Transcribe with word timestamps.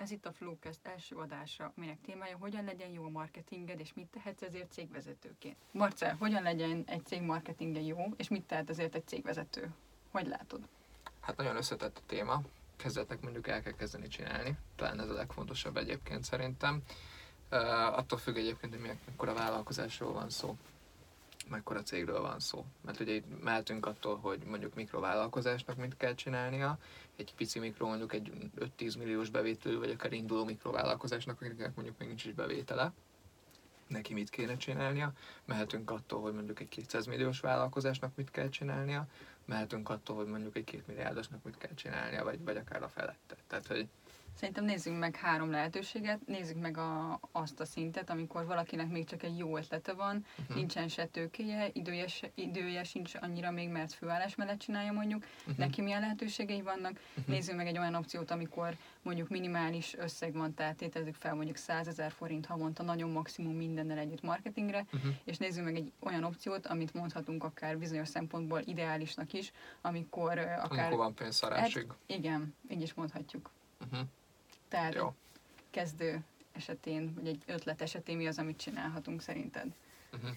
Ez 0.00 0.10
itt 0.10 0.26
a 0.26 0.32
Flowcast 0.32 0.78
első 0.82 1.16
adása, 1.16 1.72
aminek 1.76 2.00
témája 2.00 2.36
hogyan 2.36 2.64
legyen 2.64 2.88
jó 2.88 3.04
a 3.04 3.08
marketinged, 3.08 3.80
és 3.80 3.92
mit 3.94 4.06
tehetsz 4.06 4.42
ezért 4.42 4.72
cégvezetőként. 4.72 5.56
Marcel, 5.70 6.16
hogyan 6.18 6.42
legyen 6.42 6.84
egy 6.86 7.06
cég 7.06 7.22
marketingje 7.22 7.80
jó, 7.80 7.98
és 8.16 8.28
mit 8.28 8.44
tehet 8.44 8.70
ezért 8.70 8.94
egy 8.94 9.06
cégvezető? 9.06 9.74
Hogy 10.10 10.26
látod? 10.26 10.68
Hát 11.20 11.36
nagyon 11.36 11.56
összetett 11.56 11.98
a 11.98 12.06
téma. 12.06 12.42
Kezdetnek 12.76 13.20
mondjuk 13.20 13.48
el 13.48 13.62
kell 13.62 13.72
kezdeni 13.72 14.08
csinálni. 14.08 14.58
Talán 14.76 15.00
ez 15.00 15.08
a 15.08 15.12
legfontosabb 15.12 15.76
egyébként 15.76 16.24
szerintem. 16.24 16.82
Uh, 17.50 17.98
attól 17.98 18.18
függ 18.18 18.36
egyébként, 18.36 18.74
hogy 18.74 18.82
mekkora 19.06 19.34
vállalkozásról 19.34 20.12
van 20.12 20.30
szó 20.30 20.56
mekkora 21.50 21.82
cégről 21.82 22.20
van 22.20 22.40
szó. 22.40 22.64
Mert 22.80 23.00
ugye 23.00 23.12
itt 23.12 23.42
mehetünk 23.42 23.86
attól, 23.86 24.16
hogy 24.18 24.42
mondjuk 24.44 24.74
mikrovállalkozásnak 24.74 25.76
mit 25.76 25.96
kell 25.96 26.14
csinálnia, 26.14 26.78
egy 27.16 27.34
pici 27.34 27.58
mikro 27.58 27.86
mondjuk 27.86 28.12
egy 28.12 28.32
5-10 28.78 28.98
milliós 28.98 29.30
bevételű, 29.30 29.78
vagy 29.78 29.90
akár 29.90 30.12
induló 30.12 30.44
mikrovállalkozásnak, 30.44 31.40
akinek 31.40 31.74
mondjuk 31.74 31.98
még 31.98 32.08
nincs 32.08 32.24
is 32.24 32.32
bevétele, 32.32 32.92
neki 33.86 34.14
mit 34.14 34.30
kéne 34.30 34.56
csinálnia, 34.56 35.12
mehetünk 35.44 35.90
attól, 35.90 36.20
hogy 36.20 36.34
mondjuk 36.34 36.60
egy 36.60 36.68
200 36.68 37.06
milliós 37.06 37.40
vállalkozásnak 37.40 38.16
mit 38.16 38.30
kell 38.30 38.48
csinálnia, 38.48 39.06
mehetünk 39.44 39.88
attól, 39.88 40.16
hogy 40.16 40.26
mondjuk 40.26 40.56
egy 40.56 40.64
2 40.64 40.82
milliárdosnak 40.86 41.44
mit 41.44 41.58
kell 41.58 41.74
csinálnia, 41.74 42.24
vagy, 42.24 42.44
vagy 42.44 42.56
akár 42.56 42.82
a 42.82 42.88
felette. 42.88 43.36
Tehát, 43.46 43.66
hogy 43.66 43.88
Szerintem 44.36 44.64
nézzünk 44.64 44.98
meg 44.98 45.16
három 45.16 45.50
lehetőséget, 45.50 46.26
nézzük 46.26 46.60
meg 46.60 46.76
a, 46.76 47.20
azt 47.32 47.60
a 47.60 47.64
szintet, 47.64 48.10
amikor 48.10 48.46
valakinek 48.46 48.88
még 48.88 49.04
csak 49.04 49.22
egy 49.22 49.38
jó 49.38 49.56
ötlete 49.56 49.92
van, 49.92 50.24
uh-huh. 50.38 50.56
nincsen 50.56 50.88
se 50.88 51.06
tőkéje, 51.06 51.68
idője, 51.72 52.06
idője 52.34 52.84
sincs 52.84 53.14
annyira 53.20 53.50
még, 53.50 53.68
mert 53.68 53.92
főállás 53.92 54.34
mellett 54.34 54.58
csinálja 54.58 54.92
mondjuk, 54.92 55.24
uh-huh. 55.40 55.56
neki 55.56 55.82
milyen 55.82 56.00
lehetőségei 56.00 56.62
vannak. 56.62 56.92
Uh-huh. 56.92 57.34
Nézzük 57.34 57.56
meg 57.56 57.66
egy 57.66 57.78
olyan 57.78 57.94
opciót, 57.94 58.30
amikor 58.30 58.76
mondjuk 59.02 59.28
minimális 59.28 59.94
összeg 59.98 60.32
van, 60.32 60.54
tehát 60.54 60.76
tételezzük 60.76 61.14
fel 61.14 61.34
mondjuk 61.34 61.56
100 61.56 61.88
ezer 61.88 62.12
forint 62.12 62.46
havonta, 62.46 62.82
nagyon 62.82 63.10
maximum 63.10 63.56
mindennel 63.56 63.98
együtt 63.98 64.22
marketingre, 64.22 64.86
uh-huh. 64.92 65.12
és 65.24 65.36
nézzük 65.36 65.64
meg 65.64 65.76
egy 65.76 65.92
olyan 66.00 66.24
opciót, 66.24 66.66
amit 66.66 66.94
mondhatunk 66.94 67.44
akár 67.44 67.78
bizonyos 67.78 68.08
szempontból 68.08 68.60
ideálisnak 68.64 69.32
is, 69.32 69.52
amikor 69.80 70.38
akár... 70.38 70.84
Amikor 70.84 70.96
van 70.98 71.14
pénzszarásig. 71.14 71.86
Hát, 71.88 71.96
igen, 72.06 72.54
így 72.68 72.82
is 72.82 72.94
mondhatjuk. 72.94 73.50
Uh-huh. 73.92 74.08
Tehát 74.68 74.94
Jó. 74.94 75.14
kezdő 75.70 76.20
esetén, 76.52 77.14
vagy 77.14 77.26
egy 77.26 77.42
ötlet 77.46 77.82
esetén 77.82 78.16
mi 78.16 78.26
az, 78.26 78.38
amit 78.38 78.60
csinálhatunk 78.60 79.22
szerinted? 79.22 79.66
Uh-huh. 80.12 80.30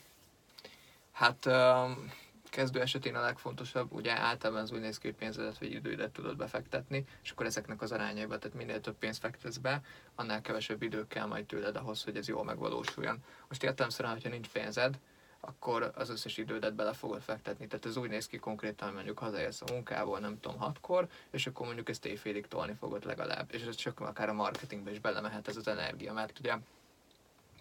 Hát 1.11 1.45
um, 1.45 2.11
kezdő 2.49 2.81
esetén 2.81 3.15
a 3.15 3.21
legfontosabb, 3.21 3.91
ugye 3.91 4.19
általában 4.19 4.63
az 4.63 4.71
úgy 4.71 4.79
néz 4.79 4.97
ki, 4.97 5.07
hogy 5.07 5.15
pénzedet 5.15 5.57
vagy 5.57 5.71
idődet 5.71 6.11
tudod 6.11 6.37
befektetni, 6.37 7.05
és 7.23 7.31
akkor 7.31 7.45
ezeknek 7.45 7.81
az 7.81 7.91
arányaiba, 7.91 8.37
tehát 8.37 8.57
minél 8.57 8.81
több 8.81 8.97
pénzt 8.97 9.19
fektetsz 9.19 9.57
be, 9.57 9.81
annál 10.15 10.41
kevesebb 10.41 10.81
idő 10.81 11.07
kell 11.07 11.25
majd 11.25 11.45
tőled 11.45 11.75
ahhoz, 11.75 12.03
hogy 12.03 12.17
ez 12.17 12.27
jól 12.27 12.43
megvalósuljon. 12.43 13.23
Most 13.47 13.63
értelemszerűen, 13.63 14.13
hogyha 14.13 14.29
nincs 14.29 14.47
pénzed, 14.47 14.99
akkor 15.45 15.91
az 15.95 16.09
összes 16.09 16.37
idődet 16.37 16.73
bele 16.73 16.93
fogod 16.93 17.21
fektetni. 17.21 17.67
Tehát 17.67 17.85
ez 17.85 17.97
úgy 17.97 18.09
néz 18.09 18.27
ki 18.27 18.37
konkrétan, 18.37 18.93
mondjuk 18.93 19.19
hazaérsz 19.19 19.61
a 19.61 19.71
munkából, 19.71 20.19
nem 20.19 20.39
tudom, 20.39 20.57
hatkor, 20.57 21.07
és 21.29 21.47
akkor 21.47 21.65
mondjuk 21.65 21.89
ezt 21.89 22.05
éjfélig 22.05 22.47
tolni 22.47 22.73
fogod 22.79 23.05
legalább. 23.05 23.53
És 23.53 23.61
ez 23.61 23.75
csak 23.75 23.99
akár 23.99 24.29
a 24.29 24.33
marketingbe 24.33 24.91
is 24.91 24.99
belemehet 24.99 25.47
ez 25.47 25.57
az 25.57 25.67
energia, 25.67 26.13
mert 26.13 26.39
ugye 26.39 26.55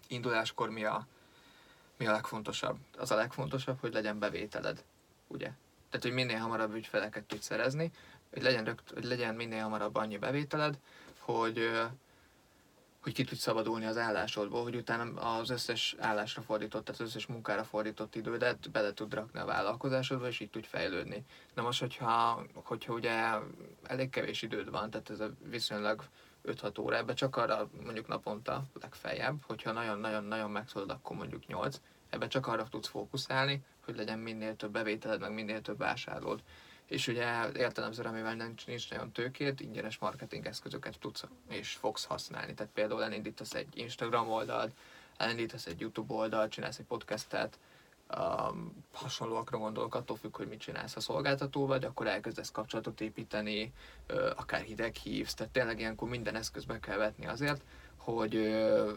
induláskor 0.07 0.69
mi 0.69 0.83
a, 0.83 1.07
mi 1.97 2.07
a 2.07 2.11
legfontosabb? 2.11 2.77
Az 2.97 3.11
a 3.11 3.15
legfontosabb, 3.15 3.79
hogy 3.79 3.93
legyen 3.93 4.19
bevételed, 4.19 4.83
ugye? 5.27 5.51
Tehát, 5.89 6.01
hogy 6.01 6.11
minél 6.13 6.37
hamarabb 6.37 6.73
ügyfeleket 6.73 7.23
tudsz 7.23 7.45
szerezni, 7.45 7.91
hogy 8.33 8.41
legyen, 8.41 8.65
rögt, 8.65 8.91
hogy 8.93 9.03
legyen 9.03 9.35
minél 9.35 9.61
hamarabb 9.61 9.95
annyi 9.95 10.17
bevételed, 10.17 10.77
hogy 11.19 11.71
hogy 13.03 13.13
ki 13.13 13.23
tudsz 13.23 13.41
szabadulni 13.41 13.85
az 13.85 13.97
állásodból, 13.97 14.63
hogy 14.63 14.75
utána 14.75 15.21
az 15.37 15.49
összes 15.49 15.95
állásra 15.99 16.41
fordított, 16.41 16.85
tehát 16.85 17.01
az 17.01 17.07
összes 17.07 17.25
munkára 17.25 17.63
fordított 17.63 18.15
idődet 18.15 18.71
bele 18.71 18.93
tud 18.93 19.13
rakni 19.13 19.39
a 19.39 19.45
vállalkozásodba, 19.45 20.27
és 20.27 20.39
így 20.39 20.49
tudj 20.49 20.67
fejlődni. 20.67 21.25
Na 21.53 21.61
most, 21.61 21.79
hogyha, 21.79 22.45
hogyha 22.53 22.93
ugye 22.93 23.11
elég 23.83 24.09
kevés 24.09 24.41
időd 24.41 24.69
van, 24.69 24.89
tehát 24.89 25.09
ez 25.09 25.19
a 25.19 25.31
viszonylag 25.49 26.03
5-6 26.45 26.79
óra, 26.79 26.95
ebbe 26.95 27.13
csak 27.13 27.35
arra 27.35 27.69
mondjuk 27.83 28.07
naponta 28.07 28.63
legfeljebb, 28.81 29.43
hogyha 29.45 29.71
nagyon-nagyon-nagyon 29.71 30.51
megszólod, 30.51 30.89
akkor 30.89 31.15
mondjuk 31.15 31.47
8, 31.47 31.81
ebben 32.09 32.29
csak 32.29 32.47
arra 32.47 32.67
tudsz 32.69 32.87
fókuszálni, 32.87 33.63
hogy 33.85 33.95
legyen 33.95 34.19
minél 34.19 34.55
több 34.55 34.71
bevételed, 34.71 35.19
meg 35.19 35.33
minél 35.33 35.61
több 35.61 35.77
vásárlód 35.77 36.43
és 36.85 37.07
ugye 37.07 37.51
értelemszerűen, 37.55 38.13
amivel 38.13 38.35
nincs, 38.35 38.65
nincs 38.65 38.89
nagyon 38.89 39.11
tőkét, 39.11 39.59
ingyenes 39.59 39.97
marketing 39.97 40.45
eszközöket 40.45 40.99
tudsz 40.99 41.23
és 41.49 41.71
fogsz 41.71 42.05
használni. 42.05 42.53
Tehát 42.53 42.71
például 42.73 43.03
elindítasz 43.03 43.53
egy 43.53 43.67
Instagram 43.73 44.29
oldalt, 44.29 44.71
elindítasz 45.17 45.65
egy 45.65 45.79
YouTube 45.79 46.13
oldalt, 46.13 46.51
csinálsz 46.51 46.79
egy 46.79 46.85
podcastet, 46.85 47.59
um, 48.17 48.83
hasonlóakra 48.93 49.57
gondolok, 49.57 49.95
attól 49.95 50.17
függ, 50.17 50.35
hogy 50.35 50.47
mit 50.47 50.59
csinálsz 50.59 50.95
a 50.95 50.99
szolgáltató 50.99 51.65
vagy, 51.65 51.83
akkor 51.83 52.07
elkezdesz 52.07 52.51
kapcsolatot 52.51 53.01
építeni, 53.01 53.73
uh, 54.09 54.31
akár 54.35 54.61
hideg 54.61 54.95
hívsz, 54.95 55.33
tehát 55.33 55.53
tényleg 55.53 55.79
ilyenkor 55.79 56.09
minden 56.09 56.35
eszközbe 56.35 56.79
kell 56.79 56.97
vetni 56.97 57.25
azért, 57.25 57.61
hogy 57.97 58.35
uh, 58.35 58.91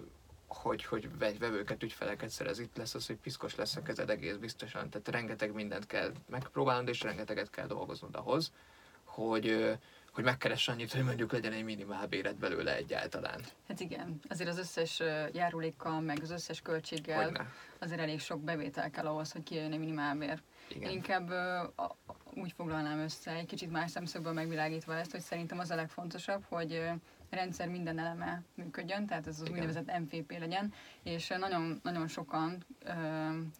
hogy, 0.48 0.84
hogy 0.84 1.18
vevőket, 1.18 1.82
ügyfeleket 1.82 2.28
szerez, 2.28 2.58
itt 2.58 2.76
lesz 2.76 2.94
az, 2.94 3.06
hogy 3.06 3.16
piszkos 3.16 3.54
lesz 3.54 3.76
a 3.76 3.82
kezed 3.82 4.10
egész 4.10 4.36
biztosan. 4.36 4.90
Tehát 4.90 5.08
rengeteg 5.08 5.52
mindent 5.52 5.86
kell 5.86 6.12
megpróbálnod, 6.28 6.88
és 6.88 7.00
rengeteget 7.00 7.50
kell 7.50 7.66
dolgoznod 7.66 8.14
ahhoz, 8.14 8.52
hogy, 9.04 9.76
hogy 10.12 10.24
megkeress 10.24 10.68
annyit, 10.68 10.92
hogy 10.92 11.04
mondjuk 11.04 11.32
legyen 11.32 11.52
egy 11.52 11.64
minimál 11.64 12.06
béret 12.06 12.36
belőle 12.36 12.76
egyáltalán. 12.76 13.40
Hát 13.68 13.80
igen, 13.80 14.20
azért 14.28 14.48
az 14.48 14.58
összes 14.58 15.02
járulékkal, 15.32 16.00
meg 16.00 16.18
az 16.22 16.30
összes 16.30 16.60
költséggel 16.60 17.24
Hogyne. 17.24 17.52
azért 17.78 18.00
elég 18.00 18.20
sok 18.20 18.40
bevétel 18.40 18.90
kell 18.90 19.06
ahhoz, 19.06 19.32
hogy 19.32 19.42
kijön 19.42 19.72
egy 19.72 19.78
minimálbér. 19.78 20.42
Igen. 20.68 20.90
Én 20.90 20.96
inkább 20.96 21.32
úgy 22.34 22.52
foglalnám 22.52 22.98
össze, 22.98 23.30
egy 23.30 23.46
kicsit 23.46 23.70
más 23.70 23.90
szemszögből 23.90 24.32
megvilágítva 24.32 24.96
ezt, 24.96 25.10
hogy 25.10 25.20
szerintem 25.20 25.58
az 25.58 25.70
a 25.70 25.74
legfontosabb, 25.74 26.44
hogy 26.48 26.90
rendszer 27.30 27.68
minden 27.68 27.98
eleme 27.98 28.42
működjön, 28.54 29.06
tehát 29.06 29.26
ez 29.26 29.40
az 29.40 29.46
Igen. 29.46 29.52
úgynevezett 29.52 29.98
MVP 29.98 30.38
legyen, 30.38 30.72
és 31.02 31.28
nagyon, 31.28 31.80
nagyon 31.82 32.08
sokan, 32.08 32.64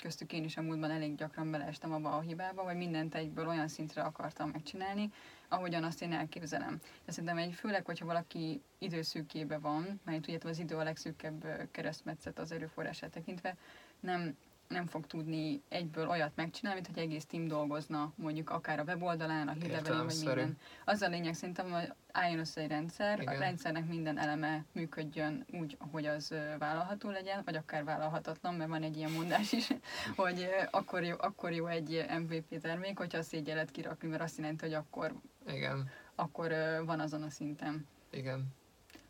köztük 0.02 0.32
én 0.32 0.44
is 0.44 0.56
a 0.56 0.62
múltban 0.62 0.90
elég 0.90 1.14
gyakran 1.14 1.50
beleestem 1.50 1.92
abba 1.92 2.16
a 2.16 2.20
hibába, 2.20 2.62
hogy 2.62 2.76
mindent 2.76 3.14
egyből 3.14 3.48
olyan 3.48 3.68
szintre 3.68 4.02
akartam 4.02 4.50
megcsinálni, 4.50 5.12
ahogyan 5.48 5.84
azt 5.84 6.02
én 6.02 6.12
elképzelem. 6.12 6.80
De 7.04 7.12
szerintem 7.12 7.38
egy, 7.38 7.52
főleg, 7.52 7.84
hogyha 7.84 8.06
valaki 8.06 8.62
időszűkébe 8.78 9.58
van, 9.58 10.00
mert 10.04 10.22
tudjátok, 10.22 10.50
az 10.50 10.58
idő 10.58 10.76
a 10.76 10.82
legszűkebb 10.82 11.68
keresztmetszet 11.70 12.38
az 12.38 12.52
erőforrását 12.52 13.10
tekintve, 13.10 13.56
nem 14.00 14.36
nem 14.68 14.86
fog 14.86 15.06
tudni 15.06 15.62
egyből 15.68 16.08
olyat 16.08 16.32
megcsinálni, 16.34 16.80
mint 16.80 16.94
hogy 16.94 17.04
egész 17.04 17.24
team 17.24 17.46
dolgozna, 17.46 18.12
mondjuk 18.14 18.50
akár 18.50 18.78
a 18.78 18.82
weboldalán, 18.82 19.48
a 19.48 19.52
hírlevelén, 19.52 20.04
vagy 20.04 20.16
minden. 20.24 20.58
Az 20.84 21.02
a 21.02 21.08
lényeg 21.08 21.34
szerintem, 21.34 21.70
hogy 21.70 21.92
álljon 22.12 22.38
össze 22.38 22.60
egy 22.60 22.68
rendszer, 22.68 23.20
Igen. 23.20 23.34
a 23.34 23.38
rendszernek 23.38 23.86
minden 23.88 24.18
eleme 24.18 24.64
működjön 24.72 25.44
úgy, 25.52 25.76
hogy 25.92 26.06
az 26.06 26.34
vállalható 26.58 27.10
legyen, 27.10 27.42
vagy 27.44 27.56
akár 27.56 27.84
vállalhatatlan, 27.84 28.54
mert 28.54 28.70
van 28.70 28.82
egy 28.82 28.96
ilyen 28.96 29.10
mondás 29.10 29.52
is, 29.52 29.68
hogy 30.16 30.48
akkor 30.70 31.02
jó, 31.02 31.14
akkor 31.18 31.52
jó 31.52 31.66
egy 31.66 32.06
MVP 32.18 32.60
termék, 32.60 32.98
hogyha 32.98 33.18
a 33.18 33.22
szégyelet 33.22 33.70
kirakni, 33.70 34.08
mert 34.08 34.22
azt 34.22 34.36
jelenti, 34.36 34.64
hogy 34.64 34.74
akkor, 34.74 35.14
Igen. 35.48 35.90
akkor 36.14 36.54
van 36.84 37.00
azon 37.00 37.22
a 37.22 37.30
szinten. 37.30 37.86
Igen. 38.10 38.54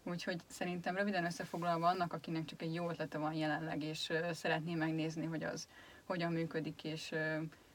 Úgyhogy 0.07 0.41
szerintem 0.47 0.97
röviden 0.97 1.25
összefoglalva 1.25 1.87
annak, 1.89 2.13
akinek 2.13 2.45
csak 2.45 2.63
egy 2.63 2.75
jó 2.75 2.91
ötlete 2.91 3.19
van 3.19 3.33
jelenleg, 3.33 3.83
és 3.83 4.13
szeretné 4.33 4.75
megnézni, 4.75 5.25
hogy 5.27 5.43
az 5.43 5.69
hogyan 6.05 6.33
működik, 6.33 6.85
és 6.85 7.15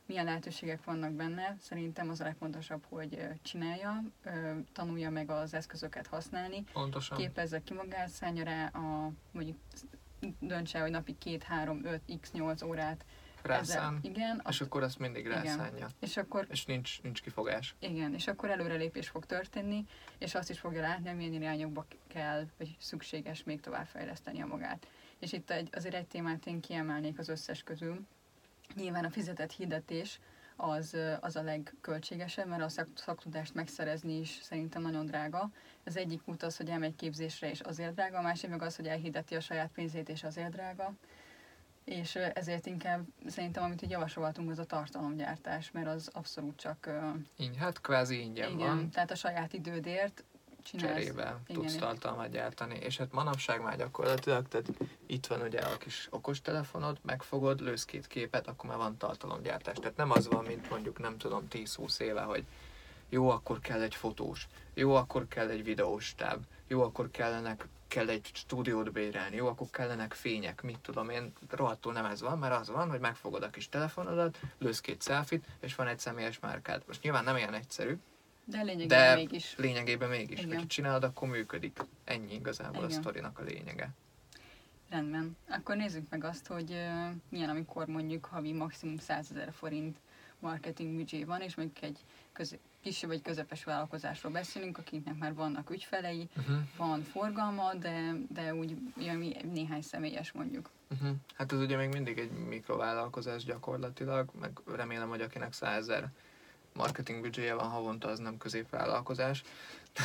milyen 0.06 0.25
lehetőségek 0.25 0.84
vannak 0.84 1.12
benne, 1.12 1.56
szerintem 1.59 2.09
az 2.09 2.22
a 2.22 2.24
legfontosabb, 2.24 2.86
hogy 2.90 3.28
csinálja, 3.41 4.03
tanulja 4.74 5.09
meg 5.09 5.30
az 5.30 5.53
eszközöket 5.53 6.08
használni, 6.08 6.64
Pontosan. 6.74 7.18
képezze 7.18 7.64
ki 7.64 7.74
magát, 7.74 8.09
szállja 8.09 8.44
rá 8.44 8.66
a, 8.66 9.11
mondjuk 9.32 9.58
döntse, 10.40 10.79
hogy 10.79 10.91
napi 10.91 11.16
2, 11.17 11.38
3, 11.44 11.85
5, 11.85 12.02
x 12.22 12.32
8 12.32 12.61
órát 12.61 13.06
rászán, 13.43 13.99
igen, 14.02 14.41
és 14.49 14.61
akkor 14.61 14.84
azt 14.84 14.99
mindig 14.99 15.28
rászánja. 15.28 15.88
És, 15.99 16.17
akkor, 16.17 16.47
és 16.49 16.66
nincs, 16.66 17.02
nincs 17.02 17.22
kifogás. 17.22 17.76
Igen, 17.79 18.14
és 18.14 18.28
akkor 18.28 18.49
előrelépés 18.49 19.08
fog 19.08 19.26
történni, 19.26 19.85
és 20.17 20.35
azt 20.35 20.49
is 20.49 20.59
fogja 20.59 20.82
látni, 20.82 21.08
hogy 21.08 21.17
milyen 21.17 21.34
irányokba 21.34 21.85
kell, 22.08 22.46
vagy 22.58 22.76
szükséges 22.79 23.43
még 23.43 23.59
továbbfejleszteni 23.59 24.41
a 24.41 24.46
magát. 24.46 24.88
És 25.20 25.34
itt 25.34 25.52
egy, 25.52 25.70
azért 25.72 25.96
egy 25.96 26.08
témát 26.08 26.46
én 26.46 26.59
kiemelnék 26.59 27.20
az 27.20 27.29
összes 27.29 27.64
közül. 27.64 27.99
Nyilván 28.76 29.05
a 29.05 29.09
fizetett 29.09 29.52
hirdetés 29.52 30.20
az, 30.55 30.97
az 31.20 31.35
a 31.35 31.44
legköltségesebb, 31.44 32.47
mert 32.47 32.61
a 32.61 32.70
szak, 32.70 32.87
szaktudást 32.94 33.53
megszerezni 33.53 34.20
is 34.20 34.40
szerintem 34.41 34.82
nagyon 34.82 35.05
drága. 35.05 35.49
Az 35.85 35.97
egyik 35.97 36.28
út 36.28 36.44
az, 36.44 36.58
hogy 36.58 36.70
elmegy 36.70 36.96
képzésre, 36.96 37.49
és 37.49 37.59
azért 37.59 37.94
drága, 37.94 38.17
a 38.17 38.22
másik 38.22 38.49
meg 38.49 38.61
az, 38.61 38.76
hogy 38.76 38.87
elhirdeti 38.87 39.35
a 39.35 39.40
saját 39.40 39.72
pénzét, 39.72 40.09
és 40.09 40.23
azért 40.23 40.52
drága 40.52 40.94
és 41.84 42.16
ezért 42.16 42.66
inkább 42.66 43.06
szerintem, 43.28 43.64
amit 43.64 43.82
így 43.82 43.90
javasoltunk, 43.90 44.50
az 44.50 44.60
a 44.60 44.66
tartalomgyártás, 44.66 45.72
mert 45.72 45.88
az 45.88 46.10
abszolút 46.14 46.60
csak... 46.60 46.90
Így, 47.38 47.58
hát 47.58 47.82
kvázi 47.82 48.22
ingyen 48.22 48.52
igen, 48.52 48.68
van. 48.68 48.90
tehát 48.90 49.12
a 49.12 49.16
saját 49.16 49.54
idődért 49.54 50.24
csinálsz. 50.64 50.94
cserébe 50.94 51.40
Igen, 51.48 51.62
tudsz 51.62 51.76
tartalmat 51.76 52.32
gyártani. 52.32 52.76
És 52.76 52.98
hát 52.98 53.12
manapság 53.12 53.62
már 53.62 53.78
gyakorlatilag, 53.78 54.48
tehát 54.48 54.68
itt 55.06 55.26
van 55.26 55.42
ugye 55.42 55.60
a 55.60 55.78
kis 55.78 56.08
okostelefonod, 56.12 57.00
megfogod, 57.02 57.62
lősz 57.62 57.86
két 57.86 58.08
képet, 58.08 58.48
akkor 58.48 58.70
már 58.70 58.78
van 58.78 58.98
tartalomgyártás. 58.98 59.78
Tehát 59.78 59.98
nem 59.98 60.12
az 60.12 60.28
van, 60.28 60.46
mint 60.46 60.70
mondjuk 60.70 61.00
nem 61.00 61.18
tudom 61.18 61.48
10-20 61.52 62.00
éve, 62.00 62.22
hogy 62.22 62.46
jó, 63.10 63.30
akkor 63.30 63.60
kell 63.60 63.82
egy 63.82 63.96
fotós, 63.96 64.48
jó, 64.74 64.96
akkor 64.96 65.28
kell 65.28 65.50
egy 65.50 65.64
videós 65.64 66.16
táb, 66.16 66.44
jó, 66.68 66.82
akkor 66.82 67.12
kellenek, 67.12 67.68
kell 67.91 68.09
egy 68.09 68.29
stúdiót 68.34 68.91
bérelni, 68.91 69.35
jó, 69.35 69.47
akkor 69.47 69.67
kellenek 69.70 70.14
fények, 70.14 70.61
mit 70.61 70.79
tudom 70.79 71.09
én, 71.09 71.34
rohadtul 71.49 71.93
nem 71.93 72.05
ez 72.05 72.22
van, 72.22 72.40
mert 72.40 72.59
az 72.59 72.70
van, 72.70 72.90
hogy 72.90 72.99
megfogod 72.99 73.43
a 73.43 73.49
kis 73.49 73.70
telefonodat, 73.70 74.40
lősz 74.58 74.82
két 74.82 75.03
selfit, 75.03 75.46
és 75.59 75.76
van 75.76 75.88
egy 75.88 75.99
személyes 75.99 76.40
márkád. 76.40 76.84
Most 76.88 77.02
nyilván 77.02 77.23
nem 77.23 77.38
ilyen 77.38 77.53
egyszerű, 77.53 77.97
de 78.46 78.61
lényegében 78.61 78.88
de 78.88 79.16
mégis. 79.16 79.55
lényegében 79.58 80.09
mégis. 80.09 80.40
Igen. 80.40 80.49
Hogyha 80.49 80.67
csinálod, 80.67 81.03
akkor 81.03 81.28
működik. 81.28 81.79
Ennyi 82.03 82.34
igazából 82.34 82.84
Igen. 82.84 82.97
a 82.97 83.02
sztorinak 83.02 83.40
a 83.40 83.43
lényege. 83.43 83.90
Rendben. 84.90 85.37
Akkor 85.49 85.76
nézzük 85.76 86.09
meg 86.09 86.23
azt, 86.23 86.47
hogy 86.47 86.72
uh, 86.72 87.16
milyen, 87.29 87.49
amikor 87.49 87.87
mondjuk 87.87 88.26
havi 88.26 88.53
maximum 88.53 88.97
100 88.97 89.32
ezer 89.32 89.53
forint 89.53 89.97
marketing 90.40 90.96
büdzsé 90.96 91.23
van, 91.23 91.41
és 91.41 91.55
mondjuk 91.55 91.84
egy 91.84 91.99
köz, 92.34 92.58
kisebb 92.82 93.10
vagy 93.10 93.22
közepes 93.22 93.64
vállalkozásról 93.64 94.32
beszélünk, 94.32 94.78
akiknek 94.78 95.18
már 95.18 95.34
vannak 95.34 95.70
ügyfelei, 95.70 96.30
uh-huh. 96.38 96.58
van 96.78 97.04
forgalma, 97.04 97.74
de, 97.74 98.14
de 98.30 98.56
úgy 98.56 98.78
olyan 99.00 99.36
néhány 99.54 99.82
személyes 99.82 100.32
mondjuk. 100.32 100.70
Uh-huh. 100.92 101.16
Hát 101.36 101.52
ez 101.52 101.60
ugye 101.60 101.78
még 101.78 101.90
mindig 101.90 102.18
egy 102.18 102.32
mikrovállalkozás 102.32 103.44
gyakorlatilag, 103.44 104.30
meg 104.40 104.52
remélem, 104.76 105.10
hogy 105.10 105.22
akinek 105.22 105.54
100 105.54 105.78
ezer 105.78 106.10
marketing 106.74 107.22
büdzséje 107.22 107.54
van 107.54 107.70
havonta, 107.70 108.08
az 108.08 108.20
nem 108.20 108.38
középvállalkozás. 108.38 109.44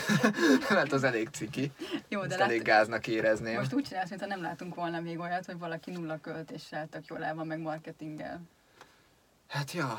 Mert 0.70 0.93
az 0.93 1.05
elég 1.05 1.28
ciki. 1.28 1.73
Jó, 2.08 2.20
de 2.20 2.26
Ezt 2.26 2.38
lát... 2.38 2.49
elég 2.49 2.62
gáznak 2.62 3.06
érezném. 3.06 3.55
Most 3.55 3.73
úgy 3.73 3.84
csinálsz, 3.84 4.08
mintha 4.08 4.26
nem 4.26 4.43
látunk 4.43 4.75
volna 4.75 5.00
még 5.00 5.19
olyat, 5.19 5.46
hogy 5.46 5.58
valaki 5.58 5.90
nulla 5.90 6.20
költéssel 6.20 6.88
tök 6.88 7.06
jól 7.06 7.25
el 7.25 7.34
van 7.34 7.46
meg 7.46 7.61
marketinggel. 7.61 8.40
Hát 9.46 9.73
ja, 9.73 9.99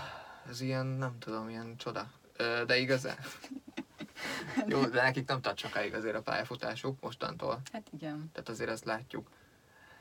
ez 0.49 0.61
ilyen, 0.61 0.85
nem 0.85 1.19
tudom, 1.19 1.49
ilyen 1.49 1.77
csoda. 1.77 2.11
De 2.65 2.77
igazán. 2.77 3.17
Jó, 4.67 4.85
de 4.85 5.01
nekik 5.01 5.27
nem 5.27 5.41
tart 5.41 5.57
sokáig 5.57 5.93
azért 5.93 6.15
a 6.15 6.21
pályafutásuk 6.21 7.01
mostantól. 7.01 7.61
Hát 7.71 7.87
igen. 7.93 8.29
Tehát 8.33 8.49
azért 8.49 8.69
ezt 8.69 8.85
látjuk. 8.85 9.29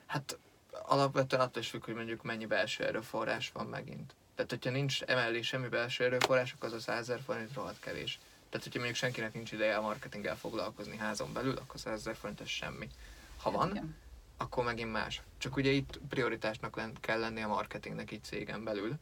Hát 0.07 0.39
alapvetően 0.83 1.43
attól 1.43 1.63
is 1.63 1.69
függ, 1.69 1.85
hogy 1.85 1.95
mondjuk 1.95 2.23
mennyi 2.23 2.47
belső 2.47 2.85
erőforrás 2.85 3.51
van 3.53 3.67
megint. 3.67 4.15
Tehát, 4.35 4.51
hogyha 4.51 4.71
nincs 4.71 5.03
emellé 5.03 5.43
semmi 5.43 5.69
belső 5.69 6.05
erőforrás, 6.05 6.53
akkor 6.53 6.69
az 6.69 6.75
a 6.75 6.81
100 6.81 6.99
ezer 6.99 7.21
forint 7.21 7.55
rohadt 7.55 7.81
kevés. 7.81 8.19
Tehát, 8.49 8.65
hogyha 8.65 8.79
mondjuk 8.79 8.97
senkinek 8.97 9.35
nincs 9.35 9.53
ideje 9.53 9.77
a 9.77 9.81
marketinggel 9.81 10.37
foglalkozni 10.37 10.97
házon 10.97 11.33
belül, 11.33 11.57
akkor 11.57 11.81
100 11.81 11.99
ezer 11.99 12.17
forint 12.17 12.41
ez 12.41 12.49
semmi. 12.49 12.89
Ha 13.43 13.51
van, 13.51 13.71
Igen. 13.71 13.97
akkor 14.37 14.65
megint 14.65 14.93
más. 14.93 15.23
Csak 15.39 15.57
ugye 15.57 15.71
itt 15.71 15.99
prioritásnak 16.09 16.81
kell 17.01 17.19
lenni 17.19 17.43
a 17.43 17.49
marketingnek 17.49 18.11
itt 18.11 18.25
cégen 18.25 18.65
belül, 18.65 18.95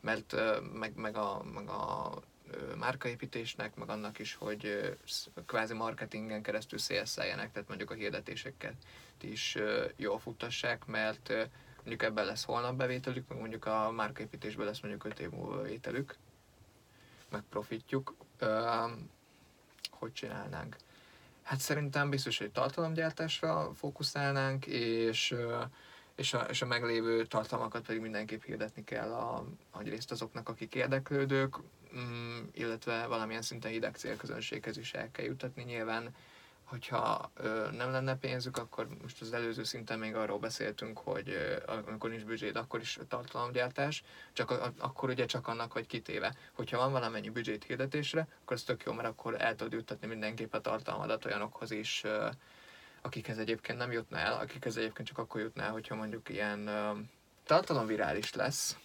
mert 0.00 0.34
meg, 0.72 0.96
meg 0.96 1.16
a, 1.16 1.42
meg 1.54 1.68
a 1.68 2.12
márkaépítésnek, 2.76 3.74
meg 3.74 3.88
annak 3.88 4.18
is, 4.18 4.34
hogy 4.34 4.92
kvázi 5.46 5.74
marketingen 5.74 6.42
keresztül 6.42 6.78
szélszeljenek, 6.78 7.52
tehát 7.52 7.68
mondjuk 7.68 7.90
a 7.90 7.94
hirdetéseket 7.94 8.74
is 9.20 9.56
jól 9.96 10.18
futtassák, 10.18 10.86
mert 10.86 11.28
mondjuk 11.76 12.02
ebben 12.02 12.24
lesz 12.24 12.44
holnap 12.44 12.74
bevételük, 12.74 13.28
meg 13.28 13.38
mondjuk 13.38 13.64
a 13.64 13.90
márkaépítésben 13.90 14.66
lesz 14.66 14.80
mondjuk 14.80 15.04
5 15.04 15.20
év 15.20 15.30
múlva 15.30 15.56
bevételük, 15.56 16.16
meg 17.30 17.42
profitjuk. 17.50 18.14
hogy 19.90 20.12
csinálnánk? 20.12 20.76
Hát 21.42 21.60
szerintem 21.60 22.10
biztos, 22.10 22.38
hogy 22.38 22.50
tartalomgyártásra 22.50 23.70
fókuszálnánk, 23.74 24.66
és 24.66 25.34
és 26.18 26.34
a, 26.34 26.38
és 26.38 26.62
a 26.62 26.66
meglévő 26.66 27.26
tartalmakat 27.26 27.86
pedig 27.86 28.00
mindenképp 28.00 28.42
hirdetni 28.42 28.84
kell 28.84 29.12
a, 29.12 29.44
részt 29.82 30.10
azoknak, 30.10 30.48
akik 30.48 30.74
érdeklődők, 30.74 31.56
mm, 31.96 32.38
illetve 32.52 33.06
valamilyen 33.06 33.42
szinten 33.42 33.70
hideg 33.70 33.96
célközönséghez 33.96 34.76
is 34.76 34.94
el 34.94 35.10
kell 35.10 35.24
jutatni. 35.24 35.62
Nyilván, 35.62 36.14
hogyha 36.64 37.30
ö, 37.34 37.68
nem 37.70 37.90
lenne 37.90 38.16
pénzük, 38.16 38.56
akkor 38.56 38.88
most 39.02 39.20
az 39.20 39.32
előző 39.32 39.62
szinten 39.62 39.98
még 39.98 40.14
arról 40.14 40.38
beszéltünk, 40.38 40.98
hogy 40.98 41.28
ö, 41.28 41.56
amikor 41.86 42.10
nincs 42.10 42.24
büdzséd, 42.24 42.56
akkor 42.56 42.80
is 42.80 42.98
tartalomgyártás, 43.08 44.02
csak 44.32 44.50
a, 44.50 44.72
akkor 44.78 45.08
ugye 45.08 45.24
csak 45.24 45.48
annak, 45.48 45.72
hogy 45.72 45.86
kitéve. 45.86 46.34
Hogyha 46.52 46.78
van 46.78 46.92
valamennyi 46.92 47.30
büdzsét 47.30 47.64
hirdetésre, 47.64 48.28
akkor 48.42 48.56
ez 48.56 48.62
tök 48.62 48.82
jó, 48.82 48.92
mert 48.92 49.08
akkor 49.08 49.40
el 49.40 49.54
tudod 49.54 49.72
juttatni 49.72 50.06
mindenképp 50.06 50.54
a 50.54 50.60
tartalmadat 50.60 51.24
olyanokhoz 51.24 51.70
is, 51.70 52.04
ö, 52.04 52.28
akikhez 53.02 53.38
egyébként 53.38 53.78
nem 53.78 53.92
jutna 53.92 54.18
el, 54.18 54.32
akikhez 54.32 54.76
egyébként 54.76 55.08
csak 55.08 55.18
akkor 55.18 55.40
jutna 55.40 55.62
el, 55.62 55.72
hogyha 55.72 55.94
mondjuk 55.94 56.28
ilyen 56.28 56.68
uh, 56.68 56.98
tartalomvirális 57.44 58.34
lesz, 58.34 58.76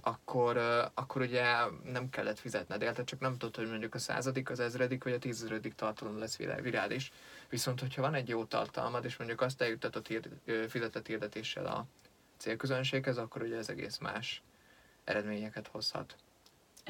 akkor, 0.00 0.56
akkor 0.94 1.22
ugye 1.22 1.44
nem 1.84 2.10
kellett 2.10 2.38
fizetned 2.38 2.82
érte, 2.82 3.04
csak 3.04 3.20
nem 3.20 3.32
tudod, 3.32 3.56
hogy 3.56 3.68
mondjuk 3.68 3.94
a 3.94 3.98
századik, 3.98 4.50
az 4.50 4.60
ezredik 4.60 5.04
vagy 5.04 5.12
a 5.12 5.18
tízezredik 5.18 5.74
tartalom 5.74 6.18
lesz 6.18 6.36
virális. 6.36 7.12
Viszont, 7.48 7.80
hogyha 7.80 8.02
van 8.02 8.14
egy 8.14 8.28
jó 8.28 8.44
tartalmad, 8.44 9.04
és 9.04 9.16
mondjuk 9.16 9.40
azt 9.40 9.62
eljuttatod 9.62 10.06
hird, 10.06 10.28
fizetett 10.68 11.06
hirdetéssel 11.06 11.66
a 11.66 11.86
célközönséghez, 12.36 13.18
akkor 13.18 13.42
ugye 13.42 13.56
ez 13.56 13.68
egész 13.68 13.98
más 13.98 14.42
eredményeket 15.04 15.68
hozhat. 15.68 16.16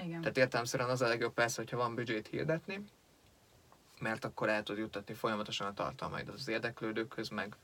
Igen. 0.05 0.21
Tehát 0.21 0.37
értelemszerűen 0.37 0.91
az 0.91 1.03
a 1.03 1.09
legjobb 1.09 1.35
persze, 1.35 1.61
hogyha 1.63 1.77
van 1.77 1.95
büdzsét 1.95 2.27
hirdetni, 2.29 2.85
mert 4.01 4.25
akkor 4.25 4.49
el 4.49 4.63
tud 4.63 4.79
juttatni 4.79 5.15
folyamatosan 5.15 5.67
a 5.67 5.75
tartalmaid 5.75 6.29
az 6.29 6.49
érdeklődőkhöz, 6.49 7.29
meg, 7.29 7.57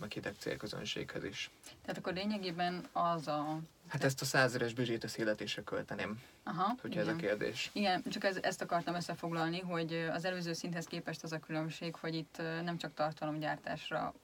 meg 0.00 0.12
hideg 0.12 0.34
célközönséghez 0.38 1.24
is. 1.24 1.50
Tehát 1.80 1.98
akkor 1.98 2.12
lényegében 2.12 2.88
az 2.92 3.28
a... 3.28 3.58
Hát 3.90 4.04
ezt 4.04 4.20
a 4.20 4.24
százeres 4.24 4.74
büdzsét 4.74 5.04
a 5.04 5.08
széletésre 5.08 5.62
költeném, 5.62 6.22
Aha, 6.42 6.74
hogyha 6.80 7.00
igen. 7.00 7.08
ez 7.08 7.14
a 7.14 7.16
kérdés. 7.16 7.70
Igen, 7.72 8.02
csak 8.10 8.24
ez, 8.24 8.36
ezt 8.36 8.62
akartam 8.62 8.94
összefoglalni, 8.94 9.60
hogy 9.60 10.08
az 10.12 10.24
előző 10.24 10.52
szinthez 10.52 10.84
képest 10.84 11.22
az 11.22 11.32
a 11.32 11.38
különbség, 11.38 11.94
hogy 11.94 12.14
itt 12.14 12.36
nem 12.64 12.78
csak 12.78 12.94
tartalomgyártásra 12.94 14.14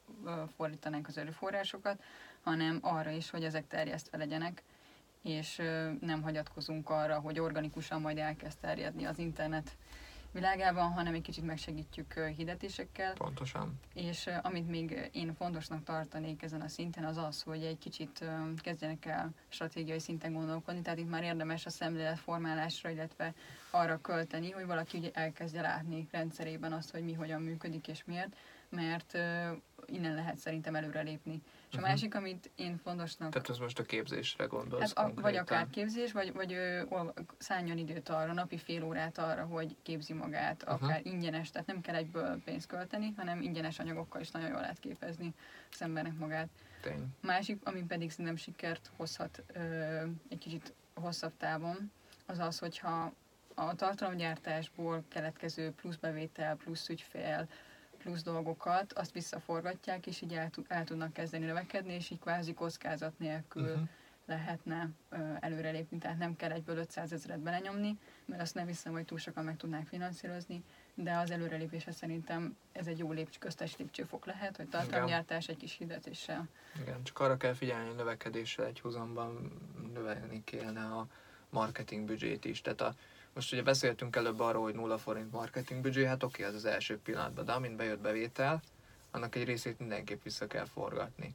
fordítanánk 0.57 1.09
az 1.09 1.19
erőforrásokat, 1.19 2.03
hanem 2.43 2.79
arra 2.83 3.11
is, 3.11 3.31
hogy 3.31 3.45
ezek 3.45 3.67
terjesztve 3.67 4.19
legyenek, 4.19 4.63
és 5.23 5.57
nem 6.01 6.23
hagyatkozunk 6.23 6.91
arra, 6.91 7.19
hogy 7.21 7.39
organikusan 7.39 8.01
majd 8.01 8.19
elkezd 8.19 8.59
terjedni 8.59 9.05
az 9.05 9.19
internet 9.19 9.77
világában, 10.37 10.93
hanem 10.93 11.15
egy 11.15 11.23
kicsit 11.23 11.45
megsegítjük 11.45 12.13
hirdetésekkel. 12.37 13.13
Pontosan. 13.13 13.81
És 13.95 14.31
amit 14.43 14.69
még 14.69 15.11
én 15.13 15.35
fontosnak 15.35 15.85
tartanék 15.85 16.43
ezen 16.43 16.61
a 16.61 16.69
szinten, 16.69 17.05
az 17.05 17.17
az, 17.17 17.43
hogy 17.43 17.63
egy 17.63 17.79
kicsit 17.79 18.25
kezdjenek 18.57 19.05
el 19.05 19.31
stratégiai 19.49 19.99
szinten 19.99 20.33
gondolkodni, 20.33 20.83
tehát 20.83 20.99
itt 20.99 21.11
már 21.11 21.23
érdemes 21.23 21.67
a 21.67 21.71
szemléletformálásra, 21.71 22.91
illetve 22.91 23.35
arra 23.71 24.01
költeni, 24.01 24.51
hogy 24.51 24.67
valaki 24.67 24.99
ugye 24.99 25.11
elkezdje 25.13 25.61
látni 25.61 26.09
rendszerében 26.11 26.73
azt, 26.73 26.91
hogy 26.91 27.05
mi 27.05 27.13
hogyan 27.13 27.43
működik 27.43 27.89
és 27.89 28.05
miért, 28.05 28.37
mert 28.69 29.19
innen 29.87 30.15
lehet 30.15 30.39
szerintem 30.39 30.75
előrelépni. 30.75 31.43
És 31.45 31.75
uh-huh. 31.75 31.85
a 31.85 31.87
másik, 31.87 32.15
amit 32.15 32.51
én 32.55 32.77
fontosnak... 32.77 33.31
Tehát 33.31 33.49
ez 33.49 33.59
most 33.59 33.79
a 33.79 33.83
képzésre 33.83 34.45
gondolsz 34.45 34.93
hát 34.95 35.09
a, 35.09 35.21
Vagy 35.21 35.37
akár 35.37 35.67
képzés, 35.71 36.13
vagy, 36.13 36.33
vagy 36.33 36.53
ő, 36.53 36.89
szálljon 37.39 37.79
időt 37.79 38.09
arra, 38.09 38.33
napi 38.33 38.59
fél 38.59 38.85
órát 38.85 39.19
arra, 39.19 39.45
hogy 39.45 39.77
képzi 39.83 40.13
magát, 40.13 40.63
uh-huh. 40.63 40.83
akár 40.83 41.01
ingyenes, 41.05 41.51
tehát 41.51 41.67
nem 41.67 41.81
kell 41.81 41.95
egyből 41.95 42.43
pénzt 42.45 42.67
költeni, 42.67 43.15
hanem 43.17 43.43
ingyenes 43.43 43.79
anyagokkal 43.79 44.21
is 44.21 44.31
nagyon 44.31 44.49
jól 44.49 44.61
lehet 44.61 44.79
képezni 44.79 45.35
az 45.73 45.83
embernek 45.83 46.19
magát. 46.19 46.49
Tény. 46.81 47.07
Másik, 47.21 47.61
ami 47.65 47.83
pedig 47.85 48.11
szerintem 48.11 48.37
sikert 48.37 48.91
hozhat 48.97 49.43
ö, 49.47 49.61
egy 50.29 50.39
kicsit 50.39 50.73
hosszabb 50.95 51.33
távon, 51.37 51.91
az 52.27 52.39
az, 52.39 52.59
hogyha 52.59 53.13
a 53.55 53.75
tartalomgyártásból 53.75 55.05
keletkező 55.09 55.71
plusz 55.71 55.97
bevétel, 55.97 56.57
plusz 56.57 56.89
ügyfél, 56.89 57.49
plusz 58.07 58.23
dolgokat, 58.23 58.93
azt 58.93 59.13
visszaforgatják, 59.13 60.07
és 60.07 60.21
így 60.21 60.33
el, 60.33 60.51
el 60.69 60.85
tudnak 60.85 61.13
kezdeni 61.13 61.45
növekedni, 61.45 61.93
és 61.93 62.11
így 62.11 62.19
kvázi 62.19 62.55
kockázat 62.55 63.19
nélkül 63.19 63.63
uh-huh. 63.63 63.89
lehetne 64.27 64.89
ö, 65.09 65.17
előrelépni, 65.41 65.99
tehát 65.99 66.19
nem 66.19 66.37
kell 66.37 66.51
egyből 66.51 66.77
500 66.77 67.13
ezeret 67.13 67.41
belenyomni, 67.41 67.99
mert 68.25 68.43
azt 68.43 68.55
nem 68.55 68.67
hiszem, 68.67 68.93
hogy 68.93 69.05
túl 69.05 69.19
sokan 69.19 69.45
meg 69.45 69.57
tudnák 69.57 69.87
finanszírozni, 69.87 70.63
de 70.95 71.17
az 71.17 71.31
előrelépése 71.31 71.93
szerintem 71.93 72.57
ez 72.73 72.87
egy 72.87 72.99
jó 72.99 73.13
lépcs, 73.13 73.39
köztes 73.39 73.77
lépcsőfok 73.77 74.27
lehet, 74.27 74.57
hogy 74.57 74.69
tartalomgyártás 74.69 75.49
egy 75.49 75.57
kis 75.57 75.77
hirdetéssel. 75.77 76.49
Igen, 76.81 77.03
csak 77.03 77.19
arra 77.21 77.37
kell 77.37 77.55
figyelni, 77.55 77.87
hogy 77.87 77.97
növekedéssel 77.97 78.65
egy 78.65 78.81
húzamban 78.81 79.53
növelni 79.93 80.45
kéne 80.45 80.85
a 80.85 81.07
marketing 81.57 82.07
büdzsét 82.07 82.45
is. 82.45 82.61
Tehát 82.61 82.81
a 82.81 82.95
most 83.33 83.53
ugye 83.53 83.63
beszéltünk 83.63 84.17
előbb 84.17 84.41
arról, 84.41 84.63
hogy 84.63 84.75
nulla 84.75 84.99
forint 84.99 85.33
marketing 85.33 85.81
büdzsé, 85.81 86.05
hát 86.05 86.23
oké, 86.23 86.43
az 86.43 86.55
az 86.55 86.65
első 86.65 86.99
pillanatban, 86.99 87.45
de 87.45 87.53
amint 87.53 87.77
bejött 87.77 87.99
bevétel, 87.99 88.63
annak 89.11 89.35
egy 89.35 89.45
részét 89.45 89.79
mindenképp 89.79 90.23
vissza 90.23 90.47
kell 90.47 90.65
forgatni. 90.65 91.35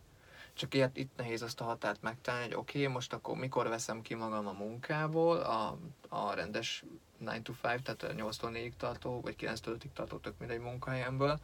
Csak 0.53 0.73
ilyet, 0.73 0.97
itt 0.97 1.11
nehéz 1.17 1.41
azt 1.41 1.61
a 1.61 1.63
határt 1.63 2.01
megtalálni, 2.01 2.45
hogy 2.45 2.55
oké, 2.55 2.87
most 2.87 3.13
akkor 3.13 3.37
mikor 3.37 3.67
veszem 3.67 4.01
ki 4.01 4.13
magam 4.13 4.47
a 4.47 4.51
munkából, 4.51 5.37
a, 5.37 5.77
a 6.09 6.33
rendes 6.33 6.83
9 7.17 7.43
to 7.43 7.53
5, 7.61 7.83
tehát 7.83 8.03
a 8.03 8.13
8 8.13 8.37
4 8.37 8.73
tartó, 8.77 9.21
vagy 9.21 9.35
9 9.35 9.67
5 9.67 9.85
tartó, 9.93 10.17
tök 10.17 10.37
mindegy 10.37 10.59
munkahelyemből, 10.59 11.39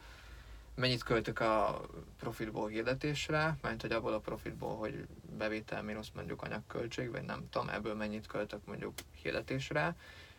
mennyit 0.78 1.02
költök 1.02 1.40
a 1.40 1.80
profitból 2.18 2.68
hirdetésre, 2.68 3.56
mert 3.62 3.80
hogy 3.80 3.92
abból 3.92 4.12
a 4.12 4.18
profitból, 4.18 4.76
hogy 4.76 5.06
bevétel 5.38 5.82
mínusz 5.82 6.10
mondjuk 6.14 6.42
anyagköltség, 6.42 7.10
vagy 7.10 7.22
nem 7.22 7.48
tudom, 7.50 7.68
ebből 7.68 7.94
mennyit 7.94 8.26
költök 8.26 8.66
mondjuk 8.66 8.92
hirdetésre, 9.22 9.96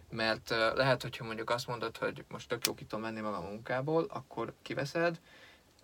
mert 0.09 0.49
lehet, 0.49 1.01
hogyha 1.01 1.25
mondjuk 1.25 1.49
azt 1.49 1.67
mondod, 1.67 1.97
hogy 1.97 2.25
most 2.27 2.47
tök 2.47 2.65
jó 2.65 2.73
ki 2.73 2.85
tudom 2.85 3.03
venni 3.03 3.19
magam 3.19 3.45
a 3.45 3.49
munkából, 3.49 4.05
akkor 4.09 4.53
kiveszed, 4.61 5.19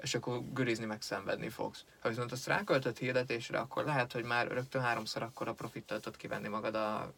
és 0.02 0.16
akkor 0.16 0.42
görizni 0.54 0.86
meg 0.86 1.02
szenvedni 1.02 1.50
fogsz. 1.50 1.86
Ha 2.00 2.10
viszont 2.10 2.32
azt 2.32 2.48
ráköltöd 2.48 2.98
hirdetésre, 2.98 3.60
akkor 3.60 3.86
lehet, 3.86 4.12
hogy 4.12 4.24
már 4.24 4.48
rögtön 4.48 4.82
háromszor 4.82 5.22
akkor 5.22 5.48
a 5.48 5.54
profittal 5.54 6.00
tudod 6.00 6.18
kivenni 6.18 6.48
magad, 6.48 6.76
a, 6.76 7.14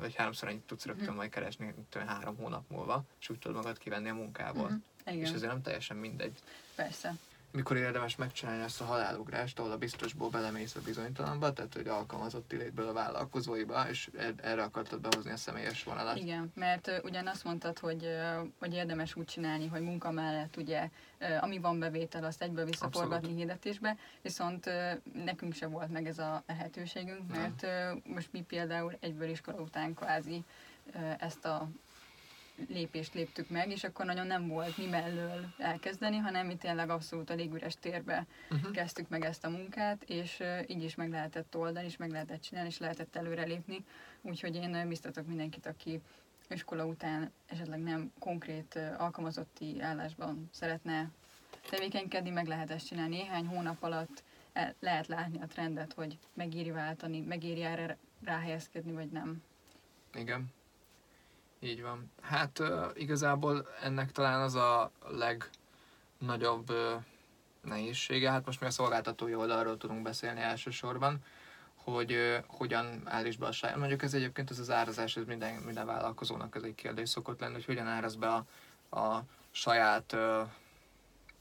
vagy 0.00 0.14
háromszor 0.14 0.48
annyit 0.48 0.62
tudsz 0.62 0.84
rögtön 0.84 1.12
mm. 1.12 1.16
majd 1.16 1.30
keresni, 1.30 1.74
három 2.06 2.36
hónap 2.36 2.70
múlva, 2.70 3.04
és 3.20 3.28
úgy 3.28 3.38
tudod 3.38 3.56
magad 3.56 3.78
kivenni 3.78 4.08
a 4.08 4.14
munkából. 4.14 4.80
Igen. 5.06 5.18
És 5.18 5.30
ezért 5.30 5.52
nem 5.52 5.62
teljesen 5.62 5.96
mindegy. 5.96 6.38
Persze 6.74 7.14
mikor 7.54 7.76
érdemes 7.76 8.16
megcsinálni 8.16 8.62
ezt 8.62 8.80
a 8.80 8.84
halálugrást, 8.84 9.58
ahol 9.58 9.70
a 9.70 9.76
biztosból 9.76 10.28
belemész 10.28 10.74
a 10.74 10.80
bizonytalanba, 10.84 11.52
tehát 11.52 11.74
hogy 11.74 11.88
alkalmazott 11.88 12.52
létből 12.52 12.88
a 12.88 12.92
vállalkozóiba, 12.92 13.88
és 13.90 14.10
erre 14.42 14.62
akartad 14.62 15.00
behozni 15.00 15.30
a 15.30 15.36
személyes 15.36 15.84
vonalat. 15.84 16.16
Igen, 16.16 16.52
mert 16.54 16.86
uh, 16.86 16.94
ugyan 17.04 17.26
azt 17.26 17.44
mondtad, 17.44 17.78
hogy, 17.78 18.04
uh, 18.04 18.48
hogy 18.58 18.74
érdemes 18.74 19.16
úgy 19.16 19.24
csinálni, 19.24 19.66
hogy 19.66 19.80
munka 19.80 20.10
mellett 20.10 20.56
ugye, 20.56 20.88
uh, 21.20 21.42
ami 21.42 21.58
van 21.58 21.78
bevétel, 21.78 22.24
azt 22.24 22.42
egyből 22.42 22.64
visszaforgatni 22.64 23.14
Abszolút. 23.14 23.38
hirdetésbe, 23.38 23.96
viszont 24.22 24.66
uh, 24.66 25.24
nekünk 25.24 25.54
sem 25.54 25.70
volt 25.70 25.90
meg 25.90 26.06
ez 26.06 26.18
a 26.18 26.42
lehetőségünk, 26.46 27.30
mert 27.30 27.62
uh, 27.62 28.12
most 28.14 28.28
mi 28.32 28.40
például 28.42 28.96
egyből 29.00 29.28
iskola 29.28 29.60
után 29.60 29.94
kvázi 29.94 30.44
uh, 30.94 31.14
ezt 31.18 31.44
a 31.44 31.68
lépést 32.68 33.14
léptük 33.14 33.48
meg, 33.48 33.70
és 33.70 33.84
akkor 33.84 34.06
nagyon 34.06 34.26
nem 34.26 34.48
volt 34.48 34.76
mi 34.76 34.86
mellől 34.86 35.54
elkezdeni, 35.58 36.16
hanem 36.16 36.46
mi 36.46 36.56
tényleg 36.56 36.90
abszolút 36.90 37.30
a 37.30 37.34
légüres 37.34 37.74
térbe 37.80 38.26
uh-huh. 38.50 38.70
kezdtük 38.70 39.08
meg 39.08 39.24
ezt 39.24 39.44
a 39.44 39.50
munkát, 39.50 40.02
és 40.02 40.42
így 40.66 40.82
is 40.82 40.94
meg 40.94 41.10
lehetett 41.10 41.56
oldani, 41.56 41.86
és 41.86 41.96
meg 41.96 42.10
lehetett 42.10 42.40
csinálni, 42.40 42.68
és 42.68 42.78
lehetett 42.78 43.16
előrelépni. 43.16 43.84
Úgyhogy 44.22 44.54
én 44.54 44.88
biztatok 44.88 45.26
mindenkit, 45.26 45.66
aki 45.66 46.00
iskola 46.48 46.84
után 46.84 47.32
esetleg 47.46 47.82
nem 47.82 48.12
konkrét 48.18 48.78
alkalmazotti 48.98 49.80
állásban 49.80 50.48
szeretne 50.52 51.10
tevékenykedni, 51.70 52.30
meg 52.30 52.46
lehet 52.46 52.70
ezt 52.70 52.86
csinálni. 52.86 53.16
Néhány 53.16 53.46
hónap 53.46 53.82
alatt 53.82 54.22
el, 54.52 54.74
lehet 54.80 55.06
látni 55.06 55.40
a 55.40 55.46
trendet, 55.46 55.92
hogy 55.92 56.18
megéri 56.34 56.70
váltani, 56.70 57.20
megéri 57.20 57.62
erre 57.62 57.96
ráhelyezkedni, 58.24 58.92
vagy 58.92 59.08
nem. 59.10 59.42
Igen. 60.14 60.52
Így 61.64 61.82
van. 61.82 62.10
Hát 62.20 62.62
igazából 62.94 63.68
ennek 63.82 64.12
talán 64.12 64.40
az 64.40 64.54
a 64.54 64.90
legnagyobb 66.18 66.72
nehézsége, 67.60 68.30
hát 68.30 68.46
most 68.46 68.60
mi 68.60 68.66
a 68.66 68.70
szolgáltatói 68.70 69.34
oldalról 69.34 69.76
tudunk 69.76 70.02
beszélni 70.02 70.40
elsősorban, 70.40 71.24
hogy 71.74 72.42
hogyan 72.46 73.02
állíts 73.04 73.38
be 73.38 73.46
a 73.46 73.52
saját. 73.52 73.76
Mondjuk 73.76 74.02
ez 74.02 74.14
egyébként 74.14 74.50
ez 74.50 74.58
az 74.58 74.70
árazás, 74.70 75.16
ez 75.16 75.24
minden, 75.26 75.54
minden 75.54 75.86
vállalkozónak 75.86 76.56
ez 76.56 76.62
egy 76.62 76.74
kérdés 76.74 77.08
szokott 77.08 77.40
lenni, 77.40 77.52
hogy 77.52 77.64
hogyan 77.64 77.86
áraz 77.86 78.16
be 78.16 78.28
a, 78.28 78.46
a 78.98 79.22
saját, 79.50 80.12
uh, 80.12 80.48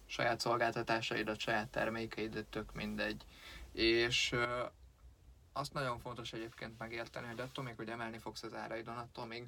saját 0.06 0.40
szolgáltatásaidat, 0.40 1.40
saját 1.40 1.68
termékeidet, 1.68 2.46
tök 2.46 2.74
mindegy. 2.74 3.26
És 3.72 4.32
uh, 4.32 4.42
azt 5.54 5.74
nagyon 5.74 6.00
fontos 6.00 6.34
egyébként 6.34 6.78
megérteni, 6.78 7.28
hogy 7.28 7.40
attól 7.40 7.64
még, 7.64 7.76
hogy 7.76 7.90
emelni 7.90 8.18
fogsz 8.18 8.44
az 8.44 8.54
áraidon, 8.54 8.98
attól 8.98 9.26
még 9.26 9.44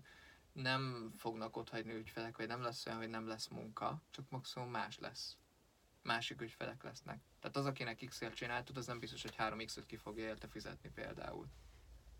nem 0.56 1.12
fognak 1.18 1.58
ott 1.58 1.70
hagyni 1.70 1.94
ügyfelek, 1.94 2.38
vagy 2.38 2.48
nem 2.48 2.62
lesz 2.62 2.86
olyan, 2.86 3.00
hogy 3.00 3.10
nem 3.10 3.28
lesz 3.28 3.48
munka, 3.48 4.02
csak 4.12 4.30
maximum 4.30 4.70
más 4.70 5.00
lesz. 5.00 5.38
Másik 6.02 6.42
ügyfelek 6.42 6.84
lesznek. 6.84 7.22
Tehát 7.40 7.58
az, 7.58 7.66
akinek 7.66 8.06
X-ért 8.06 8.36
csináltad, 8.36 8.78
az 8.78 8.86
nem 8.86 9.00
biztos, 9.00 9.22
hogy 9.22 9.36
3X-et 9.38 9.84
ki 9.88 9.96
fogja 9.96 10.26
érte 10.26 10.48
fizetni 10.48 10.90
például. 10.90 11.48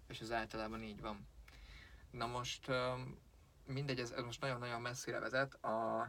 És 0.08 0.20
ez 0.20 0.32
általában 0.32 0.84
így 0.84 1.02
van. 1.02 1.28
Na 2.12 2.26
most 2.26 2.72
mindegy, 3.66 4.00
ez, 4.00 4.12
ez 4.12 4.24
most 4.24 4.42
nagyon-nagyon 4.42 4.82
messzire 4.82 5.20
vezet. 5.20 5.54
A 5.54 6.08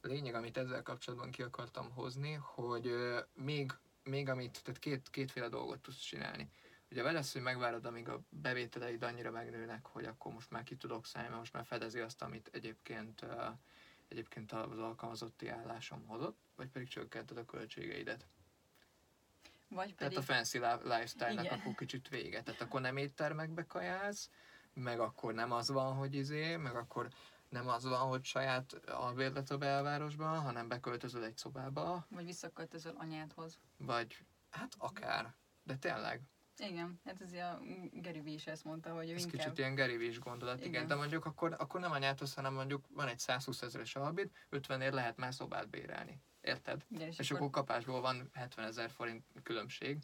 lényeg, 0.00 0.34
amit 0.34 0.56
ezzel 0.56 0.82
kapcsolatban 0.82 1.30
ki 1.30 1.42
akartam 1.42 1.90
hozni, 1.90 2.32
hogy 2.32 2.94
még, 3.34 3.72
még 4.02 4.28
amit, 4.28 4.62
tehát 4.64 4.80
két, 4.80 5.10
kétféle 5.10 5.48
dolgot 5.48 5.80
tudsz 5.80 6.00
csinálni. 6.00 6.50
Ugye 6.90 7.02
vele 7.02 7.14
lesz, 7.14 7.32
hogy 7.32 7.42
megvárod, 7.42 7.84
amíg 7.84 8.08
a 8.08 8.22
bevételeid 8.28 9.02
annyira 9.02 9.30
megnőnek, 9.30 9.86
hogy 9.86 10.04
akkor 10.04 10.32
most 10.32 10.50
már 10.50 10.62
ki 10.62 10.76
tudok 10.76 11.06
szállni, 11.06 11.28
mert 11.28 11.40
most 11.40 11.52
már 11.52 11.64
fedezi 11.64 12.00
azt, 12.00 12.22
amit 12.22 12.50
egyébként, 12.52 13.26
egyébként 14.08 14.52
az 14.52 14.78
alkalmazotti 14.78 15.48
állásom 15.48 16.06
hozott, 16.06 16.38
vagy 16.56 16.68
pedig 16.68 16.88
csökkented 16.88 17.36
a 17.36 17.44
költségeidet. 17.44 18.26
Vagy 19.68 19.94
pedig... 19.94 19.96
Tehát 19.96 20.16
a 20.16 20.22
fancy 20.22 20.58
lifestyle-nak 20.82 21.52
akkor 21.52 21.74
kicsit 21.74 22.08
vége. 22.08 22.42
Tehát 22.42 22.60
akkor 22.60 22.80
nem 22.80 22.96
éttermekbe 22.96 23.66
kajálsz, 23.66 24.30
meg 24.74 25.00
akkor 25.00 25.34
nem 25.34 25.52
az 25.52 25.70
van, 25.70 25.94
hogy 25.94 26.14
izé, 26.14 26.56
meg 26.56 26.76
akkor 26.76 27.08
nem 27.48 27.68
az 27.68 27.84
van, 27.84 28.08
hogy 28.08 28.24
saját 28.24 28.72
albérlet 28.88 29.50
a 29.50 29.58
belvárosban, 29.58 30.40
hanem 30.40 30.68
beköltözöl 30.68 31.24
egy 31.24 31.36
szobába. 31.36 32.06
Vagy 32.10 32.24
visszaköltözöl 32.24 32.94
anyádhoz. 32.96 33.58
Vagy, 33.76 34.24
hát 34.50 34.74
akár. 34.78 35.34
De 35.62 35.76
tényleg, 35.76 36.22
igen, 36.60 37.00
hát 37.04 37.20
ez 37.20 37.32
a 37.32 37.60
Vee 38.22 38.32
is 38.32 38.46
ezt 38.46 38.64
mondta, 38.64 38.94
hogy 38.94 39.10
ő 39.10 39.14
ez 39.14 39.24
inkább... 39.24 39.40
kicsit 39.40 39.58
ilyen 39.58 40.00
is 40.00 40.18
gondolat, 40.18 40.58
igen. 40.58 40.70
igen. 40.70 40.86
de 40.86 40.94
mondjuk 40.94 41.24
akkor, 41.24 41.54
akkor 41.58 41.80
nem 41.80 41.92
anyáthoz, 41.92 42.34
hanem 42.34 42.52
mondjuk 42.52 42.84
van 42.88 43.08
egy 43.08 43.18
120 43.18 43.62
ezeres 43.62 43.96
albid, 43.96 44.30
50 44.48 44.80
ér 44.80 44.92
lehet 44.92 45.16
már 45.16 45.34
szobát 45.34 45.68
bérelni. 45.68 46.20
Érted? 46.40 46.84
Igen, 46.88 47.08
és, 47.08 47.18
és 47.18 47.30
akkor... 47.30 47.42
akkor 47.42 47.52
kapásból 47.62 48.00
van 48.00 48.30
70 48.32 48.66
ezer 48.66 48.90
forint 48.90 49.24
különbség. 49.42 49.98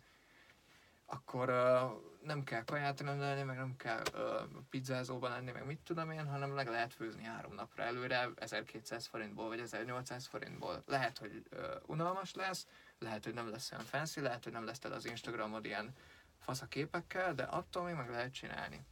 Akkor 1.07 1.49
uh, 1.49 1.91
nem 2.23 2.45
kell 2.45 2.65
kaját 2.65 3.01
rendelni, 3.01 3.43
meg 3.43 3.57
nem 3.57 3.77
kell 3.77 4.03
uh, 4.15 4.43
pizzázóban 4.71 5.31
lenni, 5.31 5.51
meg 5.51 5.67
mit 5.67 5.81
tudom 5.81 6.11
én, 6.11 6.27
hanem 6.27 6.51
meg 6.51 6.69
lehet 6.69 6.95
főzni 6.95 7.23
három 7.23 7.55
napra 7.55 7.83
előre 7.83 8.29
1200 8.35 9.07
forintból, 9.07 9.49
vagy 9.49 9.61
1800 9.61 10.27
forintból. 10.27 10.83
Lehet, 10.87 11.19
hogy 11.19 11.43
uh, 11.53 11.61
unalmas 11.87 12.35
lesz, 12.35 12.67
lehet, 12.99 13.25
hogy 13.25 13.35
nem 13.35 13.51
lesz 13.51 13.73
olyan 13.73 13.85
fancy, 13.85 14.21
lehet, 14.21 14.45
hogy 14.45 14.53
nem 14.53 14.65
lesz 14.65 14.85
az 14.85 15.07
Instagramod 15.07 15.65
ilyen 15.65 15.95
fasz 16.43 16.63
a 16.63 16.67
képekkel, 16.67 17.35
de 17.35 17.43
attól 17.43 17.85
még 17.85 17.95
meg 17.95 18.11
lehet 18.11 18.33
csinálni. 18.33 18.85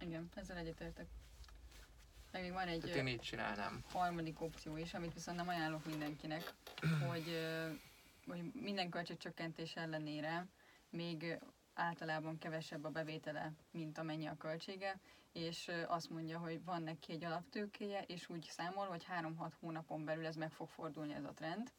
Igen, 0.00 0.28
ezzel 0.34 0.56
egyetértek. 0.56 1.06
Meg 2.32 2.42
még 2.42 2.52
van 2.52 2.68
egy 2.68 2.86
én 2.86 3.06
így 3.06 3.20
csinálnám. 3.20 3.84
harmadik 3.92 4.40
opció 4.40 4.76
is, 4.76 4.94
amit 4.94 5.14
viszont 5.14 5.36
nem 5.36 5.48
ajánlok 5.48 5.84
mindenkinek, 5.84 6.52
hogy, 7.08 7.38
hogy 8.26 8.52
minden 8.54 8.90
költségcsökkentés 8.90 9.76
ellenére 9.76 10.46
még 10.90 11.38
általában 11.74 12.38
kevesebb 12.38 12.84
a 12.84 12.90
bevétele, 12.90 13.52
mint 13.70 13.98
amennyi 13.98 14.26
a 14.26 14.36
költsége, 14.36 14.98
és 15.32 15.70
azt 15.86 16.10
mondja, 16.10 16.38
hogy 16.38 16.64
van 16.64 16.82
neki 16.82 17.12
egy 17.12 17.24
alaptőkéje, 17.24 18.02
és 18.02 18.28
úgy 18.28 18.46
számol, 18.50 18.86
hogy 18.86 19.06
3-6 19.20 19.50
hónapon 19.60 20.04
belül 20.04 20.26
ez 20.26 20.36
meg 20.36 20.50
fog 20.50 20.68
fordulni 20.68 21.14
ez 21.14 21.24
a 21.24 21.32
trend, 21.32 21.72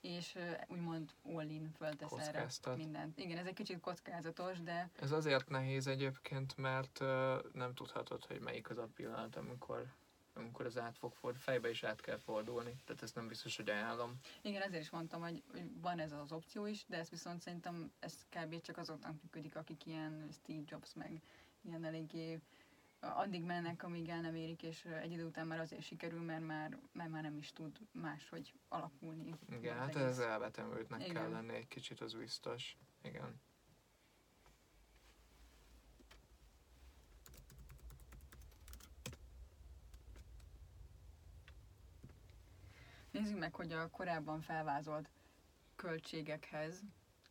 és 0.00 0.38
úgymond 0.66 1.10
all-in 1.22 1.70
föltesz 1.76 2.12
erre 2.12 2.46
mindent. 2.76 3.18
Igen, 3.18 3.38
ez 3.38 3.46
egy 3.46 3.54
kicsit 3.54 3.80
kockázatos, 3.80 4.60
de... 4.62 4.90
Ez 5.00 5.12
azért 5.12 5.48
nehéz 5.48 5.86
egyébként, 5.86 6.56
mert 6.56 6.98
nem 7.52 7.74
tudhatod, 7.74 8.24
hogy 8.24 8.40
melyik 8.40 8.70
az 8.70 8.78
a 8.78 8.88
pillanat, 8.94 9.36
amikor 9.36 9.86
amikor 10.34 10.66
az 10.66 10.78
át 10.78 10.98
fog 10.98 11.12
fordulni, 11.12 11.44
fejbe 11.44 11.70
is 11.70 11.82
át 11.82 12.00
kell 12.00 12.18
fordulni, 12.18 12.74
tehát 12.84 13.02
ezt 13.02 13.14
nem 13.14 13.28
biztos, 13.28 13.56
hogy 13.56 13.70
ajánlom. 13.70 14.20
Igen, 14.42 14.62
ezért 14.62 14.82
is 14.82 14.90
mondtam, 14.90 15.20
hogy, 15.20 15.42
hogy 15.52 15.80
van 15.80 15.98
ez 15.98 16.12
az 16.12 16.32
opció 16.32 16.66
is, 16.66 16.84
de 16.86 16.96
ez 16.96 17.10
viszont 17.10 17.40
szerintem 17.40 17.92
ez 17.98 18.14
kb. 18.28 18.60
csak 18.60 18.76
azoknak 18.76 19.22
működik, 19.22 19.56
akik 19.56 19.86
ilyen 19.86 20.28
Steve 20.32 20.62
Jobs, 20.66 20.94
meg 20.94 21.20
ilyen 21.62 21.84
eléggé 21.84 22.40
addig 23.00 23.44
mennek, 23.44 23.82
amíg 23.82 24.08
el 24.08 24.20
nem 24.20 24.34
érik, 24.34 24.62
és 24.62 24.84
egy 24.84 25.12
idő 25.12 25.26
után 25.26 25.46
már 25.46 25.60
azért 25.60 25.82
sikerül, 25.82 26.20
mert 26.20 26.46
már, 26.46 26.78
mert 26.92 27.10
már 27.10 27.22
nem 27.22 27.36
is 27.36 27.52
tud 27.52 27.78
máshogy 27.92 28.54
alakulni. 28.68 29.34
Igen, 29.50 29.76
hát 29.76 29.88
egész. 29.88 30.02
ez 30.02 30.18
elvetemültnek 30.18 31.00
Igen. 31.00 31.14
kell 31.14 31.30
lenni 31.30 31.54
egy 31.54 31.68
kicsit, 31.68 32.00
az 32.00 32.14
biztos. 32.14 32.76
Igen. 33.02 33.40
Nézzük 43.10 43.38
meg, 43.38 43.54
hogy 43.54 43.72
a 43.72 43.90
korábban 43.90 44.40
felvázolt 44.40 45.10
költségekhez 45.76 46.82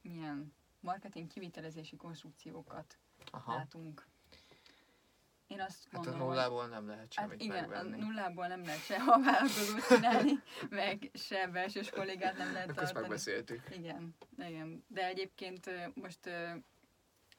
milyen 0.02 0.54
marketing 0.80 1.28
kivitelezési 1.28 1.96
konstrukciókat 1.96 2.98
Aha. 3.32 3.54
látunk 3.54 4.08
én 5.50 5.62
azt 5.62 5.84
hát 5.84 5.94
gondolom, 5.94 6.22
a 6.22 6.24
nullából 6.24 6.68
nem 6.68 6.88
lehet 6.88 7.14
hát 7.14 7.30
semmit 7.30 7.32
hát 7.32 7.42
igen, 7.42 7.70
megvenni. 7.70 8.02
a 8.02 8.06
nullából 8.06 8.48
nem 8.48 8.64
lehet 8.64 8.84
se 8.86 8.96
a 8.96 9.20
vállalkozót 9.20 9.88
csinálni, 9.88 10.32
meg 10.70 11.12
se 11.14 11.48
belsős 11.48 11.90
kollégát 11.90 12.38
nem 12.38 12.52
lehet 12.54 12.68
tartani. 12.68 12.88
Ezt 12.88 12.94
megbeszéltük. 12.94 13.62
Igen, 13.76 14.16
igen. 14.38 14.84
De 14.88 15.06
egyébként 15.06 15.96
most 15.96 16.30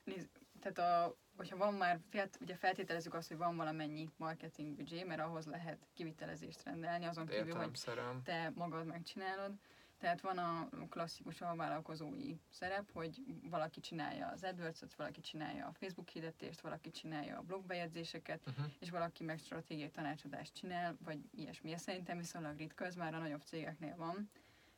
nézd, 0.05 0.29
tehát 0.61 0.79
a, 0.79 1.17
hogyha 1.37 1.57
van 1.57 1.75
már, 1.75 2.01
ugye 2.41 2.57
feltételezzük 2.57 3.15
azt, 3.15 3.29
hogy 3.29 3.37
van 3.37 3.57
valamennyi 3.57 4.09
marketing 4.17 4.77
büdzsé, 4.77 5.03
mert 5.03 5.21
ahhoz 5.21 5.47
lehet 5.47 5.79
kivitelezést 5.95 6.65
rendelni, 6.65 7.05
azon 7.05 7.27
kívül, 7.27 7.55
hogy 7.55 7.81
te 8.25 8.53
magad 8.55 8.87
megcsinálod. 8.87 9.53
Tehát 10.01 10.21
van 10.21 10.39
a 10.39 10.69
klasszikus 10.89 11.41
alvállalkozói 11.41 12.37
szerep, 12.49 12.93
hogy 12.93 13.23
valaki 13.43 13.81
csinálja 13.81 14.29
az 14.29 14.43
AdWords-ot, 14.45 14.95
valaki 14.95 15.21
csinálja 15.21 15.67
a 15.67 15.73
Facebook 15.73 16.09
hirdetést, 16.09 16.61
valaki 16.61 16.91
csinálja 16.91 17.39
a 17.39 17.43
blogbejegyzéseket, 17.43 18.47
uh-huh. 18.47 18.65
és 18.79 18.91
valaki 18.91 19.25
meg 19.25 19.39
stratégiai 19.39 19.91
tanácsadást 19.91 20.55
csinál, 20.55 20.97
vagy 21.05 21.19
ilyesmi. 21.31 21.73
Ez 21.73 21.83
szerintem 21.83 22.19
viszonylag 22.19 22.57
ritka, 22.57 22.85
ez 22.85 22.95
már 22.95 23.15
a 23.15 23.19
nagyobb 23.19 23.43
cégeknél 23.43 23.97
van. 23.97 24.31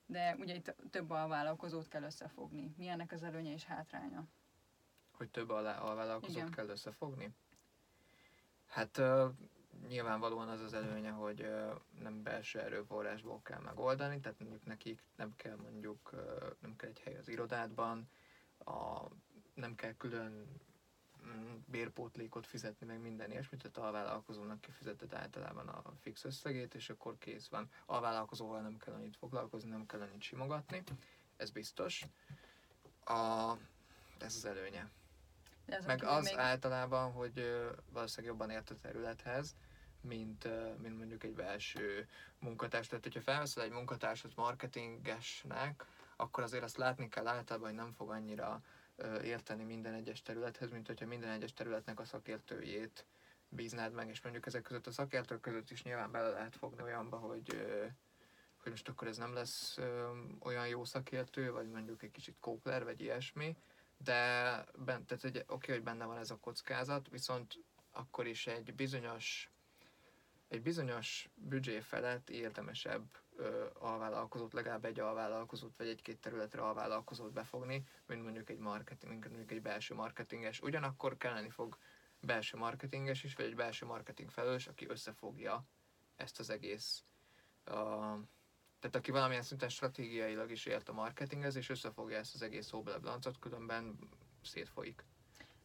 De 0.06 0.36
ugye 0.38 0.54
itt 0.54 0.74
több 0.90 1.10
alvállalkozót 1.10 1.88
kell 1.88 2.02
összefogni. 2.02 2.74
Mi 2.76 2.86
ennek 2.88 3.12
az 3.12 3.22
előnye 3.22 3.52
és 3.52 3.64
hátránya? 3.64 4.24
Hogy 5.12 5.30
több 5.30 5.50
alvállalkozót 5.50 6.36
Igen. 6.36 6.50
kell 6.50 6.68
összefogni? 6.68 7.34
Hát 8.66 8.98
uh, 8.98 9.30
nyilvánvalóan 9.88 10.48
az 10.48 10.60
az 10.60 10.74
előnye, 10.74 11.10
hogy 11.10 11.46
nem 12.00 12.22
belső 12.22 12.60
erőforrásból 12.60 13.40
kell 13.42 13.60
megoldani, 13.60 14.20
tehát 14.20 14.38
mondjuk 14.38 14.64
nekik 14.64 15.02
nem 15.16 15.36
kell 15.36 15.56
mondjuk, 15.56 16.10
nem 16.60 16.76
kell 16.76 16.88
egy 16.88 17.00
hely 17.00 17.16
az 17.16 17.28
irodádban, 17.28 18.08
a, 18.64 19.06
nem 19.54 19.74
kell 19.74 19.92
külön 19.92 20.46
mm, 21.26 21.54
bérpótlékot 21.66 22.46
fizetni, 22.46 22.86
meg 22.86 23.00
minden 23.00 23.30
ilyesmit, 23.30 23.62
tehát 23.62 23.88
a 23.88 23.92
vállalkozónak 23.92 24.60
kifizeted 24.60 25.14
általában 25.14 25.68
a 25.68 25.92
fix 26.00 26.24
összegét, 26.24 26.74
és 26.74 26.90
akkor 26.90 27.18
kész 27.18 27.48
van. 27.48 27.70
A 27.86 28.00
vállalkozóval 28.00 28.60
nem 28.60 28.76
kell 28.76 28.94
annyit 28.94 29.16
foglalkozni, 29.16 29.70
nem 29.70 29.86
kell 29.86 30.00
annyit 30.00 30.22
simogatni, 30.22 30.82
ez 31.36 31.50
biztos. 31.50 32.04
A, 33.04 33.52
ez 34.18 34.34
az 34.34 34.44
előnye. 34.44 34.90
Ez 35.66 35.84
meg 35.86 36.04
az 36.04 36.24
még... 36.24 36.36
általában, 36.36 37.12
hogy 37.12 37.34
valószínűleg 37.92 38.32
jobban 38.32 38.50
ért 38.50 38.70
a 38.70 38.74
területhez, 38.74 39.54
mint, 40.02 40.48
mint 40.80 40.98
mondjuk 40.98 41.24
egy 41.24 41.34
belső 41.34 42.08
munkatárs. 42.38 42.86
Tehát, 42.86 43.04
hogyha 43.04 43.20
felveszel 43.20 43.64
egy 43.64 43.70
munkatársat 43.70 44.36
marketingesnek, 44.36 45.84
akkor 46.16 46.42
azért 46.42 46.62
azt 46.62 46.76
látni 46.76 47.08
kell 47.08 47.26
általában, 47.26 47.68
hogy 47.68 47.78
nem 47.78 47.92
fog 47.92 48.10
annyira 48.10 48.62
érteni 49.22 49.64
minden 49.64 49.94
egyes 49.94 50.22
területhez, 50.22 50.70
mint 50.70 50.86
hogyha 50.86 51.06
minden 51.06 51.30
egyes 51.30 51.52
területnek 51.52 52.00
a 52.00 52.04
szakértőjét 52.04 53.06
bíznád 53.48 53.92
meg, 53.92 54.08
és 54.08 54.22
mondjuk 54.22 54.46
ezek 54.46 54.62
között 54.62 54.86
a 54.86 54.92
szakértők 54.92 55.40
között 55.40 55.70
is 55.70 55.82
nyilván 55.82 56.10
bele 56.10 56.28
lehet 56.28 56.56
fogni 56.56 56.82
olyanba, 56.82 57.16
hogy, 57.16 57.66
hogy 58.62 58.70
most 58.70 58.88
akkor 58.88 59.08
ez 59.08 59.16
nem 59.16 59.34
lesz 59.34 59.78
olyan 60.40 60.68
jó 60.68 60.84
szakértő, 60.84 61.52
vagy 61.52 61.70
mondjuk 61.70 62.02
egy 62.02 62.10
kicsit 62.10 62.36
kókler, 62.40 62.84
vagy 62.84 63.00
ilyesmi, 63.00 63.56
de 63.96 64.64
bent, 64.74 65.06
tehát 65.06 65.24
oké, 65.24 65.44
okay, 65.48 65.74
hogy 65.74 65.82
benne 65.82 66.04
van 66.04 66.18
ez 66.18 66.30
a 66.30 66.38
kockázat, 66.40 67.08
viszont 67.08 67.58
akkor 67.92 68.26
is 68.26 68.46
egy 68.46 68.74
bizonyos 68.74 69.50
egy 70.52 70.62
bizonyos 70.62 71.28
büdzsé 71.34 71.80
felett 71.80 72.30
érdemesebb 72.30 73.18
ö, 73.36 73.66
alvállalkozót, 73.74 74.52
legalább 74.52 74.84
egy 74.84 75.00
alvállalkozót, 75.00 75.76
vagy 75.76 75.88
egy-két 75.88 76.20
területre 76.20 76.62
alvállalkozót 76.62 77.32
befogni, 77.32 77.86
mint 78.06 78.22
mondjuk 78.22 78.50
egy 78.50 78.58
marketing, 78.58 79.12
mint 79.12 79.28
mondjuk 79.28 79.50
egy 79.50 79.62
belső 79.62 79.94
marketinges. 79.94 80.60
Ugyanakkor 80.60 81.16
kelleni 81.16 81.50
fog 81.50 81.78
belső 82.20 82.58
marketinges 82.58 83.24
is, 83.24 83.34
vagy 83.34 83.46
egy 83.46 83.54
belső 83.54 83.86
marketing 83.86 84.30
felelős, 84.30 84.66
aki 84.66 84.86
összefogja 84.88 85.64
ezt 86.16 86.38
az 86.38 86.50
egész 86.50 87.04
uh, 87.66 88.18
tehát 88.82 88.96
aki 88.96 89.10
valamilyen 89.10 89.42
szinten 89.42 89.68
stratégiailag 89.68 90.50
is 90.50 90.66
ért 90.66 90.88
a 90.88 90.92
marketinghez, 90.92 91.56
és 91.56 91.68
összefogja 91.68 92.16
ezt 92.18 92.34
az 92.34 92.42
egész 92.42 92.70
hóbeleblancot, 92.70 93.38
különben 93.38 93.98
szétfolyik. 94.42 95.04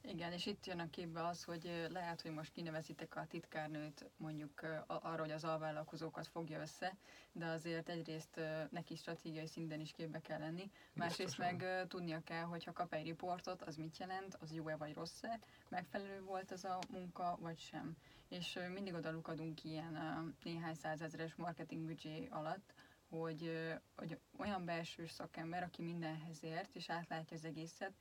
Igen, 0.09 0.31
és 0.31 0.45
itt 0.45 0.65
jön 0.65 0.79
a 0.79 0.89
képbe 0.89 1.25
az, 1.25 1.43
hogy 1.43 1.87
lehet, 1.89 2.21
hogy 2.21 2.31
most 2.31 2.51
kinevezitek 2.51 3.15
a 3.15 3.25
titkárnőt 3.25 4.09
mondjuk 4.17 4.61
arra, 4.87 5.21
hogy 5.21 5.31
az 5.31 5.43
alvállalkozókat 5.43 6.27
fogja 6.27 6.61
össze, 6.61 6.97
de 7.31 7.45
azért 7.45 7.89
egyrészt 7.89 8.39
neki 8.69 8.95
stratégiai 8.95 9.47
szinten 9.47 9.79
is 9.79 9.91
képbe 9.91 10.19
kell 10.21 10.39
lenni, 10.39 10.71
másrészt 10.93 11.37
meg 11.37 11.85
tudnia 11.87 12.21
kell, 12.23 12.43
hogy 12.43 12.63
ha 12.63 12.73
kap 12.73 12.93
egy 12.93 13.05
riportot, 13.05 13.61
az 13.61 13.75
mit 13.75 13.97
jelent, 13.97 14.35
az 14.39 14.53
jó-e 14.53 14.75
vagy 14.75 14.93
rossz-e, 14.93 15.39
megfelelő 15.69 16.21
volt 16.21 16.51
az 16.51 16.65
a 16.65 16.79
munka, 16.89 17.37
vagy 17.41 17.59
sem. 17.59 17.97
És 18.29 18.59
mindig 18.73 18.93
oda 18.93 19.11
lukadunk 19.11 19.63
ilyen 19.63 19.97
néhány 20.43 20.75
százezeres 20.75 21.35
marketing 21.35 21.85
büdzsé 21.85 22.27
alatt, 22.31 22.73
hogy, 23.09 23.51
hogy 23.95 24.19
olyan 24.37 24.65
belső 24.65 25.05
szakember, 25.05 25.63
aki 25.63 25.81
mindenhez 25.81 26.43
ért, 26.43 26.75
és 26.75 26.89
átlátja 26.89 27.37
az 27.37 27.45
egészet, 27.45 27.93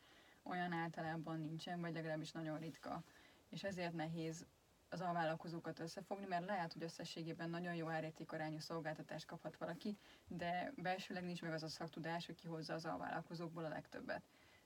olyan 0.48 0.72
általában 0.72 1.40
nincsen, 1.40 1.80
vagy 1.80 1.94
legalábbis 1.94 2.32
nagyon 2.32 2.58
ritka. 2.58 3.02
És 3.48 3.64
ezért 3.64 3.92
nehéz 3.92 4.46
az 4.88 5.00
alvállalkozókat 5.00 5.78
összefogni, 5.78 6.26
mert 6.26 6.46
lehet, 6.46 6.72
hogy 6.72 6.82
összességében 6.82 7.50
nagyon 7.50 7.74
jó 7.74 7.88
árértékarányú 7.88 8.58
szolgáltatást 8.58 9.26
kaphat 9.26 9.56
valaki, 9.56 9.96
de 10.28 10.72
belsőleg 10.76 11.24
nincs 11.24 11.42
meg 11.42 11.52
az 11.52 11.62
a 11.62 11.68
szaktudás, 11.68 12.26
hogy 12.26 12.34
kihozza 12.34 12.74
az 12.74 12.84
alvállalkozókból 12.84 13.64
a 13.64 13.68
legtöbbet. 13.68 14.22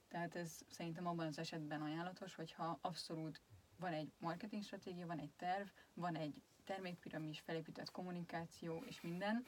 Tehát 0.07 0.35
ez 0.35 0.59
szerintem 0.69 1.07
abban 1.07 1.27
az 1.27 1.37
esetben 1.37 1.81
ajánlatos, 1.81 2.35
hogyha 2.35 2.77
abszolút 2.81 3.41
van 3.79 3.93
egy 3.93 4.11
marketing 4.19 4.63
stratégia, 4.63 5.05
van 5.07 5.19
egy 5.19 5.31
terv, 5.37 5.67
van 5.93 6.15
egy 6.15 6.41
termékpiramis, 6.63 7.39
felépített 7.39 7.91
kommunikáció 7.91 8.83
és 8.85 9.01
minden, 9.01 9.45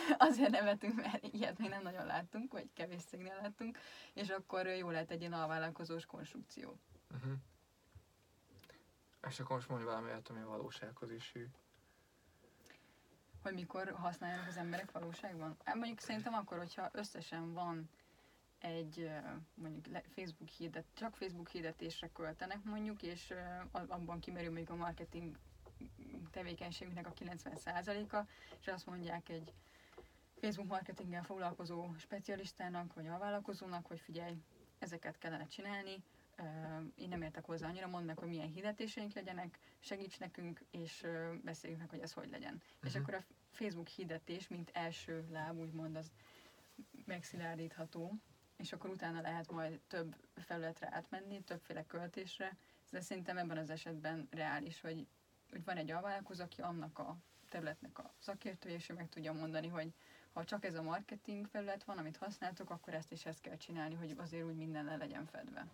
azért 0.18 0.50
nevetünk, 0.50 0.94
mert 0.94 1.26
ilyet 1.32 1.58
még 1.58 1.68
nem 1.68 1.82
nagyon 1.82 2.06
láttunk, 2.06 2.52
vagy 2.52 2.70
kevés 2.74 3.02
cégnél 3.02 3.38
láttunk, 3.42 3.78
és 4.14 4.28
akkor 4.28 4.66
jó 4.66 4.90
lehet 4.90 5.10
egy 5.10 5.20
ilyen 5.20 5.32
alvállalkozós 5.32 6.06
konstrukció. 6.06 6.78
Uh-huh. 7.14 7.32
És 9.28 9.40
akkor 9.40 9.56
most 9.56 9.68
mondj 9.68 9.84
valami 9.84 10.08
olyat, 10.08 10.28
ami 10.28 10.42
valósághoz 10.42 11.10
is 11.10 11.32
hű. 11.32 11.46
Hogy 13.42 13.54
mikor 13.54 13.90
használják 13.90 14.48
az 14.48 14.56
emberek 14.56 14.90
valóságban? 14.90 15.56
Hát 15.64 15.74
mondjuk 15.74 16.00
szerintem 16.00 16.34
akkor, 16.34 16.58
hogyha 16.58 16.88
összesen 16.92 17.52
van 17.52 17.90
egy 18.58 19.10
mondjuk 19.54 20.04
Facebook 20.14 20.48
hirdet, 20.48 20.84
csak 20.94 21.16
Facebook 21.16 21.48
hirdetésre 21.48 22.08
költenek 22.08 22.64
mondjuk, 22.64 23.02
és 23.02 23.34
abban 23.70 24.20
kimerül 24.20 24.50
mondjuk 24.52 24.70
a 24.70 24.82
marketing 24.82 25.36
tevékenységünknek 26.30 27.06
a 27.06 27.12
90%-a, 27.12 28.26
és 28.60 28.66
azt 28.66 28.86
mondják 28.86 29.28
egy 29.28 29.52
Facebook 30.42 30.68
marketinggel 30.68 31.22
foglalkozó 31.22 31.94
specialistának 31.96 32.94
vagy 32.94 33.06
alvállalkozónak, 33.06 33.86
hogy 33.86 34.00
figyelj, 34.00 34.36
ezeket 34.78 35.18
kellene 35.18 35.46
csinálni, 35.46 36.02
én 36.94 37.08
nem 37.08 37.22
értek 37.22 37.44
hozzá 37.44 37.68
annyira, 37.68 37.86
mondd 37.86 38.06
meg, 38.06 38.18
hogy 38.18 38.28
milyen 38.28 38.48
hirdetéseink 38.48 39.12
legyenek, 39.12 39.58
segíts 39.80 40.18
nekünk, 40.18 40.60
és 40.70 41.06
beszéljünk 41.42 41.82
meg, 41.82 41.90
hogy 41.90 42.00
ez 42.00 42.12
hogy 42.12 42.30
legyen. 42.30 42.54
Uh-huh. 42.54 42.84
És 42.84 42.92
mhm. 42.92 43.02
akkor 43.02 43.14
a 43.14 43.24
Facebook 43.50 43.86
hirdetés, 43.88 44.48
mint 44.48 44.70
első 44.72 45.26
láb, 45.30 45.58
úgymond, 45.58 45.96
az 45.96 46.12
megszilárdítható, 47.04 48.14
és 48.56 48.72
akkor 48.72 48.90
utána 48.90 49.20
lehet 49.20 49.50
majd 49.50 49.80
több 49.88 50.16
felületre 50.34 50.88
átmenni, 50.90 51.42
többféle 51.42 51.86
költésre, 51.86 52.56
de 52.90 53.00
szerintem 53.00 53.38
ebben 53.38 53.58
az 53.58 53.70
esetben 53.70 54.28
reális, 54.30 54.80
hogy, 54.80 55.06
hogy 55.50 55.64
van 55.64 55.76
egy 55.76 55.90
alvállalkozó, 55.90 56.42
aki 56.42 56.60
annak 56.60 56.98
a 56.98 57.16
területnek 57.48 57.98
a 57.98 58.14
szakértője, 58.18 58.74
és 58.74 58.88
ő 58.88 58.94
meg 58.94 59.08
tudja 59.08 59.32
mondani, 59.32 59.68
hogy 59.68 59.92
ha 60.32 60.44
csak 60.44 60.64
ez 60.64 60.74
a 60.74 60.82
marketing 60.82 61.46
felület 61.46 61.84
van, 61.84 61.98
amit 61.98 62.16
használtok, 62.16 62.70
akkor 62.70 62.94
ezt 62.94 63.12
is 63.12 63.26
ezt 63.26 63.40
kell 63.40 63.56
csinálni, 63.56 63.94
hogy 63.94 64.14
azért 64.18 64.44
úgy 64.44 64.56
minden 64.56 64.84
le 64.84 64.96
legyen 64.96 65.26
fedve. 65.26 65.66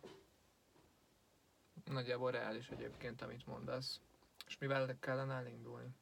Nagyjából 1.85 2.31
reális 2.31 2.69
egyébként, 2.69 3.23
amit 3.23 3.47
mondasz. 3.47 4.01
És 4.47 4.59
mivel 4.59 4.99
kellene 4.99 5.35
elindulni? 5.35 5.95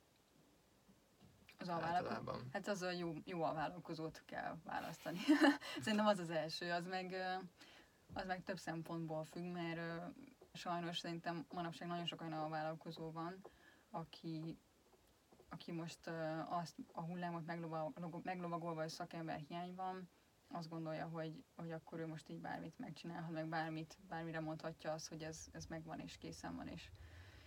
Az 1.59 1.69
alvállalkozó? 1.69 2.39
Hát 2.53 2.69
az 2.69 2.83
a 2.83 2.91
jó, 2.91 3.13
jó 3.25 3.43
alvállalkozót 3.43 4.23
kell 4.25 4.57
választani. 4.65 5.19
Szerintem 5.83 6.07
az 6.07 6.19
az 6.19 6.31
első, 6.31 6.71
az 6.71 6.87
meg, 6.87 7.15
az 8.13 8.27
meg 8.27 8.43
több 8.43 8.59
szempontból 8.59 9.25
függ, 9.25 9.53
mert 9.53 10.03
sajnos 10.53 10.99
szerintem 10.99 11.47
manapság 11.51 11.89
nagyon 11.89 12.07
sok 12.07 12.21
olyan 12.21 12.33
alvállalkozó 12.33 13.11
van, 13.11 13.41
aki 13.91 14.59
aki 15.49 15.73
most 15.73 16.11
azt 16.49 16.75
a 16.93 17.03
hullámot 17.03 17.47
meglovagolva, 18.23 18.81
hogy 18.81 18.89
szakember 18.89 19.39
hiány 19.39 19.75
van, 19.75 20.09
azt 20.49 20.69
gondolja, 20.69 21.07
hogy, 21.07 21.45
hogy 21.55 21.73
akkor 21.73 21.99
ő 21.99 22.07
most 22.07 22.29
így 22.29 22.41
bármit 22.41 22.79
megcsinálhat, 22.79 23.31
meg 23.31 23.49
bármit, 23.49 23.99
bármire 24.09 24.41
mondhatja 24.41 24.93
azt, 24.93 25.09
hogy 25.09 25.23
ez, 25.23 25.47
ez 25.53 25.67
megvan 25.67 26.01
és 26.01 26.19
készen 26.19 26.57
van, 26.57 26.69
és, 26.69 26.91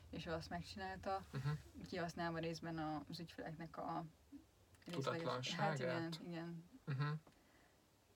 és 0.09 0.25
ő 0.25 0.31
azt 0.31 0.49
megcsinálta. 0.49 1.25
Uh-huh. 1.33 1.51
Kihasználva 1.88 2.38
részben 2.38 2.77
az 3.09 3.19
ügyfeleknek 3.19 3.77
a 3.77 4.05
tudatlanságát. 4.85 5.69
Hát 5.69 5.79
igen, 5.79 6.13
igen. 6.25 6.69
Uh-huh. 6.88 7.17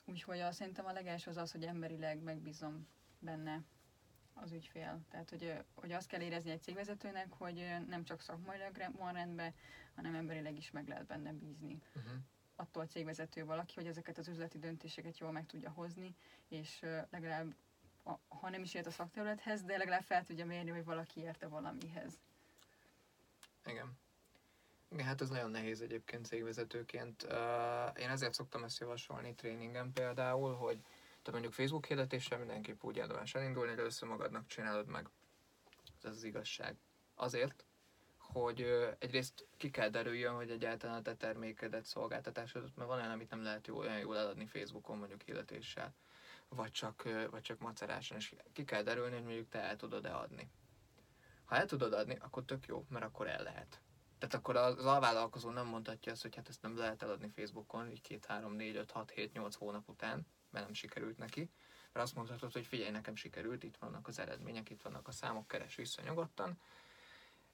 Úgyhogy 0.06 0.40
azt 0.40 0.58
szerintem 0.58 0.86
a 0.86 0.92
legelső 0.92 1.30
az 1.30 1.38
az, 1.38 1.52
hogy 1.52 1.64
emberileg 1.64 2.22
megbízom 2.22 2.88
benne, 3.20 3.64
az 4.34 4.52
ügyfél. 4.52 5.00
Tehát, 5.10 5.30
hogy, 5.30 5.64
hogy 5.76 5.92
azt 5.92 6.08
kell 6.08 6.22
érezni 6.22 6.52
egy 6.52 6.62
cégvezetőnek, 6.62 7.34
hogy 7.34 7.76
nem 7.88 8.04
csak 8.04 8.22
szakmailag 8.22 8.92
van 8.98 9.14
rendben, 9.14 9.54
hanem 9.96 10.16
emberileg 10.16 10.58
is 10.58 10.72
meg 10.72 10.88
lehet 10.88 11.06
benne 11.06 11.32
bízni. 11.32 11.82
Uh-huh. 11.96 12.14
Attól 12.56 12.84
a 12.84 12.88
cégvezető 12.88 13.46
valaki, 13.46 13.74
hogy 13.76 13.88
ezeket 13.88 14.18
az 14.18 14.28
üzleti 14.28 14.60
döntéseket 14.60 15.18
jól 15.18 15.32
meg 15.32 15.46
tudja 15.46 15.72
hozni, 15.72 16.16
és 16.48 16.80
legalább, 17.10 17.56
ha 18.28 18.50
nem 18.50 18.62
is 18.62 18.74
ért 18.74 18.88
a 18.88 18.92
szakterülethez, 18.92 19.64
de 19.64 19.78
legalább 19.78 20.04
fel 20.04 20.24
tudja 20.24 20.46
mérni, 20.46 20.70
hogy 20.70 20.84
valaki 20.84 21.22
érte 21.22 21.48
valamihez. 21.48 22.20
Igen. 23.66 23.98
Igen, 24.90 25.06
hát 25.06 25.22
ez 25.22 25.30
nagyon 25.30 25.52
nehéz 25.52 25.82
egyébként 25.82 26.26
cégvezetőként. 26.26 27.24
Én 27.96 28.10
ezért 28.10 28.34
szoktam 28.34 28.64
ezt 28.64 28.80
javasolni 28.80 29.36
tréningen 29.36 29.94
például, 29.94 30.56
hogy 30.56 30.82
te 31.24 31.32
mondjuk 31.32 31.54
Facebook 31.54 31.86
hirdetéssel 31.86 32.38
mindenképp 32.38 32.84
úgy 32.84 32.96
érdemes 32.96 33.36
elindulni, 33.36 33.70
hogy 33.70 33.80
először 33.80 34.10
magadnak 34.10 34.48
csinálod 34.48 34.88
meg. 34.88 35.10
Ez 36.02 36.16
az 36.16 36.24
igazság. 36.24 36.78
Azért, 37.16 37.66
hogy 38.18 38.62
egyrészt 39.00 39.48
ki 39.58 39.70
kell 39.70 39.90
derüljön, 39.90 40.34
hogy 40.34 40.50
egyáltalán 40.50 40.98
a 40.98 41.02
te 41.02 41.16
termékedet, 41.16 41.86
szolgáltatásodat, 41.86 42.76
mert 42.76 42.90
van 42.90 43.00
olyan, 43.00 43.12
amit 43.12 43.30
nem 43.30 43.44
lehet 43.44 43.68
jó, 43.68 43.78
olyan 43.78 44.00
jól 44.00 44.18
eladni 44.18 44.46
Facebookon 44.46 44.98
mondjuk 44.98 45.22
hirdetéssel, 45.22 45.94
vagy 46.50 46.72
csak, 46.72 47.04
vagy 47.30 47.42
csak 47.42 47.60
macerásan, 47.60 48.18
és 48.18 48.36
ki 48.54 48.64
kell 48.64 48.84
derülni, 48.84 49.16
hogy 49.16 49.24
mondjuk 49.24 49.50
te 49.50 49.60
el 49.60 49.76
tudod-e 49.76 50.16
adni. 50.16 50.50
Ha 51.46 51.56
el 51.56 51.66
tudod 51.66 51.94
adni, 51.94 52.18
akkor 52.22 52.46
tök 52.46 52.66
jó, 52.66 52.86
mert 52.90 53.06
akkor 53.06 53.28
el 53.28 53.44
lehet. 53.44 53.82
Tehát 54.24 54.38
akkor 54.38 54.56
az 54.56 54.86
alvállalkozó 54.86 55.50
nem 55.50 55.68
mondhatja 55.68 56.12
azt, 56.12 56.22
hogy 56.22 56.36
hát 56.36 56.50
ezt 56.50 56.62
nem 56.62 56.78
lehet 56.78 57.02
eladni 57.02 57.30
Facebookon, 57.30 57.92
így 57.92 58.02
2, 58.02 58.20
3, 58.28 58.54
4, 58.54 58.76
5, 58.76 58.92
6, 58.92 59.12
7, 59.12 59.34
8 59.34 59.56
hónap 59.56 59.90
után, 59.90 60.28
mert 60.52 60.66
nem 60.66 60.74
sikerült 60.74 61.18
neki. 61.18 61.50
Mert 61.92 62.06
azt 62.06 62.16
mondhatod, 62.16 62.52
hogy 62.52 62.66
figyelj, 62.66 62.92
nekem 62.92 63.16
sikerült, 63.16 63.64
itt 63.64 63.78
vannak 63.78 64.08
az 64.08 64.20
eredmények, 64.20 64.70
itt 64.70 64.82
vannak 64.82 65.08
a 65.08 65.12
számok, 65.12 65.48
keres 65.48 65.76
vissza 65.76 66.02
nyugodtan. 66.02 66.60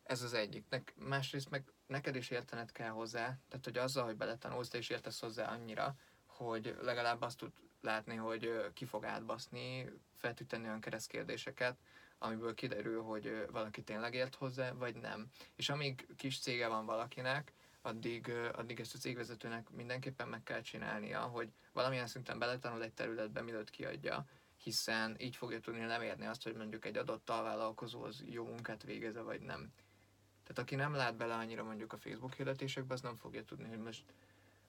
Ez 0.03 0.21
az 0.21 0.33
egyik. 0.33 0.65
Ne, 0.69 0.79
másrészt 0.95 1.49
meg 1.49 1.71
neked 1.87 2.15
is 2.15 2.29
értened 2.29 2.71
kell 2.71 2.89
hozzá, 2.89 3.37
tehát 3.47 3.65
hogy 3.65 3.77
azzal, 3.77 4.05
hogy 4.05 4.17
beletanulsz, 4.17 4.69
te 4.69 4.77
is 4.77 4.89
értesz 4.89 5.19
hozzá 5.19 5.51
annyira, 5.51 5.95
hogy 6.25 6.77
legalább 6.81 7.21
azt 7.21 7.37
tud 7.37 7.51
látni, 7.81 8.15
hogy 8.15 8.71
ki 8.73 8.85
fog 8.85 9.05
átbaszni, 9.05 9.91
feltűteni 10.15 10.63
olyan 10.63 10.81
keresztkérdéseket, 10.81 11.77
amiből 12.19 12.53
kiderül, 12.53 13.01
hogy 13.01 13.45
valaki 13.51 13.81
tényleg 13.81 14.13
ért 14.13 14.35
hozzá, 14.35 14.71
vagy 14.71 14.95
nem. 14.95 15.27
És 15.55 15.69
amíg 15.69 16.07
kis 16.17 16.39
cége 16.39 16.67
van 16.67 16.85
valakinek, 16.85 17.53
addig, 17.81 18.31
addig 18.53 18.79
ezt 18.79 18.93
a 18.93 18.97
cégvezetőnek 18.97 19.69
mindenképpen 19.69 20.27
meg 20.27 20.43
kell 20.43 20.61
csinálnia, 20.61 21.19
hogy 21.21 21.51
valamilyen 21.73 22.07
szinten 22.07 22.39
beletanul 22.39 22.83
egy 22.83 22.93
területbe, 22.93 23.41
mielőtt 23.41 23.69
kiadja, 23.69 24.25
hiszen 24.63 25.15
így 25.19 25.35
fogja 25.35 25.59
tudni 25.59 25.85
lemérni 25.85 26.25
azt, 26.25 26.43
hogy 26.43 26.55
mondjuk 26.55 26.85
egy 26.85 26.97
adott 26.97 27.29
alvállalkozó 27.29 28.03
az 28.03 28.23
jó 28.25 28.45
munkát 28.45 28.83
végeze, 28.83 29.21
vagy 29.21 29.41
nem. 29.41 29.71
Tehát 30.43 30.63
aki 30.63 30.75
nem 30.75 30.93
lát 30.93 31.15
bele 31.15 31.33
annyira 31.33 31.63
mondjuk 31.63 31.93
a 31.93 31.97
Facebook 31.97 32.33
hirdetésekbe, 32.33 32.93
az 32.93 33.01
nem 33.01 33.15
fogja 33.15 33.43
tudni, 33.43 33.67
hogy 33.67 33.79
most 33.79 34.03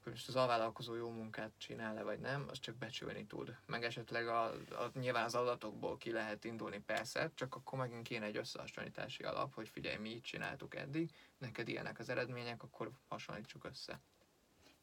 hogy 0.03 0.13
most 0.13 0.29
az 0.29 0.37
alvállalkozó 0.37 0.95
jó 0.95 1.11
munkát 1.11 1.53
csinál-e 1.57 2.03
vagy 2.03 2.19
nem, 2.19 2.47
az 2.51 2.59
csak 2.59 2.75
becsülni 2.75 3.27
tud. 3.27 3.57
Meg 3.67 3.85
esetleg 3.85 4.29
a, 4.29 4.45
a, 4.53 4.91
nyilván 4.95 5.25
az 5.25 5.35
adatokból 5.35 5.97
ki 5.97 6.13
lehet 6.13 6.45
indulni 6.45 6.81
persze, 6.81 7.31
csak 7.35 7.55
akkor 7.55 7.79
megint 7.79 8.07
kéne 8.07 8.25
egy 8.25 8.37
összehasonlítási 8.37 9.23
alap, 9.23 9.55
hogy 9.55 9.69
figyelj, 9.69 9.97
mi 9.97 10.09
így 10.09 10.23
csináltuk 10.23 10.75
eddig, 10.75 11.11
neked 11.39 11.69
ilyenek 11.69 11.99
az 11.99 12.09
eredmények, 12.09 12.63
akkor 12.63 12.91
hasonlítsuk 13.09 13.65
össze. 13.65 14.01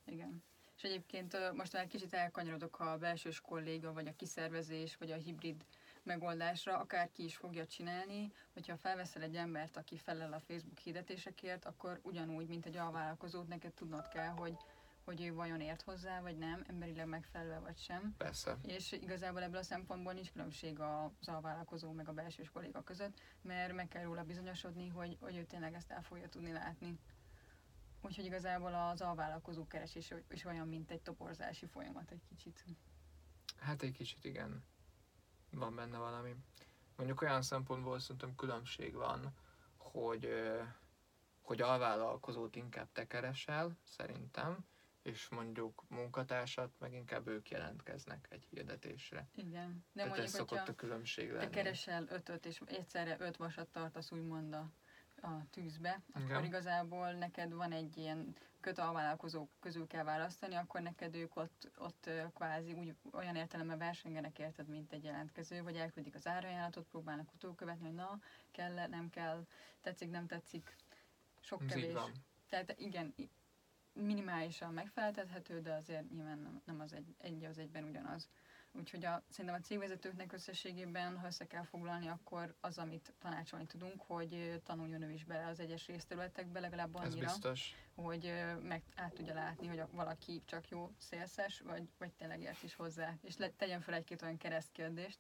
Igen. 0.06 0.44
És 0.78 0.84
egyébként 0.84 1.54
most 1.54 1.74
már 1.74 1.88
kicsit 1.88 2.14
elkanyarodok 2.14 2.80
a 2.80 2.98
belsős 2.98 3.42
kolléga, 3.42 3.94
vagy 3.94 4.08
a 4.08 4.16
kiszervezés, 4.16 4.98
vagy 4.98 5.12
a 5.12 5.16
hibrid 5.16 5.66
megoldásra, 6.04 6.78
akárki 6.78 7.24
is 7.24 7.36
fogja 7.36 7.66
csinálni, 7.66 8.32
hogyha 8.54 8.78
felveszel 8.78 9.22
egy 9.22 9.36
embert, 9.36 9.78
aki 9.78 9.98
felel 9.98 10.34
a 10.34 10.40
Facebook 10.40 10.78
hirdetésekért, 10.78 11.66
akkor 11.66 12.00
ugyanúgy, 12.04 12.48
mint 12.48 12.66
egy 12.66 12.78
alvállalkozót, 12.78 13.48
neked 13.48 13.74
tudnod 13.74 14.08
kell, 14.08 14.30
hogy 14.30 14.58
hogy 15.08 15.22
ő 15.22 15.34
vajon 15.34 15.62
ért 15.62 15.82
hozzá, 15.82 16.22
vagy 16.22 16.38
nem, 16.38 16.64
emberileg 16.68 17.08
megfelelve, 17.08 17.60
vagy 17.60 17.78
sem. 17.78 18.16
Persze. 18.18 18.58
És 18.62 18.92
igazából 18.92 19.44
ebből 19.44 19.60
a 19.60 19.64
szempontból 19.64 20.14
nincs 20.14 20.32
különbség 20.32 20.80
az 20.80 21.28
alvállalkozó 21.28 21.92
meg 21.92 22.08
a 22.08 22.14
belsős 22.14 22.50
kolléga 22.50 22.84
között, 22.84 23.20
mert 23.42 23.74
meg 23.74 23.88
kell 23.88 24.04
róla 24.04 24.24
bizonyosodni, 24.24 24.88
hogy, 24.88 25.18
hogy 25.20 25.36
ő 25.36 25.46
tényleg 25.46 25.74
ezt 25.74 25.92
el 25.92 26.02
fogja 26.02 26.30
tudni 26.30 26.52
látni. 26.52 27.00
Úgyhogy 28.02 28.26
igazából 28.26 28.74
az 28.74 29.02
alvállalkozó 29.02 29.68
keresés 29.68 30.14
is 30.30 30.46
olyan, 30.46 30.68
mint 30.68 30.92
egy 30.92 31.02
toporzási 31.02 31.66
folyamat 31.66 32.12
egy 32.12 32.24
kicsit. 32.30 32.66
Hát 33.60 33.82
egy 33.82 33.92
kicsit 33.92 34.26
igen. 34.26 34.64
Van 35.50 35.76
benne 35.76 35.98
valami. 35.98 36.36
Mondjuk 36.96 37.22
olyan 37.22 37.42
szempontból 37.42 38.00
szerintem 38.00 38.36
különbség 38.36 38.94
van, 38.94 39.34
hogy, 39.78 40.30
hogy 41.42 41.62
alvállalkozót 41.62 42.56
inkább 42.56 42.92
te 42.92 43.08
keresel, 43.08 43.78
szerintem, 43.84 44.66
és 45.08 45.30
mondjuk 45.30 45.84
munkatársat, 45.88 46.72
meg 46.80 46.94
inkább 46.94 47.28
ők 47.28 47.50
jelentkeznek 47.50 48.28
egy 48.30 48.46
hirdetésre. 48.50 49.28
Igen. 49.36 49.86
De 49.94 50.02
Tehát 50.02 50.10
mondjuk, 50.10 50.28
ez 50.28 50.34
szokott 50.34 50.68
a 50.68 50.76
különbség 50.76 51.32
lenni. 51.32 51.44
Te 51.44 51.50
keresel 51.50 52.06
ötöt, 52.10 52.46
és 52.46 52.62
egyszerre 52.66 53.16
öt 53.20 53.38
vasat 53.38 53.68
tartasz 53.68 54.12
úgymond 54.12 54.54
a, 54.54 54.70
a 55.22 55.50
tűzbe, 55.50 56.02
Igen. 56.16 56.30
akkor 56.30 56.44
igazából 56.44 57.12
neked 57.12 57.54
van 57.54 57.72
egy 57.72 57.98
ilyen 57.98 58.36
kötalvállalkozók 58.60 59.50
közül 59.60 59.88
kell 59.88 60.04
választani, 60.04 60.56
akkor 60.56 60.82
neked 60.82 61.16
ők 61.16 61.36
ott, 61.36 61.72
ott 61.78 62.10
kvázi 62.34 62.74
úgy, 62.74 62.96
olyan 63.12 63.36
értelemben 63.36 63.78
versengenek 63.78 64.40
érted, 64.40 64.68
mint 64.68 64.94
egy 64.94 65.04
jelentkező, 65.04 65.64
vagy 65.64 65.76
elküldik 65.76 66.16
az 66.16 66.28
árajánlatot, 66.28 66.88
próbálnak 66.88 67.34
utókövetni, 67.34 67.86
hogy 67.86 67.96
na, 67.96 68.20
kell 68.52 68.88
nem 68.88 69.10
kell, 69.10 69.46
tetszik, 69.82 70.10
nem 70.10 70.28
tetszik, 70.28 70.76
sok 71.40 71.68
kevés. 71.68 71.98
Tehát 72.50 72.76
igen, 72.78 73.14
minimálisan 73.98 74.74
megfeleltethető, 74.74 75.62
de 75.62 75.74
azért 75.74 76.12
nyilván 76.12 76.40
nem, 76.40 76.62
nem 76.66 76.80
az 76.80 76.94
egy, 76.94 77.16
egy 77.18 77.44
az 77.44 77.58
egyben 77.58 77.84
ugyanaz. 77.84 78.30
Úgyhogy 78.72 79.06
a, 79.06 79.24
szerintem 79.30 79.60
a 79.62 79.66
cégvezetőknek 79.66 80.34
összességében, 80.34 81.18
ha 81.18 81.28
össze 81.28 81.46
kell 81.48 81.64
foglalni, 81.64 82.08
akkor 82.08 82.56
az, 82.62 82.78
amit 82.78 83.14
tanácsolni 83.20 83.66
tudunk, 83.66 84.02
hogy 84.02 84.62
tanuljon 84.64 85.02
ő 85.02 85.12
is 85.12 85.24
bele 85.24 85.48
az 85.48 85.60
egyes 85.60 85.88
részterületekbe, 85.88 86.60
legalább 86.60 86.96
annyira, 86.96 87.34
hogy 87.96 88.34
meg 88.62 88.84
át 88.96 89.14
tudja 89.14 89.34
látni, 89.34 89.68
hogy 89.68 89.82
valaki 89.92 90.42
csak 90.46 90.70
jó 90.70 90.92
szélszes, 90.98 91.60
vagy, 91.60 91.90
vagy 91.98 92.12
tényleg 92.14 92.42
ért 92.42 92.64
is 92.64 92.76
hozzá. 92.76 93.14
És 93.22 93.38
le, 93.38 93.50
tegyen 93.50 93.82
fel 93.82 93.94
egy-két 93.94 94.22
olyan 94.22 94.38
keresztkérdést, 94.38 95.20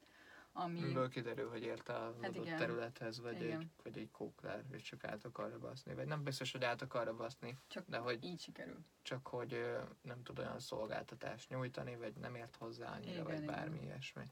ami... 0.57 0.79
Miből 0.79 1.09
kiderül, 1.09 1.49
hogy 1.49 1.63
érte 1.63 1.93
a 1.93 2.15
hát 2.21 2.35
igen. 2.35 2.57
területhez, 2.57 3.19
vagy 3.19 3.41
egy, 3.43 3.67
vagy 3.83 3.97
egy 3.97 4.11
kóklár, 4.11 4.63
és 4.71 4.81
csak 4.81 5.03
át 5.03 5.25
akarra 5.25 5.59
baszni. 5.59 5.93
Vagy 5.93 6.07
nem 6.07 6.23
biztos, 6.23 6.51
hogy 6.51 6.63
át 6.63 6.81
akarra 6.81 7.15
baszni, 7.15 7.57
csak 7.67 7.83
de 7.87 7.97
hogy 7.97 8.23
így 8.23 8.39
sikerül. 8.39 8.79
Csak 9.01 9.27
hogy 9.27 9.77
nem 10.01 10.23
tud 10.23 10.39
olyan 10.39 10.59
szolgáltatást 10.59 11.49
nyújtani, 11.49 11.95
vagy 11.95 12.13
nem 12.13 12.35
ért 12.35 12.55
hozzá 12.55 12.91
annyira, 12.91 13.11
igen, 13.11 13.23
vagy 13.23 13.45
bármi 13.45 13.75
igen. 13.75 13.87
ilyesmi. 13.87 14.23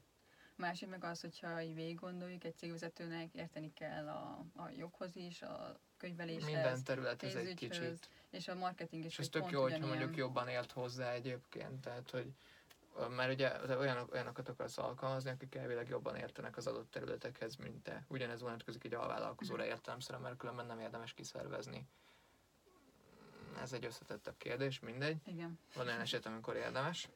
Másik 0.56 0.88
meg 0.88 1.04
az, 1.04 1.20
hogyha 1.20 1.62
így 1.62 1.74
végig 1.74 2.00
gondoljuk, 2.00 2.44
egy 2.44 2.56
cégvezetőnek 2.56 3.34
érteni 3.34 3.72
kell 3.72 4.08
a, 4.08 4.44
a 4.54 4.70
joghoz 4.76 5.16
is, 5.16 5.42
a 5.42 5.80
könyveléshez, 5.96 6.44
Minden 6.44 6.84
területhez 6.84 7.34
egy 7.34 7.54
kicsit. 7.54 8.08
És 8.30 8.48
a 8.48 8.54
marketing 8.54 9.04
is. 9.04 9.12
És 9.12 9.18
ez 9.18 9.28
tök 9.28 9.50
jó, 9.50 9.62
hogyha 9.62 9.86
mondjuk 9.86 10.16
jobban 10.16 10.48
ért 10.48 10.72
hozzá 10.72 11.12
egyébként, 11.12 11.80
tehát 11.80 12.10
hogy 12.10 12.32
mert 13.16 13.32
ugye 13.32 13.76
olyan, 13.76 14.08
olyanokat 14.12 14.48
akarsz 14.48 14.78
alkalmazni, 14.78 15.30
akik 15.30 15.54
elvileg 15.54 15.88
jobban 15.88 16.16
értenek 16.16 16.56
az 16.56 16.66
adott 16.66 16.90
területekhez, 16.90 17.56
mint 17.56 17.82
te. 17.82 18.04
Ugyanez 18.08 18.40
vonatkozik 18.40 18.84
egy 18.84 18.94
alvállalkozóra 18.94 19.62
mhm. 19.62 19.70
értelemszerűen, 19.70 20.22
mert 20.22 20.36
különben 20.36 20.66
nem 20.66 20.80
érdemes 20.80 21.14
kiszervezni. 21.14 21.88
Ez 23.60 23.72
egy 23.72 23.84
összetettebb 23.84 24.36
kérdés, 24.36 24.80
mindegy. 24.80 25.20
Igen. 25.24 25.58
Van 25.74 25.86
olyan 25.86 26.00
eset, 26.00 26.26
amikor 26.26 26.56
érdemes, 26.56 27.08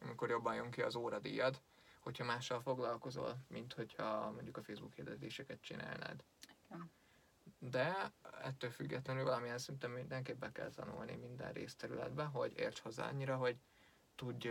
amikor 0.00 0.30
jobban 0.30 0.54
jön 0.54 0.70
ki 0.70 0.82
az 0.82 0.96
óradíjad, 0.96 1.60
hogyha 2.00 2.24
mással 2.24 2.60
foglalkozol, 2.60 3.36
mint 3.48 3.72
hogyha 3.72 4.30
mondjuk 4.30 4.56
a 4.56 4.62
Facebook 4.62 4.94
hirdetéseket 4.94 5.60
csinálnád. 5.60 6.24
Igen. 6.66 6.90
De 7.58 8.12
ettől 8.42 8.70
függetlenül 8.70 9.24
valamilyen 9.24 9.58
szinten 9.58 9.90
mindenképp 9.90 10.38
be 10.38 10.52
kell 10.52 10.70
tanulni 10.70 11.14
minden 11.14 11.52
részterületbe, 11.52 12.24
hogy 12.24 12.52
érts 12.56 12.80
hozzá 12.80 13.08
annyira, 13.08 13.36
hogy 13.36 13.56
tudj, 14.14 14.48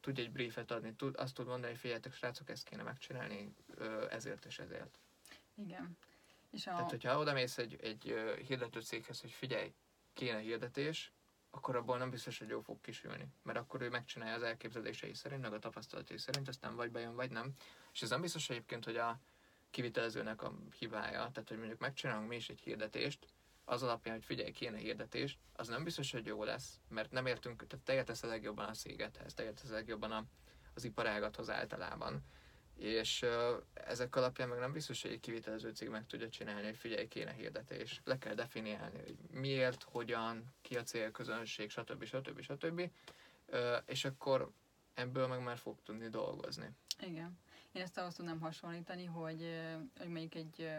tudj 0.00 0.20
egy 0.20 0.30
briefet 0.30 0.70
adni, 0.70 0.94
tud, 0.94 1.16
azt 1.16 1.34
tud 1.34 1.46
mondani, 1.46 1.72
hogy 1.72 1.80
figyeljetek 1.80 2.14
srácok, 2.14 2.48
ezt 2.48 2.64
kéne 2.64 2.82
megcsinálni 2.82 3.54
ezért 4.10 4.44
és 4.44 4.58
ezért. 4.58 4.98
Igen. 5.54 5.98
És 6.50 6.66
a... 6.66 6.70
Tehát, 6.70 6.90
hogyha 6.90 7.18
oda 7.18 7.32
mész 7.32 7.58
egy, 7.58 7.76
egy 7.80 8.14
hirdető 8.46 8.80
céghez, 8.80 9.20
hogy 9.20 9.30
figyelj, 9.30 9.74
kéne 10.12 10.38
hirdetés, 10.38 11.12
akkor 11.50 11.76
abból 11.76 11.98
nem 11.98 12.10
biztos, 12.10 12.38
hogy 12.38 12.48
jó 12.48 12.60
fog 12.60 12.80
kisülni. 12.80 13.26
Mert 13.42 13.58
akkor 13.58 13.82
ő 13.82 13.88
megcsinálja 13.88 14.34
az 14.34 14.42
elképzelései 14.42 15.14
szerint, 15.14 15.42
meg 15.42 15.52
a 15.52 15.58
tapasztalatai 15.58 16.18
szerint, 16.18 16.48
aztán 16.48 16.76
vagy 16.76 16.90
bejön, 16.90 17.14
vagy 17.14 17.30
nem. 17.30 17.52
És 17.92 18.02
ez 18.02 18.10
nem 18.10 18.20
biztos 18.20 18.50
egyébként, 18.50 18.84
hogy 18.84 18.96
a 18.96 19.20
kivitelezőnek 19.70 20.42
a 20.42 20.54
hibája, 20.78 21.30
tehát 21.32 21.48
hogy 21.48 21.58
mondjuk 21.58 21.78
megcsinálunk 21.78 22.28
mi 22.28 22.36
is 22.36 22.48
egy 22.48 22.60
hirdetést, 22.60 23.26
az 23.70 23.82
alapján, 23.82 24.14
hogy 24.14 24.24
figyelj, 24.24 24.50
kéne 24.50 24.78
hirdetés, 24.78 25.38
az 25.52 25.68
nem 25.68 25.84
biztos, 25.84 26.12
hogy 26.12 26.26
jó 26.26 26.44
lesz, 26.44 26.80
mert 26.88 27.10
nem 27.10 27.26
értünk, 27.26 27.66
tehát 27.66 27.84
te 27.84 27.94
értesz 27.94 28.22
a 28.22 28.26
legjobban 28.26 28.68
a 28.68 28.74
szégethez, 28.74 29.34
te 29.34 29.44
értesz 29.44 29.70
a 29.70 29.72
legjobban 29.72 30.12
a, 30.12 30.24
az 30.74 30.84
iparágathoz 30.84 31.50
általában, 31.50 32.22
és 32.76 33.22
uh, 33.22 33.62
ezek 33.74 34.16
alapján 34.16 34.48
meg 34.48 34.58
nem 34.58 34.72
biztos, 34.72 35.02
hogy 35.02 35.10
egy 35.10 35.20
kivitelező 35.20 35.70
cég 35.70 35.88
meg 35.88 36.06
tudja 36.06 36.28
csinálni, 36.28 36.64
hogy 36.64 36.76
figyelj, 36.76 37.08
kéne 37.08 37.32
hirdetés. 37.32 38.00
Le 38.04 38.18
kell 38.18 38.34
definiálni, 38.34 38.98
hogy 38.98 39.16
miért, 39.30 39.82
hogyan, 39.82 40.54
ki 40.62 40.76
a 40.76 40.82
célközönség, 40.82 41.70
stb. 41.70 42.04
stb. 42.04 42.40
stb. 42.40 42.90
Uh, 43.46 43.58
és 43.86 44.04
akkor 44.04 44.50
ebből 44.94 45.26
meg 45.26 45.42
már 45.42 45.58
fog 45.58 45.82
tudni 45.82 46.08
dolgozni. 46.08 46.70
Igen. 47.00 47.38
Én 47.72 47.82
ezt 47.82 47.98
ahhoz 47.98 48.14
tudnám 48.14 48.40
hasonlítani, 48.40 49.04
hogy, 49.04 49.60
hogy 49.98 50.08
mondjuk 50.08 50.34
egy 50.34 50.70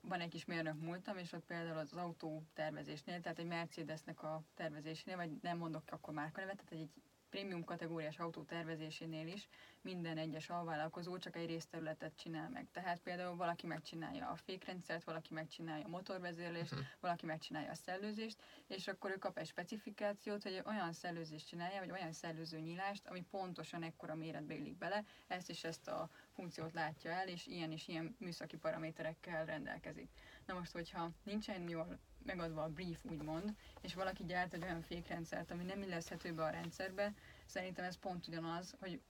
van 0.00 0.20
egy 0.20 0.28
kis 0.28 0.44
mérnök 0.44 0.80
múltam, 0.80 1.16
és 1.16 1.32
ott 1.32 1.44
például 1.44 1.78
az 1.78 1.92
autó 1.92 2.42
tervezésnél, 2.54 3.20
tehát 3.20 3.38
egy 3.38 3.46
Mercedesnek 3.46 4.22
a 4.22 4.42
tervezésénél, 4.54 5.16
vagy 5.16 5.30
nem 5.42 5.58
mondok 5.58 5.82
akkor 5.86 6.14
márkanevet, 6.14 6.56
tehát 6.56 6.84
egy 6.84 6.90
prémium 7.30 7.64
kategóriás 7.64 8.18
autó 8.18 8.42
tervezésénél 8.42 9.26
is 9.26 9.48
minden 9.80 10.18
egyes 10.18 10.48
alvállalkozó 10.48 11.18
csak 11.18 11.36
egy 11.36 11.46
részterületet 11.46 12.16
csinál 12.16 12.48
meg. 12.48 12.66
Tehát 12.72 13.00
például 13.00 13.36
valaki 13.36 13.66
megcsinálja 13.66 14.28
a 14.28 14.36
fékrendszert, 14.36 15.04
valaki 15.04 15.34
megcsinálja 15.34 15.84
a 15.84 15.88
motorvezérlést, 15.88 16.72
uh-huh. 16.72 16.86
valaki 17.00 17.26
megcsinálja 17.26 17.70
a 17.70 17.74
szellőzést, 17.74 18.42
és 18.66 18.88
akkor 18.88 19.10
ő 19.10 19.16
kap 19.16 19.38
egy 19.38 19.46
specifikációt, 19.46 20.42
hogy 20.42 20.62
olyan 20.66 20.92
szellőzést 20.92 21.48
csinálja, 21.48 21.80
vagy 21.80 21.90
olyan 21.90 22.12
szellőző 22.12 22.58
nyílást, 22.58 23.06
ami 23.06 23.22
pontosan 23.30 23.82
ekkora 23.82 24.14
méretbe 24.14 24.54
illik 24.54 24.76
bele, 24.78 25.04
ezt 25.26 25.50
és 25.50 25.64
ezt 25.64 25.88
a 25.88 26.10
funkciót 26.34 26.72
látja 26.72 27.10
el, 27.10 27.28
és 27.28 27.46
ilyen 27.46 27.72
és 27.72 27.88
ilyen 27.88 28.16
műszaki 28.18 28.56
paraméterekkel 28.56 29.44
rendelkezik. 29.44 30.10
Na 30.46 30.54
most, 30.54 30.72
hogyha 30.72 31.10
nincsen 31.22 31.68
jól 31.68 31.98
megadva 32.26 32.62
a 32.62 32.68
brief, 32.68 33.04
úgymond, 33.04 33.54
és 33.80 33.94
valaki 33.94 34.24
gyárt 34.24 34.54
egy 34.54 34.62
olyan 34.62 34.82
fékrendszert, 34.82 35.50
ami 35.50 35.64
nem 35.64 35.82
illeszhető 35.82 36.32
be 36.32 36.44
a 36.44 36.50
rendszerbe, 36.50 37.14
szerintem 37.46 37.84
ez 37.84 37.98
pont 37.98 38.26
ugyanaz, 38.26 38.76
hogy 38.80 39.00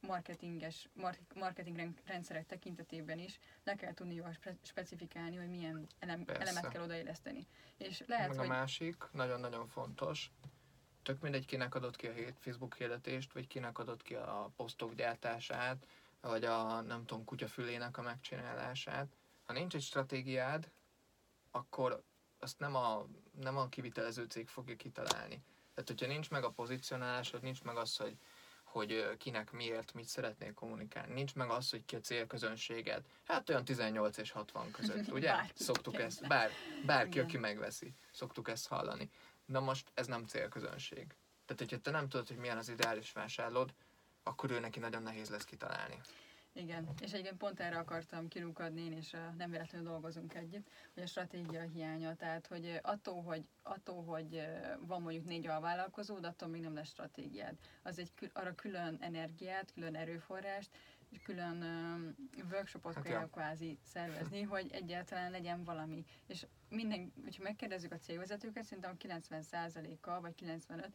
marketinges, 0.00 0.88
marketing 1.34 1.92
rendszerek 2.04 2.46
tekintetében 2.46 3.18
is 3.18 3.38
le 3.64 3.74
kell 3.74 3.94
tudni 3.94 4.14
jól 4.14 4.36
specifikálni, 4.62 5.36
hogy 5.36 5.48
milyen 5.48 5.86
elem, 5.98 6.24
elemet 6.26 6.68
kell 6.68 6.82
odailleszteni. 6.82 7.46
És 7.76 8.02
lehet, 8.06 8.28
Meg 8.28 8.38
hogy... 8.38 8.46
a 8.46 8.48
másik, 8.48 8.96
nagyon-nagyon 9.12 9.66
fontos, 9.66 10.30
tök 11.02 11.20
mindegy, 11.20 11.46
kinek 11.46 11.74
adott 11.74 11.96
ki 11.96 12.06
a 12.06 12.12
Facebook 12.38 12.74
hirdetést, 12.74 13.32
vagy 13.32 13.46
kinek 13.46 13.78
adott 13.78 14.02
ki 14.02 14.14
a 14.14 14.52
posztok 14.56 14.94
gyártását, 14.94 15.86
vagy 16.20 16.44
a, 16.44 16.80
nem 16.80 17.04
tudom, 17.04 17.24
kutyafülének 17.24 17.98
a 17.98 18.02
megcsinálását. 18.02 19.16
Ha 19.44 19.52
nincs 19.52 19.74
egy 19.74 19.82
stratégiád, 19.82 20.70
akkor 21.50 22.02
azt 22.40 22.58
nem 22.58 22.74
a, 22.74 23.06
nem 23.40 23.56
a 23.56 23.68
kivitelező 23.68 24.24
cég 24.24 24.48
fogja 24.48 24.76
kitalálni. 24.76 25.42
Tehát, 25.74 25.88
hogyha 25.88 26.06
nincs 26.06 26.30
meg 26.30 26.44
a 26.44 26.50
pozicionálásod, 26.50 27.42
nincs 27.42 27.62
meg 27.62 27.76
az, 27.76 27.96
hogy, 27.96 28.16
hogy 28.64 29.16
kinek 29.18 29.50
miért, 29.50 29.92
mit 29.92 30.08
szeretnél 30.08 30.54
kommunikálni. 30.54 31.12
Nincs 31.12 31.34
meg 31.34 31.50
az, 31.50 31.70
hogy 31.70 31.84
ki 31.84 31.96
a 31.96 32.00
célközönséged. 32.00 33.04
Hát 33.24 33.48
olyan 33.48 33.64
18 33.64 34.16
és 34.16 34.30
60 34.30 34.70
között, 34.70 35.12
ugye? 35.12 35.32
Bárki 35.32 35.62
szoktuk 35.62 35.98
ezt, 35.98 36.26
bár, 36.26 36.50
bárki, 36.86 37.10
Igen. 37.10 37.24
aki 37.24 37.36
megveszi, 37.36 37.94
szoktuk 38.12 38.48
ezt 38.48 38.68
hallani. 38.68 39.10
Na 39.44 39.60
most 39.60 39.90
ez 39.94 40.06
nem 40.06 40.26
célközönség. 40.26 41.06
Tehát, 41.46 41.58
hogyha 41.58 41.78
te 41.78 41.90
nem 41.90 42.08
tudod, 42.08 42.28
hogy 42.28 42.36
milyen 42.36 42.58
az 42.58 42.68
ideális 42.68 43.12
vásárlód, 43.12 43.74
akkor 44.22 44.50
ő 44.50 44.60
neki 44.60 44.78
nagyon 44.78 45.02
nehéz 45.02 45.28
lesz 45.28 45.44
kitalálni. 45.44 46.00
Igen, 46.52 46.88
és 47.00 47.12
egyébként 47.12 47.36
pont 47.36 47.60
erre 47.60 47.78
akartam 47.78 48.28
kirúkadni 48.28 48.80
én, 48.80 48.92
és 48.92 49.16
nem 49.36 49.50
véletlenül 49.50 49.88
dolgozunk 49.88 50.34
együtt, 50.34 50.70
hogy 50.94 51.02
a 51.02 51.06
stratégia 51.06 51.62
hiánya, 51.62 52.14
tehát 52.14 52.46
hogy 52.46 52.78
attól, 52.82 53.22
hogy, 53.22 53.48
attól, 53.62 54.04
hogy 54.04 54.42
van 54.80 55.02
mondjuk 55.02 55.24
négy 55.24 55.46
alvállalkozó, 55.46 56.18
de 56.18 56.28
attól 56.28 56.48
még 56.48 56.60
nem 56.60 56.74
lesz 56.74 56.88
stratégiád. 56.88 57.56
Az 57.82 57.98
egy 57.98 58.10
arra 58.32 58.54
külön 58.54 58.96
energiát, 59.00 59.72
külön 59.72 59.94
erőforrást, 59.94 60.70
és 61.10 61.18
külön 61.22 61.64
workshopot 62.50 62.94
hát 62.94 63.04
kell 63.04 63.20
ja. 63.20 63.28
kvázi 63.28 63.78
szervezni, 63.82 64.42
hogy 64.42 64.70
egyáltalán 64.72 65.30
legyen 65.30 65.64
valami. 65.64 66.04
És 66.26 66.46
minden, 66.68 67.12
hogyha 67.22 67.42
megkérdezzük 67.42 67.92
a 67.92 67.98
cégvezetőket, 67.98 68.64
szerintem 68.64 68.96
a 68.98 69.04
90%-a, 69.04 70.20
vagy 70.20 70.34
95 70.34 70.92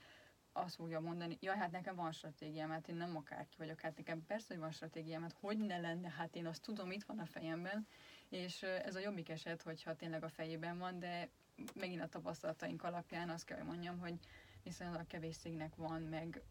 azt 0.58 0.76
fogja 0.76 1.00
mondani, 1.00 1.38
ja, 1.40 1.56
hát 1.56 1.72
nekem 1.72 1.96
van 1.96 2.12
stratégiám, 2.12 2.70
hát 2.70 2.88
én 2.88 2.96
nem 2.96 3.16
akárki 3.16 3.56
vagyok, 3.58 3.80
hát 3.80 3.98
nekem 3.98 4.26
persze, 4.26 4.46
hogy 4.48 4.58
van 4.58 4.72
stratégiám, 4.72 5.22
hát 5.22 5.36
hogy 5.40 5.58
ne 5.58 5.78
lenne, 5.78 6.10
hát 6.10 6.36
én 6.36 6.46
azt 6.46 6.62
tudom, 6.62 6.92
itt 6.92 7.04
van 7.04 7.20
a 7.20 7.26
fejemben, 7.26 7.88
és 8.30 8.64
ez 8.64 8.96
a 8.96 9.00
jobbik 9.00 9.30
eset, 9.30 9.62
hogyha 9.62 9.96
tényleg 9.96 10.24
a 10.24 10.30
fejében 10.30 10.78
van, 10.78 11.00
de 11.00 11.30
megint 11.76 12.02
a 12.02 12.08
tapasztalataink 12.08 12.84
alapján 12.84 13.30
azt 13.30 13.46
kell, 13.46 13.58
hogy 13.58 13.68
mondjam, 13.68 14.00
hogy 14.00 14.16
viszonylag 14.64 15.08
kevés 15.08 15.38
cégnek 15.38 15.76
van 15.76 16.02
meg 16.02 16.42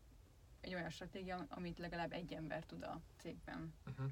egy 0.60 0.74
olyan 0.74 0.90
stratégia, 0.90 1.46
amit 1.48 1.78
legalább 1.78 2.12
egy 2.12 2.32
ember 2.32 2.64
tud 2.64 2.82
a 2.82 3.00
cégben. 3.18 3.74
Uh-huh. 3.86 4.06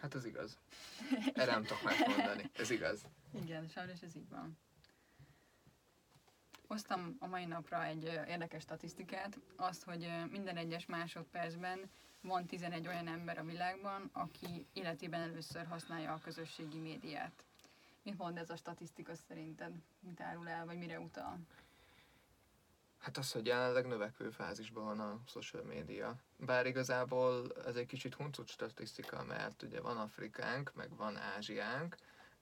Hát 0.00 0.14
ez 0.14 0.24
igaz. 0.24 0.58
Erre 1.34 1.52
nem 1.52 1.62
tudok 1.62 1.82
megmondani. 1.82 2.50
Ez 2.54 2.70
igaz. 2.70 3.06
Igen, 3.42 3.68
sajnos 3.68 4.02
ez 4.02 4.16
így 4.16 4.28
van. 4.28 4.58
Hoztam 6.66 7.16
a 7.18 7.26
mai 7.26 7.44
napra 7.44 7.84
egy 7.84 8.04
érdekes 8.04 8.62
statisztikát, 8.62 9.38
azt, 9.56 9.84
hogy 9.84 10.08
minden 10.30 10.56
egyes 10.56 10.86
másodpercben 10.86 11.90
van 12.20 12.46
11 12.46 12.86
olyan 12.86 13.08
ember 13.08 13.38
a 13.38 13.44
világban, 13.44 14.10
aki 14.12 14.66
életében 14.72 15.20
először 15.20 15.66
használja 15.66 16.12
a 16.12 16.20
közösségi 16.24 16.78
médiát. 16.78 17.44
Mit 18.02 18.18
mond 18.18 18.38
ez 18.38 18.50
a 18.50 18.56
statisztika 18.56 19.14
szerinted? 19.14 19.72
Mit 20.00 20.20
árul 20.20 20.48
el, 20.48 20.66
vagy 20.66 20.78
mire 20.78 21.00
utal? 21.00 21.38
Hát 22.98 23.16
az, 23.16 23.32
hogy 23.32 23.46
jelenleg 23.46 23.86
növekvő 23.86 24.30
fázisban 24.30 24.84
van 24.84 25.00
a 25.00 25.20
social 25.26 25.62
média. 25.62 26.16
Bár 26.36 26.66
igazából 26.66 27.52
ez 27.66 27.76
egy 27.76 27.86
kicsit 27.86 28.14
huncut 28.14 28.48
statisztika, 28.48 29.24
mert 29.24 29.62
ugye 29.62 29.80
van 29.80 29.96
Afrikánk, 29.96 30.74
meg 30.74 30.96
van 30.96 31.16
Ázsiánk, 31.16 31.96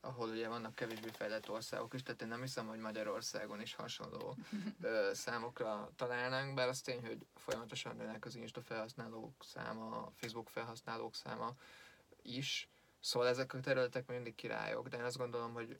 ahol 0.04 0.28
ugye 0.28 0.48
vannak 0.48 0.74
kevésbé 0.74 1.08
fejlett 1.08 1.50
országok 1.50 1.94
is, 1.94 2.02
tehát 2.02 2.22
én 2.22 2.28
nem 2.28 2.40
hiszem, 2.40 2.66
hogy 2.66 2.78
Magyarországon 2.78 3.60
is 3.60 3.74
hasonló 3.74 4.36
ö, 4.80 5.10
számokra 5.24 5.90
találnánk, 5.96 6.54
bár 6.54 6.68
az 6.68 6.80
tény, 6.80 7.06
hogy 7.06 7.26
folyamatosan 7.34 7.96
nőnek 7.96 8.24
az 8.24 8.34
Insta 8.34 8.60
felhasználók 8.60 9.44
száma, 9.44 10.12
Facebook 10.14 10.48
felhasználók 10.48 11.14
száma 11.14 11.54
is, 12.22 12.68
szóval 13.00 13.28
ezek 13.28 13.54
a 13.54 13.60
területek 13.60 14.06
mindig 14.06 14.34
királyok, 14.34 14.88
de 14.88 14.96
én 14.96 15.04
azt 15.04 15.16
gondolom, 15.16 15.52
hogy 15.52 15.78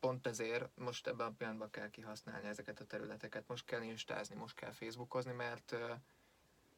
pont 0.00 0.26
ezért 0.26 0.68
most 0.76 1.06
ebben 1.06 1.26
a 1.26 1.30
pillanatban 1.30 1.70
kell 1.70 1.90
kihasználni 1.90 2.48
ezeket 2.48 2.80
a 2.80 2.84
területeket, 2.84 3.48
most 3.48 3.64
kell 3.64 3.82
instázni, 3.82 4.34
most 4.34 4.54
kell 4.54 4.72
facebookozni, 4.72 5.32
mert, 5.32 5.76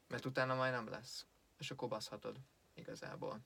mert 0.09 0.25
utána 0.25 0.55
majd 0.55 0.73
nem 0.73 0.89
lesz, 0.89 1.27
és 1.59 1.71
akkor 1.71 1.89
baszhatod 1.89 2.37
igazából. 2.75 3.41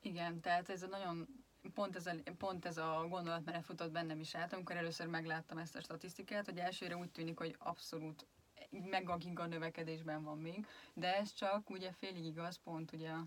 Igen, 0.00 0.40
tehát 0.40 0.68
ez 0.68 0.82
a 0.82 0.86
nagyon 0.86 1.41
pont 1.74 1.96
ez, 1.96 2.06
a, 2.06 2.14
pont 2.38 2.64
ez 2.64 2.76
a 2.76 3.06
gondolat 3.08 3.44
mert 3.44 3.64
futott 3.64 3.90
bennem 3.90 4.20
is 4.20 4.34
át, 4.34 4.52
amikor 4.52 4.76
először 4.76 5.06
megláttam 5.06 5.58
ezt 5.58 5.76
a 5.76 5.80
statisztikát, 5.80 6.44
hogy 6.44 6.58
elsőre 6.58 6.96
úgy 6.96 7.10
tűnik, 7.10 7.38
hogy 7.38 7.56
abszolút 7.58 8.26
meg 8.70 9.08
a 9.08 9.16
giga 9.16 9.46
növekedésben 9.46 10.22
van 10.22 10.38
még, 10.38 10.66
de 10.94 11.16
ez 11.16 11.32
csak 11.32 11.70
ugye 11.70 11.92
félig 11.92 12.24
igaz, 12.24 12.60
pont 12.64 12.92
ugye 12.92 13.10
a, 13.10 13.26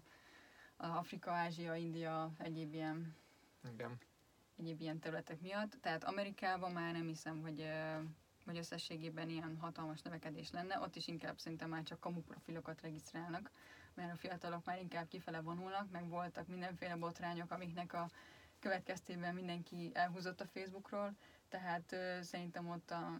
a 0.78 0.86
Afrika, 0.86 1.32
Ázsia, 1.32 1.76
India, 1.76 2.32
egyéb 2.38 2.74
ilyen, 2.74 3.16
Igen. 3.74 3.98
egyéb 4.58 4.82
ilyen 4.82 5.00
területek 5.00 5.42
miatt. 5.42 5.78
Tehát 5.82 6.04
Amerikában 6.04 6.72
már 6.72 6.92
nem 6.92 7.08
hiszem, 7.08 7.42
hogy 7.42 7.66
hogy 8.46 8.58
összességében 8.58 9.30
ilyen 9.30 9.58
hatalmas 9.60 10.02
növekedés 10.02 10.52
lenne, 10.52 10.80
ott 10.80 10.96
is 10.96 11.08
inkább 11.08 11.40
szerintem 11.40 11.70
már 11.70 11.84
csak 11.84 12.00
kamu 12.00 12.22
profilokat 12.22 12.82
regisztrálnak, 12.82 13.52
mert 13.96 14.12
a 14.12 14.16
fiatalok 14.16 14.66
már 14.66 14.80
inkább 14.80 15.08
kifele 15.08 15.42
vonulnak, 15.42 15.92
meg 15.92 16.10
voltak 16.10 16.48
mindenféle 16.48 16.96
botrányok, 16.96 17.52
amiknek 17.52 17.94
a 17.94 18.10
következtében 18.60 19.34
mindenki 19.34 19.92
elhúzott 19.94 20.42
a 20.42 20.48
Facebookról, 20.48 21.16
tehát 21.50 21.92
ö, 21.92 22.18
szerintem 22.22 22.70
ott 22.70 22.92
a 22.92 23.20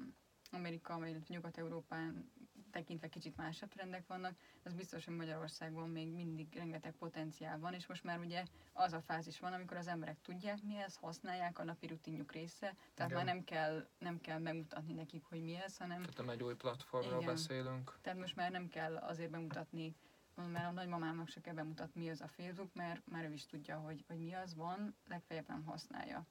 Amerika, 0.52 1.00
vagy 1.00 1.18
Nyugat-Európán 1.28 2.32
tekintve 2.72 3.08
kicsit 3.08 3.36
másabb 3.36 3.70
trendek 3.70 4.08
vannak, 4.08 4.36
az 4.64 4.74
biztos, 4.74 5.06
hogy 5.06 5.16
Magyarországon 5.16 5.90
még 5.90 6.12
mindig 6.12 6.56
rengeteg 6.56 6.92
potenciál 6.92 7.60
van, 7.60 7.74
és 7.74 7.88
most 7.88 8.04
már 8.04 8.20
ugye 8.20 8.44
az 8.74 8.94
a 8.94 9.02
fázis 9.02 9.40
van, 9.40 9.54
amikor 9.54 9.78
az 9.78 9.88
emberek 9.88 10.22
tudják 10.22 10.64
mi 10.64 10.78
ez, 10.78 10.96
használják, 10.96 11.60
a 11.60 11.64
napi 11.64 11.88
rutinjuk 11.88 12.32
része, 12.32 12.76
tehát 12.94 13.12
igen. 13.12 13.26
már 13.26 13.36
nem 13.36 13.44
kell, 13.44 13.88
nem 14.00 14.22
kell 14.22 14.40
megmutatni 14.40 14.94
nekik, 14.94 15.24
hogy 15.24 15.44
mi 15.44 15.56
ez, 15.56 15.78
hanem... 15.78 16.02
Tehát 16.02 16.18
nem 16.18 16.30
egy 16.30 16.44
új 16.44 16.56
platformról 16.56 17.22
igen. 17.22 17.34
beszélünk. 17.34 17.98
Tehát 18.02 18.20
most 18.20 18.36
már 18.36 18.52
nem 18.52 18.68
kell 18.68 18.96
azért 18.96 19.30
bemutatni 19.30 19.96
mert 20.36 20.66
a 20.66 20.72
nagymamának 20.72 21.28
se 21.28 21.42
kell 21.42 21.54
bemutatni, 21.54 22.02
mi 22.02 22.10
az 22.10 22.22
a 22.22 22.28
Facebook, 22.28 22.74
mert 22.74 23.08
már 23.08 23.24
ő 23.24 23.34
is 23.34 23.46
tudja, 23.46 23.78
hogy, 23.78 24.04
hogy 24.08 24.18
mi 24.18 24.34
az 24.34 24.56
van, 24.56 24.96
legfeljebb 25.08 25.48
nem 25.48 25.64
használja. 25.64 26.26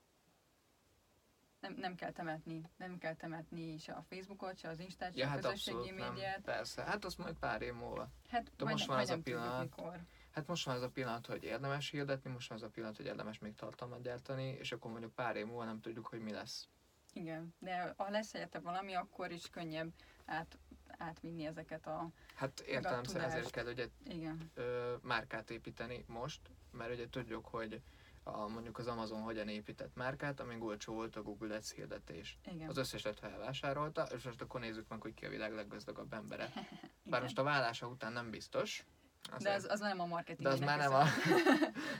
Nem, 1.60 1.74
nem 1.76 1.94
kell 1.94 2.12
temetni, 2.12 2.62
nem 2.76 2.98
kell 2.98 3.14
temetni 3.14 3.78
se 3.78 3.92
a 3.92 4.02
Facebookot, 4.02 4.58
se 4.58 4.68
az 4.68 4.80
Instát, 4.80 5.12
se 5.12 5.18
ja, 5.18 5.26
a 5.26 5.28
hát 5.28 5.40
közösségi 5.40 5.90
médiát. 5.90 6.40
Persze, 6.40 6.82
hát 6.82 7.04
az 7.04 7.14
majd 7.14 7.38
pár 7.38 7.62
év 7.62 7.74
múlva. 7.74 8.08
Hát, 8.28 8.50
De 8.56 8.64
most 8.64 8.86
van 8.86 8.98
az 8.98 9.10
a 9.10 9.18
pillanat, 9.18 9.62
mikor. 9.62 10.00
Hát 10.30 10.46
most 10.46 10.64
van 10.64 10.74
az 10.74 10.82
a 10.82 10.90
pillanat, 10.90 11.26
hogy 11.26 11.42
érdemes 11.44 11.90
hirdetni, 11.90 12.30
most 12.30 12.48
van 12.48 12.58
az 12.58 12.64
a 12.64 12.68
pillanat, 12.68 12.96
hogy 12.96 13.06
érdemes 13.06 13.38
még 13.38 13.54
tartalmat 13.54 14.02
gyártani, 14.02 14.48
és 14.48 14.72
akkor 14.72 14.90
mondjuk 14.90 15.14
pár 15.14 15.36
év 15.36 15.46
múlva 15.46 15.64
nem 15.64 15.80
tudjuk, 15.80 16.06
hogy 16.06 16.20
mi 16.20 16.32
lesz. 16.32 16.68
Igen, 17.12 17.54
de 17.58 17.94
ha 17.96 18.10
lesz 18.10 18.32
helyette 18.32 18.58
valami, 18.58 18.94
akkor 18.94 19.30
is 19.30 19.50
könnyebb 19.50 19.92
át, 20.24 20.58
átvinni 20.98 21.46
ezeket 21.46 21.86
a 21.86 22.08
Hát 22.34 22.60
értelemszerűen 22.60 23.30
ezért 23.30 23.50
kell 23.50 23.66
ugye 23.66 23.88
Igen. 24.06 24.50
Ö, 24.54 24.94
márkát 25.02 25.50
építeni 25.50 26.04
most, 26.08 26.40
mert 26.70 26.92
ugye 26.92 27.08
tudjuk, 27.08 27.46
hogy 27.46 27.82
a, 28.22 28.48
mondjuk 28.48 28.78
az 28.78 28.86
Amazon 28.86 29.20
hogyan 29.20 29.48
épített 29.48 29.94
márkát, 29.94 30.40
amíg 30.40 30.62
olcsó 30.62 30.94
volt 30.94 31.16
a 31.16 31.22
Google 31.22 31.54
Ads 31.54 31.72
hirdetés. 31.72 32.38
Igen. 32.52 32.68
Az 32.68 32.76
összeset 32.76 33.18
felvásárolta, 33.18 34.02
és 34.02 34.22
most 34.22 34.40
akkor 34.40 34.60
nézzük 34.60 34.88
meg, 34.88 35.00
hogy 35.00 35.14
ki 35.14 35.24
a 35.24 35.28
világ 35.28 35.54
leggazdagabb 35.54 36.12
embere. 36.12 36.52
Bár 37.10 37.22
most 37.22 37.38
a 37.38 37.42
vállása 37.42 37.86
után 37.86 38.12
nem 38.12 38.30
biztos. 38.30 38.84
Azért, 39.30 39.42
de 39.42 39.54
az, 39.54 39.66
az 39.68 39.80
nem 39.80 40.00
a 40.00 40.06
marketing. 40.06 40.48
De 40.48 40.54
az 40.54 40.60
már 40.60 40.78
nem 40.78 40.94
a, 40.94 41.04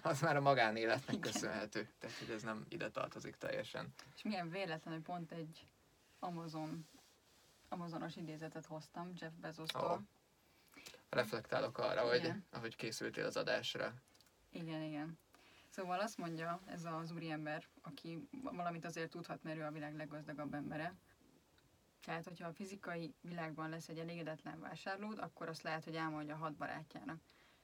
az 0.11 0.21
már 0.21 0.37
a 0.37 0.41
magánéletnek 0.41 1.17
Igen. 1.17 1.33
köszönhető. 1.33 1.89
Tehát, 1.99 2.17
hogy 2.17 2.31
ez 2.31 2.43
nem 2.43 2.65
ide 2.69 2.91
tartozik 2.91 3.35
teljesen. 3.37 3.95
És 4.15 4.23
milyen 4.23 4.51
véletlen, 4.51 4.95
hogy 4.95 5.03
pont 5.03 5.33
egy 5.33 5.67
Amazon, 6.19 6.89
Amazonos 7.69 8.17
idézetet 8.17 8.67
hoztam 8.67 9.13
Jeff 9.15 9.33
Bezos-tól. 9.41 9.83
Oh. 9.83 10.01
Reflektálok 11.09 11.79
arra, 11.79 12.15
igen. 12.17 12.33
hogy 12.33 12.43
ahogy 12.51 12.77
készültél 12.77 13.25
az 13.25 13.37
adásra. 13.37 13.95
Igen, 14.51 14.83
igen. 14.83 15.19
Szóval 15.69 16.01
azt 16.01 16.19
mondja 16.19 16.61
ez 16.67 16.85
az 16.85 17.11
úriember, 17.11 17.65
aki 17.83 18.29
valamit 18.43 18.85
azért 18.85 19.11
tudhat, 19.11 19.43
mert 19.43 19.59
ő 19.59 19.63
a 19.63 19.71
világ 19.71 19.97
leggazdagabb 19.97 20.55
embere. 20.55 20.95
Tehát, 22.05 22.25
hogyha 22.25 22.49
a 22.49 22.53
fizikai 22.53 23.15
világban 23.21 23.69
lesz 23.69 23.89
egy 23.89 23.99
elégedetlen 23.99 24.61
vásárlód, 24.61 25.19
akkor 25.19 25.49
azt 25.49 25.63
lehet, 25.63 25.85
hogy 25.85 25.97
elmondja 25.97 26.35
a 26.35 26.39
hat 26.39 26.55
barátjának. 26.55 27.21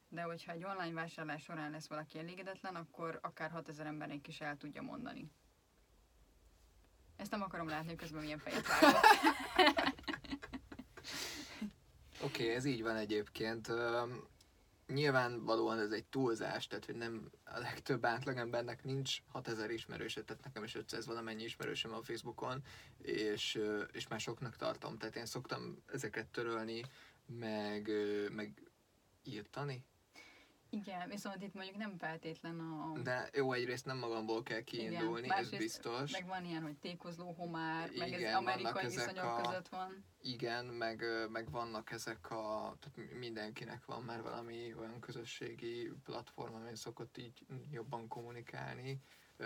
De 0.09 0.23
hogyha 0.23 0.53
egy 0.53 0.65
online 0.65 0.93
vásárlás 0.93 1.43
során 1.43 1.71
lesz 1.71 1.89
valaki 1.89 2.19
elégedetlen, 2.19 2.75
akkor 2.75 3.19
akár 3.23 3.51
6000 3.51 3.87
embernek 3.87 4.29
is 4.29 4.41
el 4.41 4.57
tudja 4.57 4.83
mondani. 4.83 5.31
Ezt 7.17 7.31
nem 7.31 7.43
akarom 7.43 7.69
látni, 7.69 7.89
hogy 7.89 7.97
közben 7.97 8.23
milyen 8.23 8.39
fejet 8.39 8.67
vágok. 8.67 9.01
Oké, 12.23 12.43
okay, 12.43 12.55
ez 12.55 12.65
így 12.65 12.83
van 12.83 12.97
egyébként. 12.97 13.69
Nyilvánvalóan 14.87 15.79
ez 15.79 15.91
egy 15.91 16.05
túlzás, 16.05 16.67
tehát 16.67 16.85
hogy 16.85 16.95
nem 16.95 17.31
a 17.45 17.59
legtöbb 17.59 18.05
átlagembernek 18.05 18.85
nincs 18.85 19.23
6000 19.29 19.71
ismerőse, 19.71 20.23
tehát 20.23 20.45
nekem 20.45 20.65
is 20.65 20.75
500 20.75 21.07
valamennyi 21.07 21.43
ismerősöm 21.43 21.93
a 21.93 22.03
Facebookon, 22.03 22.63
és, 23.03 23.61
és 23.93 24.09
már 24.09 24.21
soknak 24.21 24.57
tartom, 24.57 24.99
tehát 24.99 25.17
én 25.17 25.27
szoktam 25.27 25.83
ezeket 25.93 26.27
törölni, 26.27 26.85
meg, 27.27 27.91
meg 28.33 28.71
írtani, 29.25 29.85
igen, 30.71 31.09
viszont 31.09 31.43
itt 31.43 31.55
mondjuk 31.55 31.77
nem 31.77 31.97
feltétlen 31.99 32.61
a... 32.61 32.99
De 32.99 33.29
jó, 33.33 33.53
egyrészt 33.53 33.85
nem 33.85 33.99
magamból 33.99 34.43
kell 34.43 34.61
kiindulni, 34.61 35.25
Igen, 35.25 35.39
ez 35.39 35.51
biztos. 35.51 36.13
Meg 36.13 36.27
van 36.27 36.45
ilyen, 36.45 36.63
hogy 36.63 36.77
tékozló 36.77 37.33
homár, 37.33 37.91
Igen, 37.93 38.11
meg 38.11 38.23
ez 38.23 38.35
amerikai 38.35 38.85
viszonyok 38.85 39.25
a... 39.25 39.41
között 39.43 39.69
van. 39.69 40.05
Igen, 40.23 40.65
meg, 40.65 41.05
meg 41.31 41.51
vannak 41.51 41.91
ezek 41.91 42.31
a... 42.31 42.77
Tehát 42.81 43.13
mindenkinek 43.19 43.85
van 43.85 44.03
már 44.03 44.23
valami 44.23 44.75
olyan 44.75 45.01
közösségi 45.01 45.93
platform, 46.05 46.55
ami 46.55 46.77
szokott 46.77 47.19
így 47.19 47.47
jobban 47.71 48.09
kommunikálni 48.09 49.01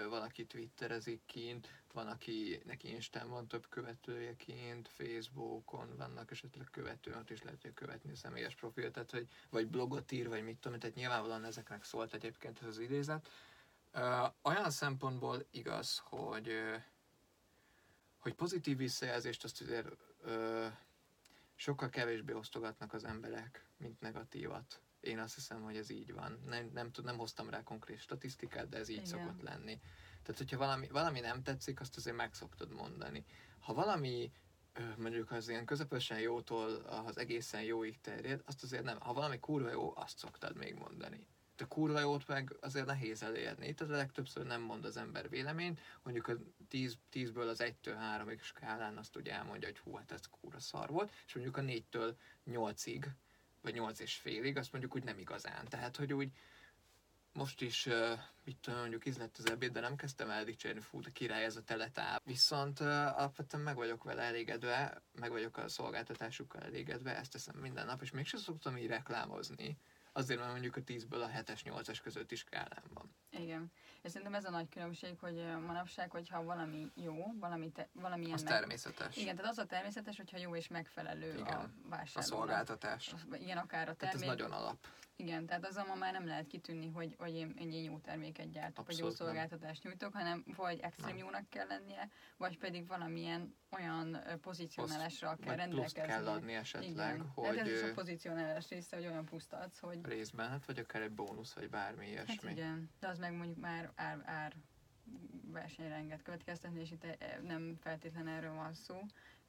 valaki 0.08 0.46
twitterezik 0.46 1.22
kint, 1.26 1.68
van, 1.92 2.06
aki 2.06 2.60
neki 2.64 2.88
Instán 2.88 3.28
van 3.28 3.48
több 3.48 3.68
követője 3.68 4.36
kint, 4.36 4.88
Facebookon 4.88 5.96
vannak 5.96 6.30
esetleg 6.30 6.68
követő, 6.70 7.14
ott 7.14 7.30
is 7.30 7.42
lehet, 7.42 7.62
hogy 7.62 7.74
követni 7.74 8.10
a 8.10 8.16
személyes 8.16 8.54
profilt, 8.54 8.92
tehát, 8.92 9.10
hogy, 9.10 9.28
vagy 9.50 9.66
blogot 9.66 10.12
ír, 10.12 10.28
vagy 10.28 10.44
mit 10.44 10.58
tudom, 10.58 10.78
tehát 10.78 10.96
nyilvánvalóan 10.96 11.44
ezeknek 11.44 11.84
szólt 11.84 12.14
egyébként 12.14 12.60
ez 12.60 12.66
az 12.66 12.78
idézet. 12.78 13.28
Uh, 13.94 14.32
olyan 14.42 14.70
szempontból 14.70 15.46
igaz, 15.50 15.98
hogy, 16.04 16.48
hogy 18.18 18.34
pozitív 18.34 18.76
visszajelzést 18.76 19.44
azt 19.44 19.60
azért 19.60 19.88
sokkal 21.54 21.88
kevésbé 21.88 22.32
osztogatnak 22.32 22.92
az 22.92 23.04
emberek, 23.04 23.66
mint 23.76 24.00
negatívat. 24.00 24.83
Én 25.04 25.18
azt 25.18 25.34
hiszem, 25.34 25.62
hogy 25.62 25.76
ez 25.76 25.90
így 25.90 26.12
van. 26.12 26.38
Nem, 26.46 26.70
nem, 26.72 26.90
tud, 26.90 27.04
nem 27.04 27.16
hoztam 27.16 27.50
rá 27.50 27.62
konkrét 27.62 28.00
statisztikát, 28.00 28.68
de 28.68 28.78
ez 28.78 28.88
így 28.88 28.96
Igen. 28.96 29.08
szokott 29.08 29.42
lenni. 29.42 29.80
Tehát, 30.22 30.38
hogyha 30.38 30.58
valami, 30.58 30.88
valami 30.88 31.20
nem 31.20 31.42
tetszik, 31.42 31.80
azt 31.80 31.96
azért 31.96 32.16
meg 32.16 32.34
szoktad 32.34 32.72
mondani. 32.72 33.24
Ha 33.58 33.74
valami 33.74 34.32
mondjuk 34.96 35.30
az 35.30 35.48
ilyen 35.48 35.64
közepesen 35.64 36.18
jótól 36.18 36.74
az 36.74 37.18
egészen 37.18 37.62
jóig 37.62 38.00
terjed, 38.00 38.42
azt 38.44 38.62
azért 38.62 38.82
nem. 38.82 39.00
Ha 39.00 39.12
valami 39.12 39.38
kurva 39.38 39.70
jó, 39.70 39.92
azt 39.96 40.18
szoktad 40.18 40.56
még 40.56 40.74
mondani. 40.74 41.26
De 41.56 41.64
kurva 41.64 42.00
jót 42.00 42.28
meg 42.28 42.56
azért 42.60 42.86
nehéz 42.86 43.22
elérni. 43.22 43.74
Tehát 43.74 43.94
a 43.94 43.96
legtöbbször 43.96 44.46
nem 44.46 44.62
mond 44.62 44.84
az 44.84 44.96
ember 44.96 45.28
véleményt, 45.28 45.80
mondjuk 46.02 46.28
a 46.28 46.36
10, 46.68 46.98
10-ből 47.12 47.48
az 47.48 47.62
1-től 47.62 47.96
3-ig 48.18 48.42
skálán 48.42 48.96
azt 48.96 49.16
ugye 49.16 49.32
elmondja, 49.32 49.68
hogy 49.68 49.78
hú, 49.78 49.94
hát 49.96 50.12
ez 50.12 50.26
kurva 50.26 50.60
szar 50.60 50.90
volt, 50.90 51.12
és 51.26 51.34
mondjuk 51.34 51.56
a 51.56 51.62
4-től 51.62 52.14
8-ig 52.46 53.06
vagy 53.64 53.74
nyolc 53.74 54.00
és 54.00 54.14
félig, 54.14 54.56
azt 54.56 54.72
mondjuk 54.72 54.94
úgy 54.94 55.04
nem 55.04 55.18
igazán. 55.18 55.68
Tehát, 55.68 55.96
hogy 55.96 56.12
úgy 56.12 56.30
most 57.32 57.60
is, 57.60 57.86
uh, 57.86 58.18
mit 58.44 58.56
tudom, 58.56 58.78
mondjuk 58.78 59.06
ízlett 59.06 59.36
az 59.38 59.50
ebéd, 59.50 59.72
de 59.72 59.80
nem 59.80 59.96
kezdtem 59.96 60.30
el 60.30 60.44
dicsérni, 60.44 60.80
fú, 60.80 61.00
de 61.00 61.10
király 61.10 61.44
ez 61.44 61.56
a 61.56 61.62
teletáp. 61.62 62.24
Viszont 62.24 62.80
uh, 62.80 62.86
alapvetően 62.88 63.62
meg 63.62 63.76
vagyok 63.76 64.04
vele 64.04 64.22
elégedve, 64.22 65.02
meg 65.12 65.30
vagyok 65.30 65.56
a 65.56 65.68
szolgáltatásukkal 65.68 66.62
elégedve, 66.62 67.16
ezt 67.16 67.32
teszem 67.32 67.56
minden 67.56 67.86
nap, 67.86 68.02
és 68.02 68.10
mégsem 68.10 68.40
szoktam 68.40 68.76
így 68.76 68.86
reklámozni. 68.86 69.78
Azért, 70.16 70.38
mert 70.40 70.52
mondjuk 70.52 70.76
a 70.76 70.80
10-ből 70.80 71.22
a 71.22 71.28
7-es, 71.28 71.60
8-as 71.64 71.98
közötti 72.02 72.34
skálán 72.34 72.82
van. 72.94 73.14
Igen. 73.30 73.72
És 74.02 74.10
szerintem 74.10 74.34
ez 74.34 74.44
a 74.44 74.50
nagy 74.50 74.68
különbség, 74.68 75.18
hogy 75.18 75.34
manapság, 75.66 76.10
hogyha 76.10 76.44
valami 76.44 76.90
jó, 76.94 77.34
valami 77.40 77.70
te, 77.70 77.88
valamilyen... 77.92 78.32
Az 78.32 78.42
meg... 78.42 78.52
természetes. 78.52 79.16
Igen, 79.16 79.36
tehát 79.36 79.50
az 79.50 79.58
a 79.58 79.66
természetes, 79.66 80.16
hogyha 80.16 80.38
jó 80.38 80.56
és 80.56 80.68
megfelelő 80.68 81.32
Igen. 81.32 81.56
a 81.56 81.70
vásárlónak. 81.88 82.16
A 82.16 82.20
szolgáltatás. 82.20 83.14
Igen, 83.32 83.56
akár 83.56 83.88
a 83.88 83.94
termék. 83.94 83.98
Tehát 83.98 84.14
ez 84.14 84.20
nagyon 84.20 84.52
alap. 84.52 84.86
Igen, 85.16 85.46
tehát 85.46 85.66
azon 85.66 85.98
már 85.98 86.12
nem 86.12 86.26
lehet 86.26 86.46
kitűnni, 86.46 86.90
hogy, 86.90 87.14
hogy 87.18 87.34
én, 87.34 87.54
én 87.58 87.82
jó 87.82 87.98
terméket 87.98 88.50
gyártok, 88.50 88.86
vagy 88.86 88.98
jó 88.98 89.10
szolgáltatást 89.10 89.82
nem. 89.82 89.92
nyújtok, 89.92 90.12
hanem 90.12 90.44
vagy 90.56 90.78
extrém 90.80 91.16
jónak 91.16 91.48
kell 91.48 91.66
lennie, 91.66 92.10
vagy 92.36 92.58
pedig 92.58 92.86
valamilyen 92.86 93.56
olyan 93.70 94.18
pozícionálásra 94.40 95.36
kell 95.36 95.56
rendelkezni. 95.56 96.00
kell 96.00 96.26
adni 96.26 96.54
esetleg, 96.54 97.14
Igen. 97.14 97.28
hogy... 97.34 97.46
Hát 97.46 97.66
ez 97.66 97.72
is 97.72 97.82
a 97.82 97.92
pozícionálás 97.94 98.68
része, 98.68 98.96
hogy 98.96 99.06
olyan 99.06 99.24
pluszt 99.24 99.52
adsz, 99.52 99.78
hogy... 99.78 100.00
Részben, 100.04 100.48
hát 100.48 100.66
vagy 100.66 100.78
akár 100.78 101.02
egy 101.02 101.12
bónusz, 101.12 101.52
vagy 101.52 101.70
bármi 101.70 102.06
ilyesmi. 102.06 102.48
Hát 102.48 102.56
igen, 102.56 102.90
de 103.00 103.08
az 103.08 103.18
meg 103.18 103.32
mondjuk 103.32 103.58
már 103.58 103.92
ár, 103.94 104.22
ár 104.24 104.54
versenyre 105.46 105.94
enged 105.94 106.22
következtetni, 106.22 106.80
és 106.80 106.90
itt 106.90 107.04
e, 107.04 107.40
nem 107.42 107.76
feltétlenül 107.80 108.32
erről 108.32 108.54
van 108.54 108.74
szó, 108.74 109.00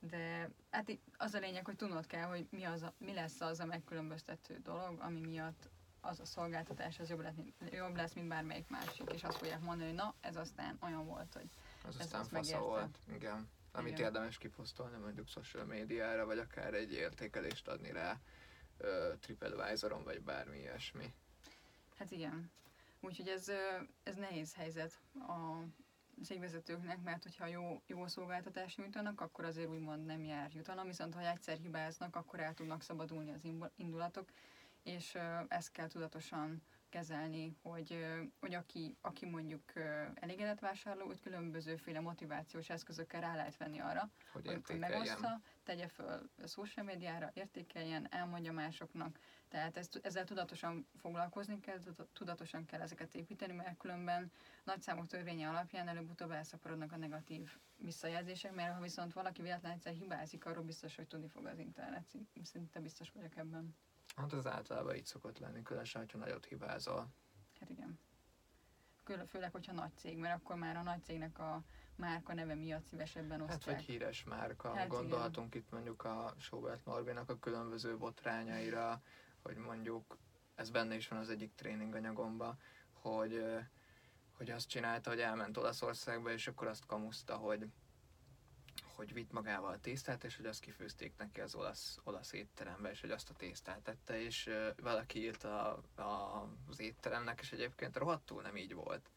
de 0.09 0.49
hát 0.71 0.97
az 1.17 1.33
a 1.33 1.39
lényeg, 1.39 1.65
hogy 1.65 1.75
tudnod 1.75 2.05
kell, 2.05 2.27
hogy 2.27 2.47
mi, 2.49 2.63
az 2.63 2.81
a, 2.81 2.93
mi 2.97 3.13
lesz 3.13 3.41
az 3.41 3.59
a 3.59 3.65
megkülönböztető 3.65 4.59
dolog, 4.63 4.99
ami 4.99 5.19
miatt 5.19 5.69
az 6.01 6.19
a 6.19 6.25
szolgáltatás 6.25 6.99
az 6.99 7.09
jobb 7.09 7.21
lesz, 7.21 7.33
jobb 7.71 7.95
lesz, 7.95 8.13
mint 8.13 8.27
bármelyik 8.27 8.67
másik, 8.67 9.11
és 9.13 9.23
azt 9.23 9.37
fogják 9.37 9.59
mondani, 9.59 9.89
hogy 9.89 9.97
na, 9.97 10.13
ez 10.21 10.35
aztán 10.35 10.77
olyan 10.81 11.05
volt, 11.05 11.33
hogy 11.33 11.49
az 11.87 11.95
ez 11.99 12.05
aztán 12.05 12.23
fasza 12.23 12.59
volt, 12.59 12.97
igen. 13.15 13.49
Amit 13.71 13.91
igen. 13.91 14.05
érdemes 14.05 14.37
kiposztolni 14.37 14.97
mondjuk 14.97 15.27
social 15.27 15.65
médiára, 15.65 16.25
vagy 16.25 16.37
akár 16.37 16.73
egy 16.73 16.93
értékelést 16.93 17.67
adni 17.67 17.91
rá 17.91 18.19
TripAdvisoron, 19.19 20.03
vagy 20.03 20.21
bármi 20.21 20.57
ilyesmi. 20.57 21.13
Hát 21.97 22.11
igen. 22.11 22.51
Úgyhogy 22.99 23.27
ez, 23.27 23.51
ez 24.03 24.15
nehéz 24.15 24.53
helyzet 24.53 24.99
a 25.13 25.63
cégvezetőknek, 26.23 27.03
mert 27.03 27.23
hogyha 27.23 27.45
jó, 27.45 27.81
jó 27.87 28.07
szolgáltatást 28.07 28.77
nyújtanak, 28.77 29.21
akkor 29.21 29.45
azért 29.45 29.69
úgymond 29.69 30.05
nem 30.05 30.23
jár 30.23 30.51
jutalom, 30.53 30.87
viszont 30.87 31.13
ha 31.13 31.29
egyszer 31.29 31.57
hibáznak, 31.57 32.15
akkor 32.15 32.39
el 32.39 32.53
tudnak 32.53 32.81
szabadulni 32.81 33.31
az 33.31 33.47
indulatok, 33.75 34.29
és 34.83 35.17
ezt 35.47 35.71
kell 35.71 35.87
tudatosan 35.87 36.61
kezelni, 36.95 37.57
hogy, 37.61 38.05
hogy 38.39 38.53
aki, 38.53 38.97
aki 39.01 39.25
mondjuk 39.25 39.73
elégedett 40.13 40.59
vásárló, 40.59 41.05
hogy 41.05 41.19
különbözőféle 41.19 41.99
motivációs 41.99 42.69
eszközökkel 42.69 43.21
rá 43.21 43.35
lehet 43.35 43.57
venni 43.57 43.79
arra, 43.79 44.11
hogy, 44.31 44.47
hogy, 44.47 44.61
hogy 44.67 44.79
megossza, 44.79 45.41
tegye 45.63 45.87
föl 45.87 46.29
a 46.43 46.47
social 46.47 46.85
médiára, 46.85 47.31
értékeljen, 47.33 48.07
elmondja 48.11 48.51
másoknak. 48.51 49.19
Tehát 49.47 49.77
ezt, 49.77 49.99
ezzel 50.03 50.23
tudatosan 50.23 50.87
foglalkozni 50.97 51.59
kell, 51.59 51.79
tudatosan 52.13 52.65
kell 52.65 52.81
ezeket 52.81 53.15
építeni, 53.15 53.53
mert 53.53 53.77
különben 53.77 54.31
nagyszámok 54.63 55.07
törvénye 55.07 55.49
alapján 55.49 55.87
előbb-utóbb 55.87 56.31
elszaporodnak 56.31 56.91
a 56.91 56.97
negatív 56.97 57.49
visszajelzések, 57.77 58.53
mert 58.53 58.73
ha 58.73 58.81
viszont 58.81 59.13
valaki 59.13 59.41
véletlenül 59.41 59.77
egyszer 59.77 59.93
hibázik, 59.93 60.45
arról 60.45 60.63
biztos, 60.63 60.95
hogy 60.95 61.07
tudni 61.07 61.27
fog 61.27 61.45
az 61.45 61.59
internet. 61.59 62.05
Szinte 62.43 62.79
biztos 62.79 63.11
vagyok 63.11 63.37
ebben. 63.37 63.75
Hát 64.15 64.33
az 64.33 64.47
általában 64.47 64.95
így 64.95 65.05
szokott 65.05 65.39
lenni, 65.39 65.61
különösen, 65.61 66.01
hogyha 66.01 66.17
nagyot 66.17 66.45
hibázol. 66.45 67.07
Hát 67.59 67.69
igen. 67.69 67.99
Külön, 69.03 69.25
főleg, 69.25 69.51
hogyha 69.51 69.73
nagy 69.73 69.97
cég, 69.97 70.17
mert 70.17 70.35
akkor 70.35 70.55
már 70.55 70.75
a 70.75 70.83
nagy 70.83 71.03
cégnek 71.03 71.39
a 71.39 71.63
márka 71.95 72.33
neve 72.33 72.55
miatt 72.55 72.85
szívesebben 72.85 73.41
osztják. 73.41 73.63
Hát 73.63 73.73
vagy 73.73 73.83
híres 73.83 74.23
márka. 74.23 74.75
Hát 74.75 74.87
Gondolhatunk 74.87 75.55
igen. 75.55 75.65
itt 75.65 75.71
mondjuk 75.71 76.03
a 76.03 76.33
Sobert 76.39 76.85
Norbinak 76.85 77.29
a 77.29 77.39
különböző 77.39 77.97
botrányaira, 77.97 79.01
hogy 79.41 79.57
mondjuk, 79.57 80.17
ez 80.55 80.69
benne 80.69 80.95
is 80.95 81.07
van 81.07 81.19
az 81.19 81.29
egyik 81.29 81.55
tréninganyagomban, 81.55 82.59
hogy, 82.91 83.45
hogy 84.31 84.49
azt 84.49 84.67
csinálta, 84.67 85.09
hogy 85.09 85.19
elment 85.19 85.57
Olaszországba, 85.57 86.31
és 86.31 86.47
akkor 86.47 86.67
azt 86.67 86.85
kamuszta, 86.85 87.35
hogy 87.35 87.67
hogy 88.95 89.13
vitt 89.13 89.31
magával 89.31 89.71
a 89.71 89.79
tésztát, 89.79 90.23
és 90.23 90.35
hogy 90.35 90.45
azt 90.45 90.59
kifőzték 90.59 91.13
neki 91.17 91.41
az 91.41 91.55
olasz, 91.55 91.99
olasz 92.03 92.33
étterembe, 92.33 92.89
és 92.89 93.01
hogy 93.01 93.11
azt 93.11 93.29
a 93.29 93.33
tésztát 93.33 93.81
tette, 93.81 94.21
és 94.21 94.49
valaki 94.81 95.19
írt 95.19 95.43
a, 95.43 95.83
a, 95.95 96.47
az 96.69 96.79
étteremnek, 96.79 97.39
és 97.41 97.51
egyébként 97.51 97.97
rohadtul 97.97 98.41
nem 98.41 98.57
így 98.57 98.73
volt 98.73 99.09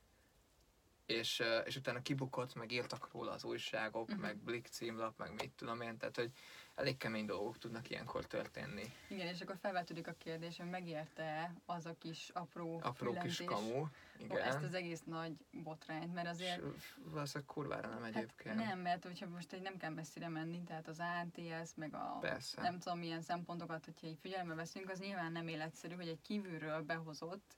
és, 1.08 1.42
és 1.64 1.76
utána 1.76 2.02
kibukott, 2.02 2.54
meg 2.54 2.72
írtak 2.72 3.08
róla 3.12 3.32
az 3.32 3.44
újságok, 3.44 4.08
uh-huh. 4.08 4.20
meg 4.20 4.36
Blick 4.36 4.66
címlap, 4.66 5.18
meg 5.18 5.34
mit 5.34 5.52
tudom 5.56 5.80
én, 5.80 5.98
tehát 5.98 6.16
hogy 6.16 6.30
elég 6.78 6.96
kemény 6.96 7.26
dolgok 7.26 7.58
tudnak 7.58 7.90
ilyenkor 7.90 8.26
történni. 8.26 8.92
Igen, 9.08 9.26
és 9.26 9.40
akkor 9.40 9.56
felvetődik 9.60 10.06
a 10.08 10.12
kérdés, 10.12 10.56
hogy 10.56 10.68
megérte 10.68 11.54
az 11.66 11.86
a 11.86 11.94
kis 11.98 12.28
apró 12.28 12.80
Apró 12.82 13.12
kis 13.12 13.42
kamu, 13.44 13.86
igen. 14.18 14.42
Ezt 14.42 14.62
az 14.62 14.74
egész 14.74 15.02
nagy 15.04 15.32
botrányt, 15.50 16.14
mert 16.14 16.28
azért... 16.28 16.62
És 16.76 16.94
valószínűleg 17.04 17.48
kurvára 17.48 17.88
nem 17.88 18.02
hát 18.02 18.16
egyébként. 18.16 18.60
Hát 18.60 18.66
nem, 18.66 18.78
mert 18.78 19.04
hogyha 19.04 19.28
most 19.28 19.52
egy 19.52 19.62
nem 19.62 19.76
kell 19.76 19.90
messzire 19.90 20.28
menni, 20.28 20.62
tehát 20.62 20.88
az 20.88 21.00
ANTS, 21.00 21.70
meg 21.74 21.94
a 21.94 22.18
Persze. 22.20 22.60
nem 22.62 22.78
tudom 22.78 22.98
milyen 22.98 23.22
szempontokat, 23.22 23.84
hogyha 23.84 24.06
így 24.06 24.18
figyelembe 24.20 24.54
veszünk, 24.54 24.90
az 24.90 24.98
nyilván 24.98 25.32
nem 25.32 25.48
életszerű, 25.48 25.94
hogy 25.94 26.08
egy 26.08 26.20
kívülről 26.22 26.82
behozott 26.82 27.56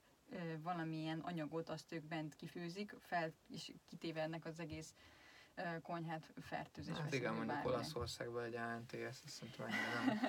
valamilyen 0.61 1.19
anyagot 1.19 1.69
azt 1.69 1.91
ők 1.91 2.03
bent 2.03 2.35
kifőzik, 2.35 2.95
fel 2.99 3.33
is 3.49 3.71
kitéve 3.85 4.21
ennek 4.21 4.45
az 4.45 4.59
egész 4.59 4.93
konyhát 5.81 6.33
fertőzés. 6.41 6.97
Hát 6.97 7.13
igen, 7.13 7.33
mondjuk 7.33 7.55
bármi. 7.55 7.69
Olaszországban 7.69 8.43
egy 8.43 8.55
ANTS, 8.55 8.93
azt 8.93 9.27
szerintem 9.27 9.67
nem. 9.67 10.19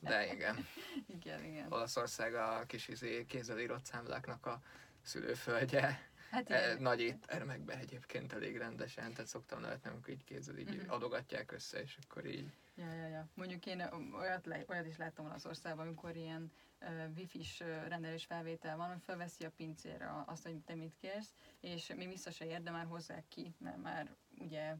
De 0.00 0.32
igen. 0.32 0.66
igen, 1.16 1.44
igen. 1.44 1.72
Olaszország 1.72 2.34
a 2.34 2.64
kis 2.66 2.88
izé, 2.88 3.24
kézzel 3.24 3.60
írott 3.60 3.84
számláknak 3.84 4.46
a 4.46 4.60
szülőföldje. 5.02 6.12
Hát 6.30 6.48
igen. 6.48 6.82
Nagy 6.82 7.00
éttermekben 7.00 7.78
egyébként 7.78 8.32
elég 8.32 8.56
rendesen, 8.56 9.12
tehát 9.12 9.26
szoktam 9.26 9.60
nevetni, 9.60 9.90
amikor 9.90 10.08
így 10.08 10.24
kézzel 10.24 10.58
így 10.58 10.74
uh-huh. 10.74 10.92
adogatják 10.92 11.52
össze, 11.52 11.82
és 11.82 11.98
akkor 12.02 12.26
így 12.26 12.52
Ja, 12.76 12.92
ja, 12.92 13.06
ja. 13.06 13.28
Mondjuk 13.34 13.66
én 13.66 13.82
olyat, 14.18 14.46
le, 14.46 14.64
olyat 14.68 14.86
is 14.86 14.96
láttam 14.96 15.24
Olaszországban, 15.24 15.86
amikor 15.86 16.16
ilyen 16.16 16.52
uh, 16.80 16.88
wifi-s 17.16 17.60
rendelés 17.88 18.24
felvétel 18.24 18.76
van, 18.76 18.88
hogy 18.88 19.02
felveszi 19.02 19.44
a 19.44 19.50
pincére 19.56 20.22
azt, 20.26 20.42
hogy 20.42 20.58
te 20.58 20.74
mit 20.74 20.94
kérsz, 21.00 21.34
és 21.60 21.92
még 21.96 22.08
vissza 22.08 22.30
se 22.30 22.46
ér, 22.46 22.62
de 22.62 22.70
már 22.70 22.86
hozzák 22.86 23.24
ki, 23.28 23.54
mert 23.58 23.82
már 23.82 24.14
ugye... 24.38 24.76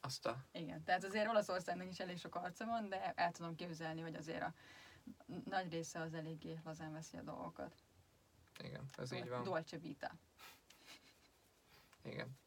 Azt 0.00 0.26
a... 0.26 0.44
Igen, 0.52 0.84
tehát 0.84 1.04
azért 1.04 1.28
Olaszországnak 1.28 1.88
is 1.88 2.00
elég 2.00 2.18
sok 2.18 2.34
arca 2.34 2.64
van, 2.64 2.88
de 2.88 3.12
el 3.12 3.32
tudom 3.32 3.54
képzelni, 3.54 4.00
hogy 4.00 4.14
azért 4.14 4.42
a 4.42 4.54
nagy 5.44 5.72
része 5.72 6.00
az 6.00 6.14
eléggé 6.14 6.60
lazán 6.64 6.92
veszi 6.92 7.16
a 7.16 7.22
dolgokat. 7.22 7.74
Igen, 8.64 8.88
ez 8.96 9.12
így 9.12 9.28
van. 9.28 9.42
Dolce 9.42 9.78
vita. 9.78 10.10
Igen. 12.02 12.38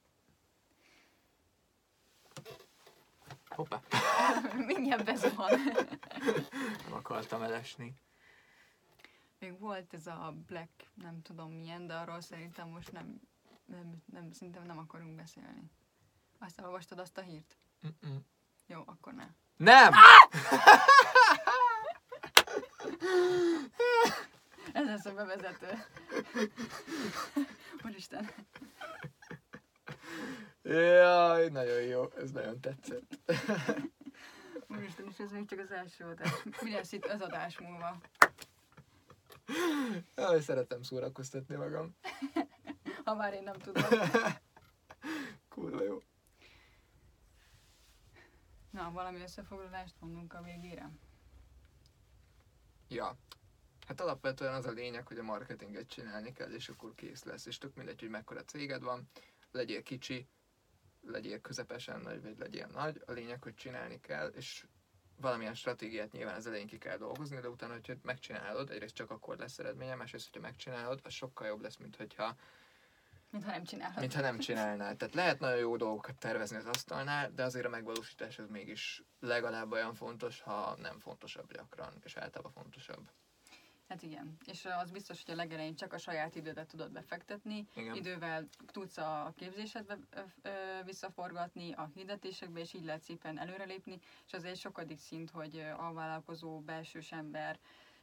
Hoppá. 3.47 3.81
Mindjárt 4.67 5.05
bezuhan. 5.05 5.59
nem 6.85 6.93
akartam 6.93 7.41
elesni. 7.41 7.95
Még 9.39 9.59
volt 9.59 9.93
ez 9.93 10.07
a 10.07 10.35
Black, 10.47 10.89
nem 10.93 11.21
tudom 11.21 11.51
milyen, 11.51 11.87
de 11.87 11.93
arról 11.93 12.21
szerintem 12.21 12.67
most 12.67 12.91
nem, 12.91 13.21
nem, 13.65 14.03
nem 14.05 14.31
szerintem 14.31 14.63
nem 14.63 14.77
akarunk 14.77 15.15
beszélni. 15.15 15.71
Azt 16.43 16.59
elolvastad 16.59 16.99
azt 16.99 17.17
a 17.17 17.21
hírt? 17.21 17.57
Mm-mm. 17.87 18.19
Jó, 18.65 18.83
akkor 18.85 19.13
ne. 19.13 19.27
Nem! 19.57 19.93
Ez 24.73 24.85
lesz 24.85 25.05
a 25.05 25.13
bevezető. 25.13 25.67
Úristen. 27.85 28.29
Jaj, 30.61 31.49
nagyon 31.49 31.81
jó, 31.81 32.05
ez 32.17 32.31
nagyon 32.31 32.59
tetszett. 32.59 33.19
Úristen, 34.67 35.05
és 35.09 35.19
ez 35.19 35.31
még 35.31 35.49
csak 35.49 35.59
az 35.59 35.71
első 35.71 36.05
adás. 36.05 36.43
Mi 36.61 36.71
lesz 36.71 36.91
itt 36.91 37.05
az 37.05 37.21
adás 37.21 37.59
múlva? 37.59 37.97
Jaj, 40.15 40.41
szeretem 40.41 40.81
szórakoztatni 40.81 41.55
magam. 41.55 41.95
ha 43.03 43.15
már 43.15 43.33
én 43.33 43.43
nem 43.43 43.57
tudom. 43.57 43.83
Kurva 45.49 45.83
jó. 45.83 46.01
Na, 48.71 48.91
valami 49.11 49.29
összefoglalást 49.29 49.95
mondunk 49.99 50.33
a 50.33 50.41
végére? 50.41 50.91
Ja. 52.87 53.17
Hát 53.87 54.01
alapvetően 54.01 54.53
az 54.53 54.65
a 54.65 54.71
lényeg, 54.71 55.07
hogy 55.07 55.17
a 55.17 55.23
marketinget 55.23 55.87
csinálni 55.87 56.31
kell, 56.31 56.51
és 56.51 56.69
akkor 56.69 56.95
kész 56.95 57.23
lesz. 57.23 57.45
És 57.45 57.57
tök 57.57 57.75
mindegy, 57.75 57.99
hogy 57.99 58.09
mekkora 58.09 58.43
céged 58.43 58.81
van, 58.81 59.09
legyél 59.51 59.83
kicsi, 59.83 60.27
legyél 61.01 61.41
közepesen 61.41 61.99
nagy, 61.99 62.21
vagy 62.21 62.37
legyél 62.37 62.67
nagy. 62.67 63.01
A 63.05 63.11
lényeg, 63.11 63.43
hogy 63.43 63.55
csinálni 63.55 63.99
kell, 63.99 64.27
és 64.27 64.65
valamilyen 65.15 65.53
stratégiát 65.55 66.11
nyilván 66.11 66.35
az 66.35 66.47
elején 66.47 66.67
ki 66.67 66.77
kell 66.77 66.97
dolgozni, 66.97 67.39
de 67.39 67.49
utána, 67.49 67.73
hogyha 67.73 67.93
megcsinálod, 68.01 68.69
egyrészt 68.69 68.95
csak 68.95 69.11
akkor 69.11 69.37
lesz 69.37 69.59
eredménye, 69.59 69.95
másrészt, 69.95 70.25
hogyha 70.31 70.47
megcsinálod, 70.47 70.99
az 71.03 71.13
sokkal 71.13 71.47
jobb 71.47 71.61
lesz, 71.61 71.77
mint 71.77 71.95
hogyha 71.95 72.35
Mintha 73.31 73.51
nem 73.51 73.63
csinálod. 73.63 73.99
Mintha 73.99 74.21
nem 74.21 74.39
csinálnál. 74.39 74.95
Tehát 74.95 75.13
lehet 75.13 75.39
nagyon 75.39 75.57
jó 75.57 75.75
dolgokat 75.77 76.15
tervezni 76.15 76.57
az 76.57 76.65
asztalnál, 76.65 77.31
de 77.31 77.43
azért 77.43 77.65
a 77.65 77.69
megvalósítás 77.69 78.39
az 78.39 78.49
mégis 78.49 79.03
legalább 79.19 79.71
olyan 79.71 79.93
fontos, 79.93 80.41
ha 80.41 80.75
nem 80.81 80.99
fontosabb 80.99 81.53
gyakran, 81.53 81.93
és 82.03 82.15
általában 82.15 82.51
fontosabb. 82.51 83.09
Hát 83.87 84.03
igen, 84.03 84.37
és 84.45 84.65
az 84.65 84.91
biztos, 84.91 85.23
hogy 85.25 85.33
a 85.33 85.37
legelején 85.37 85.75
csak 85.75 85.93
a 85.93 85.97
saját 85.97 86.35
idődet 86.35 86.67
tudod 86.67 86.91
befektetni, 86.91 87.67
igen. 87.75 87.95
idővel 87.95 88.47
tudsz 88.65 88.97
a 88.97 89.33
képzésedbe 89.35 89.97
visszaforgatni, 90.85 91.73
a 91.73 91.89
hirdetésekbe, 91.93 92.59
és 92.59 92.73
így 92.73 92.85
lehet 92.85 93.01
szépen 93.01 93.39
előrelépni, 93.39 93.99
és 94.25 94.33
az 94.33 94.43
egy 94.43 94.57
sokadik 94.57 94.99
szint, 94.99 95.29
hogy 95.29 95.65
a 95.77 95.93
vállalkozó 95.93 96.59
belsős 96.59 97.11
ember, 97.11 97.59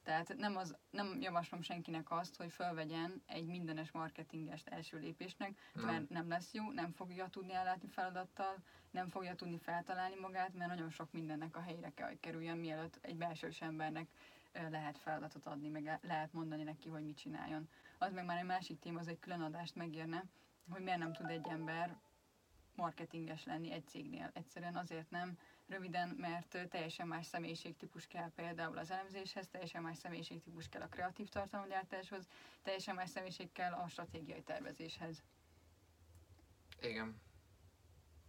tehát 0.08 0.36
nem, 0.36 0.56
az, 0.56 0.76
nem 0.90 1.20
javaslom 1.20 1.62
senkinek 1.62 2.10
azt, 2.10 2.36
hogy 2.36 2.52
fölvegyen 2.52 3.22
egy 3.26 3.46
mindenes 3.46 3.90
marketingest 3.90 4.68
első 4.68 4.98
lépésnek, 4.98 5.58
nem. 5.74 5.84
mert 5.84 6.08
nem 6.08 6.28
lesz 6.28 6.52
jó, 6.52 6.70
nem 6.70 6.92
fogja 6.92 7.28
tudni 7.28 7.52
ellátni 7.52 7.88
feladattal, 7.88 8.56
nem 8.90 9.08
fogja 9.08 9.34
tudni 9.34 9.58
feltalálni 9.58 10.14
magát, 10.20 10.54
mert 10.54 10.70
nagyon 10.70 10.90
sok 10.90 11.12
mindennek 11.12 11.56
a 11.56 11.60
helyére 11.60 11.92
kell, 11.94 12.08
hogy 12.08 12.20
kerüljön, 12.20 12.58
mielőtt 12.58 12.98
egy 13.00 13.16
belsős 13.16 13.60
embernek 13.60 14.08
lehet 14.70 14.98
feladatot 14.98 15.46
adni, 15.46 15.68
meg 15.68 15.98
lehet 16.02 16.32
mondani 16.32 16.62
neki, 16.62 16.88
hogy 16.88 17.04
mit 17.04 17.18
csináljon. 17.18 17.68
Az 17.98 18.12
meg 18.12 18.24
már 18.24 18.38
egy 18.38 18.44
másik 18.44 18.78
téma, 18.78 18.98
az 19.00 19.08
egy 19.08 19.18
külön 19.18 19.40
adást 19.40 19.74
megérne, 19.74 20.24
hogy 20.70 20.82
miért 20.82 20.98
nem 20.98 21.12
tud 21.12 21.30
egy 21.30 21.46
ember 21.48 21.96
marketinges 22.74 23.44
lenni 23.44 23.72
egy 23.72 23.86
cégnél. 23.86 24.30
Egyszerűen 24.32 24.76
azért 24.76 25.10
nem, 25.10 25.38
röviden, 25.68 26.08
mert 26.08 26.68
teljesen 26.68 27.06
más 27.06 27.26
személyiségtípus 27.26 28.06
kell 28.06 28.30
például 28.34 28.78
az 28.78 28.90
elemzéshez, 28.90 29.48
teljesen 29.48 29.82
más 29.82 29.98
személyiségtípus 29.98 30.68
kell 30.68 30.82
a 30.82 30.88
kreatív 30.88 31.28
tartalomgyártáshoz, 31.28 32.28
teljesen 32.62 32.94
más 32.94 33.10
személyiség 33.10 33.52
kell 33.52 33.72
a 33.72 33.88
stratégiai 33.88 34.42
tervezéshez. 34.42 35.22
Igen. 36.80 37.20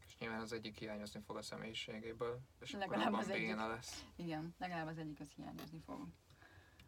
És 0.07 0.17
nyilván 0.17 0.39
az 0.39 0.53
egyik 0.53 0.77
hiányozni 0.77 1.19
fog 1.19 1.37
a 1.37 1.41
személyiségéből, 1.41 2.39
és 2.59 2.71
legalább 2.71 3.13
az 3.13 3.29
egyik, 3.29 3.55
lesz. 3.55 4.05
Igen, 4.15 4.55
legalább 4.57 4.87
az 4.87 4.97
egyik 4.97 5.19
az 5.19 5.29
hiányozni 5.35 5.79
fog. 5.79 6.07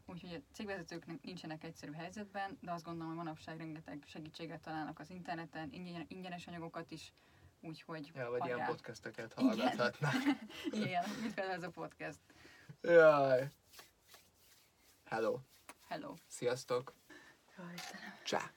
Úgyhogy 0.05 0.33
a 0.33 0.53
cégvezetők 0.53 1.21
nincsenek 1.21 1.63
egyszerű 1.63 1.91
helyzetben, 1.91 2.57
de 2.61 2.71
azt 2.71 2.83
gondolom, 2.83 3.07
hogy 3.07 3.17
manapság 3.17 3.57
rengeteg 3.57 4.03
segítséget 4.07 4.61
találnak 4.61 4.99
az 4.99 5.09
interneten, 5.09 5.69
ingyenes 6.07 6.47
anyagokat 6.47 6.91
is, 6.91 7.13
úgyhogy... 7.61 8.11
Ja, 8.15 8.29
vagy 8.29 8.39
hajrá. 8.39 8.55
ilyen 8.55 8.67
podcasteket 8.67 9.33
hallgathatnak. 9.33 10.13
Igen, 10.65 10.81
Igen. 10.87 11.03
mit 11.21 11.33
kell 11.33 11.49
ez 11.49 11.63
a 11.63 11.69
podcast? 11.69 12.19
Jaj. 12.81 13.49
Hello. 15.05 15.39
Hello. 15.87 16.13
Sziasztok. 16.27 16.93
Istenem. 17.75 18.13
Csá. 18.23 18.51